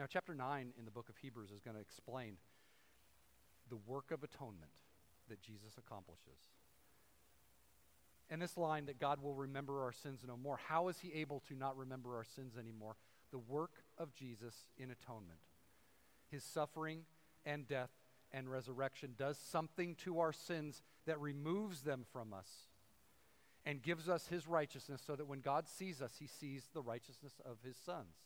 Now, 0.00 0.06
chapter 0.08 0.34
9 0.34 0.72
in 0.76 0.84
the 0.84 0.90
book 0.90 1.08
of 1.08 1.16
Hebrews 1.18 1.52
is 1.52 1.60
going 1.60 1.76
to 1.76 1.80
explain 1.80 2.38
the 3.70 3.78
work 3.86 4.10
of 4.10 4.24
atonement 4.24 4.72
that 5.28 5.40
Jesus 5.40 5.78
accomplishes. 5.78 6.50
And 8.30 8.42
this 8.42 8.56
line 8.56 8.86
that 8.86 8.98
God 8.98 9.22
will 9.22 9.34
remember 9.34 9.80
our 9.82 9.92
sins 9.92 10.24
no 10.26 10.36
more, 10.36 10.58
how 10.66 10.88
is 10.88 10.98
he 10.98 11.12
able 11.14 11.40
to 11.48 11.54
not 11.54 11.76
remember 11.76 12.16
our 12.16 12.24
sins 12.24 12.54
anymore? 12.58 12.96
The 13.30 13.38
work 13.38 13.84
of 13.96 14.12
Jesus 14.12 14.54
in 14.76 14.90
atonement 14.90 15.38
his 16.30 16.44
suffering 16.44 17.02
and 17.44 17.66
death 17.66 17.90
and 18.32 18.50
resurrection 18.50 19.14
does 19.16 19.38
something 19.38 19.94
to 19.96 20.20
our 20.20 20.32
sins 20.32 20.82
that 21.06 21.20
removes 21.20 21.82
them 21.82 22.04
from 22.12 22.32
us 22.32 22.48
and 23.64 23.82
gives 23.82 24.08
us 24.08 24.26
his 24.28 24.46
righteousness 24.46 25.02
so 25.06 25.16
that 25.16 25.26
when 25.26 25.40
God 25.40 25.68
sees 25.68 26.00
us, 26.00 26.12
he 26.18 26.26
sees 26.26 26.68
the 26.72 26.82
righteousness 26.82 27.34
of 27.44 27.58
his 27.64 27.76
sons, 27.76 28.16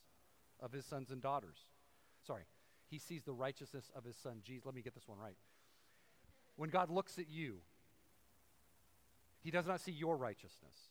of 0.61 0.73
his 0.73 0.85
sons 0.85 1.11
and 1.11 1.23
daughters. 1.23 1.67
Sorry, 2.27 2.45
he 2.89 2.99
sees 2.99 3.23
the 3.23 3.33
righteousness 3.33 3.91
of 3.95 4.05
his 4.05 4.17
son 4.17 4.41
Jesus. 4.45 4.67
Let 4.67 4.75
me 4.75 4.83
get 4.83 4.95
this 4.95 5.09
one 5.09 5.19
right. 5.19 5.37
When 6.57 6.71
God 6.71 6.91
looks 6.91 7.19
at 7.19 7.29
you, 7.29 7.59
he 9.41 9.51
does 9.51 9.67
not 9.67 9.81
see 9.81 9.93
your 9.93 10.17
righteousness. 10.17 10.91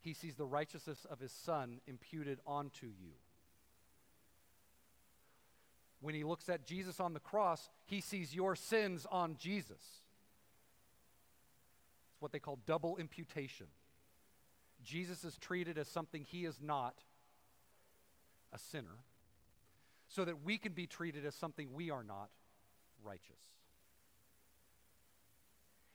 He 0.00 0.14
sees 0.14 0.34
the 0.34 0.46
righteousness 0.46 1.06
of 1.10 1.20
his 1.20 1.32
son 1.32 1.80
imputed 1.86 2.40
onto 2.46 2.86
you 2.86 3.12
when 6.02 6.14
he 6.14 6.24
looks 6.24 6.48
at 6.48 6.66
Jesus 6.66 7.00
on 7.00 7.14
the 7.14 7.20
cross, 7.20 7.70
he 7.86 8.00
sees 8.00 8.34
your 8.34 8.56
sins 8.56 9.06
on 9.10 9.36
Jesus. 9.38 9.80
It's 12.10 12.20
what 12.20 12.32
they 12.32 12.40
call 12.40 12.58
double 12.66 12.96
imputation. 12.96 13.68
Jesus 14.82 15.24
is 15.24 15.38
treated 15.38 15.78
as 15.78 15.86
something 15.86 16.24
he 16.28 16.44
is 16.44 16.58
not, 16.60 16.94
a 18.52 18.58
sinner, 18.58 18.98
so 20.08 20.24
that 20.24 20.42
we 20.44 20.58
can 20.58 20.72
be 20.72 20.88
treated 20.88 21.24
as 21.24 21.36
something 21.36 21.72
we 21.72 21.90
are 21.90 22.02
not, 22.02 22.30
righteous. 23.04 23.40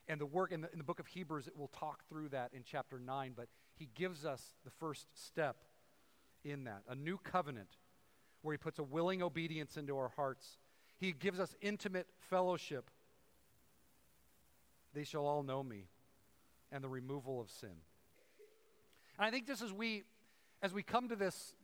And 0.07 0.21
the 0.21 0.25
work 0.25 0.53
in 0.53 0.61
the, 0.61 0.71
in 0.71 0.77
the 0.77 0.85
book 0.85 1.01
of 1.01 1.07
Hebrews, 1.07 1.47
it 1.47 1.57
will 1.57 1.67
talk 1.67 2.07
through 2.07 2.29
that 2.29 2.51
in 2.53 2.63
chapter 2.65 2.97
9, 2.97 3.33
but 3.35 3.49
he 3.75 3.89
gives 3.93 4.25
us 4.25 4.41
the 4.63 4.71
first 4.71 5.07
step 5.13 5.57
in 6.45 6.63
that 6.63 6.83
a 6.87 6.95
new 6.95 7.17
covenant 7.17 7.75
where 8.47 8.53
He 8.53 8.57
puts 8.57 8.79
a 8.79 8.83
willing 8.83 9.21
obedience 9.21 9.75
into 9.75 9.97
our 9.97 10.07
hearts. 10.15 10.57
He 10.97 11.11
gives 11.11 11.37
us 11.37 11.53
intimate 11.61 12.07
fellowship. 12.29 12.89
They 14.93 15.03
shall 15.03 15.25
all 15.27 15.43
know 15.43 15.61
me, 15.61 15.89
and 16.71 16.81
the 16.81 16.87
removal 16.87 17.41
of 17.41 17.51
sin. 17.51 17.75
And 19.19 19.27
I 19.27 19.31
think 19.31 19.47
just 19.47 19.61
as 19.61 19.73
we, 19.73 20.03
as 20.61 20.73
we 20.73 20.81
come 20.81 21.09
to 21.09 21.17
this, 21.17 21.55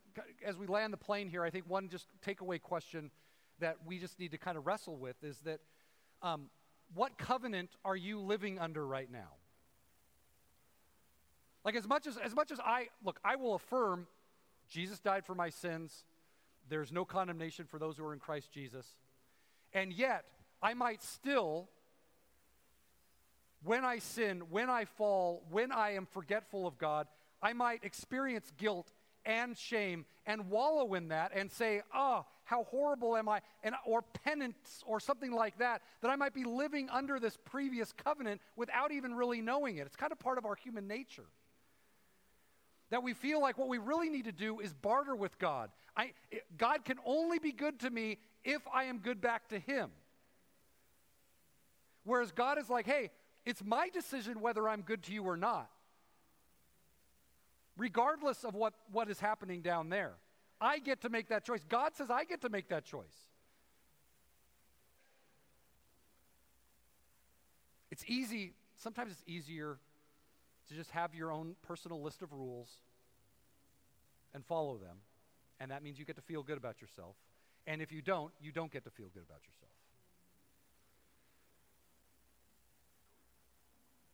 as 0.45 0.57
we 0.57 0.67
land 0.67 0.91
the 0.91 0.97
plane 0.97 1.29
here, 1.29 1.41
I 1.41 1.49
think 1.51 1.69
one 1.69 1.87
just 1.87 2.07
takeaway 2.21 2.61
question 2.61 3.11
that 3.59 3.77
we 3.85 3.97
just 3.97 4.19
need 4.19 4.31
to 4.31 4.37
kind 4.37 4.57
of 4.57 4.67
wrestle 4.67 4.97
with 4.97 5.15
is 5.23 5.37
that 5.45 5.61
um, 6.21 6.49
what 6.93 7.17
covenant 7.17 7.69
are 7.85 7.95
you 7.95 8.19
living 8.19 8.59
under 8.59 8.85
right 8.85 9.09
now? 9.09 9.29
Like 11.63 11.75
as 11.75 11.87
much 11.87 12.07
as 12.07 12.17
as 12.17 12.35
much 12.35 12.51
as 12.51 12.59
I 12.59 12.89
look, 13.05 13.21
I 13.23 13.37
will 13.37 13.55
affirm 13.55 14.05
Jesus 14.69 14.99
died 14.99 15.25
for 15.25 15.33
my 15.33 15.49
sins. 15.49 16.03
There's 16.69 16.91
no 16.91 17.05
condemnation 17.05 17.65
for 17.65 17.79
those 17.79 17.97
who 17.97 18.05
are 18.05 18.13
in 18.13 18.19
Christ 18.19 18.51
Jesus. 18.51 18.85
And 19.73 19.91
yet, 19.91 20.25
I 20.61 20.73
might 20.73 21.03
still, 21.03 21.69
when 23.63 23.83
I 23.83 23.99
sin, 23.99 24.43
when 24.49 24.69
I 24.69 24.85
fall, 24.85 25.43
when 25.51 25.71
I 25.71 25.91
am 25.91 26.05
forgetful 26.05 26.65
of 26.65 26.77
God, 26.77 27.07
I 27.41 27.53
might 27.53 27.83
experience 27.83 28.51
guilt 28.57 28.91
and 29.25 29.57
shame 29.57 30.05
and 30.25 30.49
wallow 30.49 30.93
in 30.93 31.09
that 31.09 31.31
and 31.35 31.51
say, 31.51 31.81
oh, 31.93 32.25
how 32.45 32.63
horrible 32.65 33.15
am 33.15 33.29
I? 33.29 33.41
And, 33.63 33.75
or 33.85 34.01
penance 34.01 34.83
or 34.85 34.99
something 34.99 35.31
like 35.31 35.57
that, 35.59 35.81
that 36.01 36.11
I 36.11 36.15
might 36.15 36.33
be 36.33 36.43
living 36.43 36.89
under 36.89 37.19
this 37.19 37.37
previous 37.45 37.91
covenant 37.93 38.41
without 38.55 38.91
even 38.91 39.15
really 39.15 39.41
knowing 39.41 39.77
it. 39.77 39.85
It's 39.85 39.95
kind 39.95 40.11
of 40.11 40.19
part 40.19 40.37
of 40.37 40.45
our 40.45 40.55
human 40.55 40.87
nature 40.87 41.25
that 42.93 43.01
we 43.01 43.15
feel 43.15 43.41
like 43.41 43.57
what 43.57 43.69
we 43.69 43.79
really 43.79 44.07
need 44.07 44.25
to 44.25 44.31
do 44.31 44.59
is 44.59 44.71
barter 44.71 45.15
with 45.15 45.39
God. 45.39 45.71
I, 45.97 46.11
God 46.59 46.85
can 46.85 46.99
only 47.03 47.39
be 47.39 47.51
good 47.51 47.79
to 47.79 47.89
me 47.89 48.19
if 48.43 48.61
I 48.71 48.83
am 48.83 48.99
good 48.99 49.19
back 49.19 49.47
to 49.49 49.57
Him. 49.57 49.89
Whereas 52.03 52.31
God 52.31 52.59
is 52.59 52.69
like, 52.69 52.85
hey, 52.85 53.09
it's 53.47 53.63
my 53.65 53.89
decision 53.89 54.41
whether 54.41 54.69
I'm 54.69 54.83
good 54.83 55.01
to 55.05 55.11
you 55.11 55.23
or 55.23 55.35
not, 55.35 55.71
regardless 57.77 58.43
of 58.43 58.53
what, 58.53 58.75
what 58.91 59.09
is 59.09 59.19
happening 59.19 59.63
down 59.63 59.89
there. 59.89 60.13
I 60.61 60.77
get 60.77 61.01
to 61.01 61.09
make 61.09 61.29
that 61.29 61.43
choice. 61.43 61.61
God 61.67 61.95
says 61.95 62.11
I 62.11 62.25
get 62.25 62.41
to 62.41 62.49
make 62.49 62.69
that 62.69 62.85
choice. 62.85 63.17
It's 67.89 68.03
easy, 68.05 68.53
sometimes 68.77 69.13
it's 69.13 69.23
easier 69.25 69.79
to 70.69 70.75
just 70.75 70.91
have 70.91 71.13
your 71.13 71.31
own 71.31 71.55
personal 71.61 72.01
list 72.01 72.21
of 72.21 72.31
rules 72.31 72.69
and 74.33 74.45
follow 74.45 74.77
them. 74.77 74.97
And 75.59 75.71
that 75.71 75.83
means 75.83 75.99
you 75.99 76.05
get 76.05 76.15
to 76.15 76.21
feel 76.21 76.43
good 76.43 76.57
about 76.57 76.81
yourself. 76.81 77.15
And 77.65 77.81
if 77.81 77.91
you 77.91 78.01
don't, 78.01 78.31
you 78.41 78.51
don't 78.51 78.71
get 78.71 78.83
to 78.83 78.89
feel 78.89 79.07
good 79.13 79.23
about 79.23 79.41
yourself. 79.45 79.71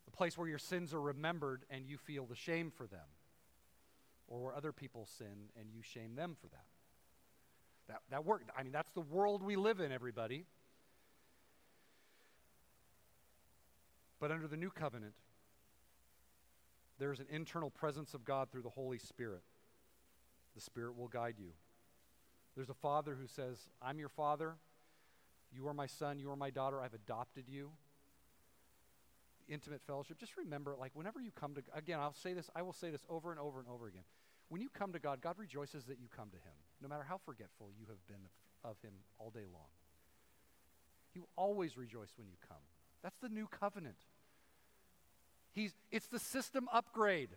The 0.05 0.11
place 0.11 0.37
where 0.37 0.47
your 0.47 0.59
sins 0.59 0.93
are 0.93 1.01
remembered 1.01 1.63
and 1.69 1.85
you 1.85 1.97
feel 1.97 2.25
the 2.25 2.35
shame 2.35 2.71
for 2.75 2.85
them, 2.85 3.07
or 4.27 4.43
where 4.43 4.53
other 4.53 4.71
people 4.71 5.07
sin 5.17 5.49
and 5.59 5.69
you 5.73 5.81
shame 5.81 6.15
them 6.15 6.35
for 6.39 6.47
that. 6.47 6.65
That, 7.87 8.01
that 8.11 8.25
work. 8.25 8.43
I 8.55 8.63
mean, 8.63 8.73
that's 8.73 8.91
the 8.91 9.01
world 9.01 9.41
we 9.41 9.55
live 9.55 9.79
in, 9.79 9.91
everybody. 9.91 10.45
But 14.19 14.31
under 14.31 14.47
the 14.47 14.57
new 14.57 14.69
covenant, 14.69 15.13
there's 16.99 17.19
an 17.19 17.27
internal 17.29 17.69
presence 17.69 18.13
of 18.13 18.25
God 18.25 18.51
through 18.51 18.61
the 18.61 18.69
Holy 18.69 18.97
Spirit. 18.97 19.41
The 20.55 20.61
Spirit 20.61 20.97
will 20.97 21.07
guide 21.07 21.35
you. 21.39 21.51
There's 22.55 22.69
a 22.69 22.73
father 22.73 23.15
who 23.19 23.27
says, 23.27 23.57
I'm 23.81 23.99
your 23.99 24.09
father. 24.09 24.55
You 25.51 25.67
are 25.67 25.73
my 25.73 25.87
son. 25.87 26.19
You 26.19 26.29
are 26.31 26.35
my 26.35 26.49
daughter. 26.49 26.81
I've 26.81 26.93
adopted 26.93 27.45
you. 27.47 27.71
Intimate 29.47 29.81
fellowship. 29.87 30.19
Just 30.19 30.37
remember, 30.37 30.75
like, 30.79 30.91
whenever 30.93 31.21
you 31.21 31.31
come 31.31 31.55
to, 31.55 31.63
again, 31.73 31.99
I'll 31.99 32.13
say 32.13 32.33
this, 32.33 32.49
I 32.55 32.61
will 32.61 32.73
say 32.73 32.91
this 32.91 33.01
over 33.09 33.31
and 33.31 33.39
over 33.39 33.59
and 33.59 33.67
over 33.67 33.87
again. 33.87 34.03
When 34.49 34.61
you 34.61 34.69
come 34.69 34.93
to 34.93 34.99
God, 34.99 35.21
God 35.21 35.35
rejoices 35.37 35.85
that 35.85 35.99
you 35.99 36.07
come 36.15 36.29
to 36.29 36.37
Him, 36.37 36.53
no 36.81 36.87
matter 36.87 37.05
how 37.07 37.19
forgetful 37.23 37.69
you 37.79 37.85
have 37.87 38.05
been 38.07 38.27
of, 38.63 38.75
Him 38.81 38.93
all 39.17 39.29
day 39.29 39.45
long. 39.51 39.69
He 41.13 41.19
will 41.19 41.29
always 41.35 41.77
rejoice 41.77 42.09
when 42.17 42.27
you 42.27 42.35
come. 42.47 42.61
That's 43.01 43.17
the 43.21 43.29
new 43.29 43.47
covenant. 43.47 43.97
He's, 45.51 45.73
it's 45.91 46.07
the 46.07 46.19
system 46.19 46.67
upgrade. 46.71 47.29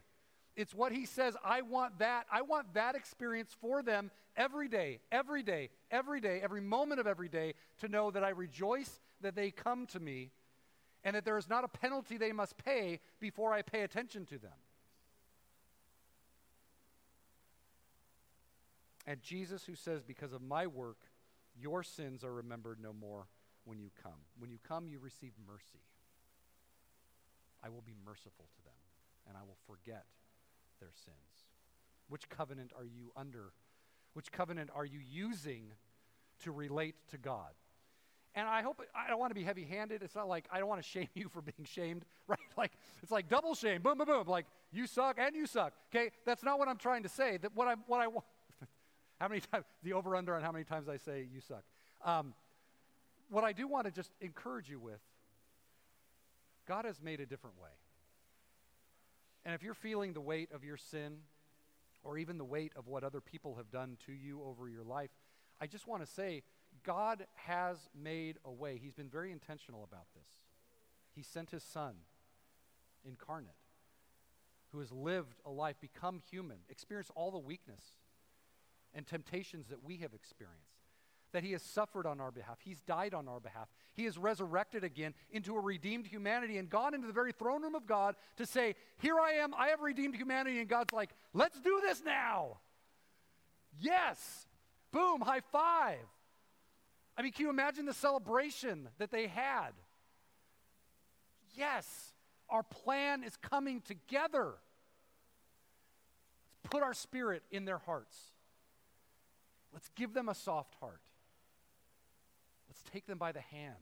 It's 0.54 0.74
what 0.74 0.92
he 0.92 1.06
says, 1.06 1.36
I 1.44 1.62
want 1.62 1.98
that. 2.00 2.26
I 2.30 2.42
want 2.42 2.74
that 2.74 2.94
experience 2.94 3.56
for 3.60 3.82
them 3.82 4.10
every 4.36 4.68
day, 4.68 5.00
every 5.10 5.42
day, 5.42 5.70
every 5.90 6.20
day, 6.20 6.40
every 6.42 6.60
moment 6.60 7.00
of 7.00 7.06
every 7.06 7.28
day 7.28 7.54
to 7.80 7.88
know 7.88 8.10
that 8.10 8.22
I 8.22 8.30
rejoice 8.30 9.00
that 9.22 9.34
they 9.34 9.50
come 9.50 9.86
to 9.88 10.00
me 10.00 10.30
and 11.04 11.16
that 11.16 11.24
there 11.24 11.38
is 11.38 11.48
not 11.48 11.64
a 11.64 11.68
penalty 11.68 12.16
they 12.16 12.32
must 12.32 12.56
pay 12.58 13.00
before 13.18 13.52
I 13.52 13.62
pay 13.62 13.82
attention 13.82 14.26
to 14.26 14.38
them. 14.38 14.52
And 19.06 19.20
Jesus, 19.20 19.64
who 19.64 19.74
says, 19.74 20.02
Because 20.02 20.32
of 20.32 20.42
my 20.42 20.66
work, 20.66 20.98
your 21.60 21.82
sins 21.82 22.22
are 22.24 22.32
remembered 22.32 22.78
no 22.80 22.92
more 22.92 23.26
when 23.64 23.78
you 23.80 23.90
come. 24.02 24.12
When 24.38 24.50
you 24.50 24.58
come, 24.66 24.88
you 24.88 24.98
receive 24.98 25.32
mercy. 25.46 25.80
I 27.64 27.68
will 27.68 27.82
be 27.82 27.94
merciful 28.04 28.46
to 28.56 28.62
them, 28.64 28.80
and 29.28 29.36
I 29.36 29.40
will 29.42 29.58
forget 29.66 30.04
their 30.80 30.90
sins. 31.04 31.46
Which 32.08 32.28
covenant 32.28 32.72
are 32.76 32.84
you 32.84 33.12
under? 33.16 33.52
Which 34.14 34.32
covenant 34.32 34.70
are 34.74 34.84
you 34.84 34.98
using 34.98 35.72
to 36.40 36.52
relate 36.52 36.96
to 37.10 37.18
God? 37.18 37.52
And 38.34 38.48
I 38.48 38.62
hope 38.62 38.82
I 38.94 39.08
don't 39.08 39.18
want 39.18 39.30
to 39.30 39.34
be 39.34 39.44
heavy 39.44 39.64
handed. 39.64 40.02
It's 40.02 40.14
not 40.14 40.28
like 40.28 40.46
I 40.50 40.58
don't 40.58 40.68
want 40.68 40.82
to 40.82 40.88
shame 40.88 41.08
you 41.14 41.28
for 41.28 41.42
being 41.42 41.64
shamed, 41.64 42.04
right? 42.26 42.38
Like 42.56 42.72
it's 43.02 43.12
like 43.12 43.28
double 43.28 43.54
shame, 43.54 43.82
boom, 43.82 43.98
boom, 43.98 44.06
boom. 44.06 44.26
Like 44.26 44.46
you 44.72 44.86
suck 44.86 45.18
and 45.18 45.34
you 45.34 45.46
suck. 45.46 45.72
Okay, 45.94 46.10
that's 46.24 46.42
not 46.42 46.58
what 46.58 46.68
I'm 46.68 46.78
trying 46.78 47.02
to 47.04 47.08
say. 47.08 47.36
That 47.38 47.54
what 47.54 47.68
I 47.68 47.74
what 47.86 48.00
I 48.00 48.08
want. 48.08 48.24
how 49.20 49.28
many 49.28 49.40
times 49.40 49.64
the 49.82 49.92
over 49.92 50.16
under 50.16 50.34
on 50.34 50.42
how 50.42 50.52
many 50.52 50.64
times 50.64 50.88
I 50.88 50.96
say 50.96 51.26
you 51.32 51.40
suck. 51.40 51.62
Um, 52.04 52.34
what 53.30 53.44
I 53.44 53.52
do 53.52 53.66
want 53.68 53.86
to 53.86 53.90
just 53.90 54.10
encourage 54.20 54.68
you 54.68 54.78
with 54.78 55.00
God 56.66 56.84
has 56.84 57.00
made 57.00 57.20
a 57.20 57.26
different 57.26 57.60
way. 57.60 57.70
And 59.44 59.54
if 59.54 59.62
you're 59.62 59.74
feeling 59.74 60.12
the 60.12 60.20
weight 60.20 60.50
of 60.52 60.64
your 60.64 60.76
sin, 60.76 61.18
or 62.04 62.18
even 62.18 62.38
the 62.38 62.44
weight 62.44 62.72
of 62.76 62.88
what 62.88 63.04
other 63.04 63.20
people 63.20 63.56
have 63.56 63.70
done 63.70 63.96
to 64.06 64.12
you 64.12 64.42
over 64.42 64.68
your 64.68 64.84
life, 64.84 65.10
I 65.60 65.66
just 65.66 65.86
want 65.86 66.04
to 66.04 66.10
say 66.10 66.42
God 66.84 67.26
has 67.34 67.76
made 67.94 68.38
a 68.44 68.50
way. 68.50 68.78
He's 68.82 68.94
been 68.94 69.08
very 69.08 69.30
intentional 69.30 69.84
about 69.84 70.06
this. 70.14 70.28
He 71.14 71.22
sent 71.22 71.50
his 71.50 71.62
son 71.62 71.94
incarnate, 73.04 73.54
who 74.70 74.80
has 74.80 74.90
lived 74.90 75.38
a 75.44 75.50
life, 75.50 75.76
become 75.80 76.18
human, 76.30 76.58
experienced 76.68 77.10
all 77.14 77.30
the 77.30 77.38
weakness 77.38 77.92
and 78.94 79.06
temptations 79.06 79.68
that 79.68 79.84
we 79.84 79.98
have 79.98 80.14
experienced 80.14 80.82
that 81.33 81.43
he 81.43 81.53
has 81.53 81.62
suffered 81.62 82.07
on 82.07 82.20
our 82.20 82.30
behalf. 82.30 82.59
He's 82.62 82.80
died 82.80 83.14
on 83.14 83.28
our 83.28 83.41
behalf. 83.41 83.68
He 83.95 84.07
is 84.07 84.18
resurrected 84.18 84.85
again 84.85 85.14
into 85.30 85.57
a 85.57 85.61
redeemed 85.61 86.07
humanity 86.07 86.59
and 86.59 86.68
gone 86.68 86.95
into 86.95 87.07
the 87.07 87.12
very 87.12 87.33
throne 87.33 87.62
room 87.62 87.74
of 87.74 87.87
God 87.87 88.14
to 88.37 88.47
say, 88.47 88.74
Here 88.99 89.18
I 89.18 89.33
am, 89.33 89.55
I 89.55 89.68
have 89.68 89.80
redeemed 89.80 90.14
humanity. 90.14 90.61
And 90.61 90.68
God's 90.68 90.93
like, 90.93 91.11
Let's 91.33 91.59
do 91.61 91.80
this 91.83 92.03
now. 92.05 92.59
Yes. 93.80 94.47
Boom, 94.93 95.22
high 95.22 95.41
five. 95.41 95.99
I 97.16 97.22
mean, 97.22 97.33
can 97.33 97.47
you 97.47 97.51
imagine 97.51 97.87
the 97.87 97.95
celebration 97.95 98.89
that 98.99 99.11
they 99.11 99.26
had? 99.26 99.72
Yes, 101.55 101.87
our 102.49 102.62
plan 102.62 103.24
is 103.24 103.37
coming 103.37 103.80
together. 103.83 104.55
Let's 106.62 106.70
put 106.70 106.83
our 106.83 106.95
spirit 106.95 107.43
in 107.51 107.64
their 107.64 107.78
hearts. 107.78 108.16
Let's 109.72 109.91
give 109.95 110.14
them 110.14 110.28
a 110.28 110.35
soft 110.35 110.74
heart. 110.80 111.01
Let's 112.73 112.91
take 112.91 113.05
them 113.05 113.18
by 113.18 113.33
the 113.33 113.43
hand. 113.43 113.75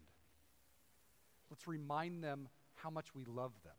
Let's 1.48 1.68
remind 1.68 2.24
them 2.24 2.48
how 2.74 2.90
much 2.90 3.14
we 3.14 3.24
love 3.24 3.52
them. 3.62 3.76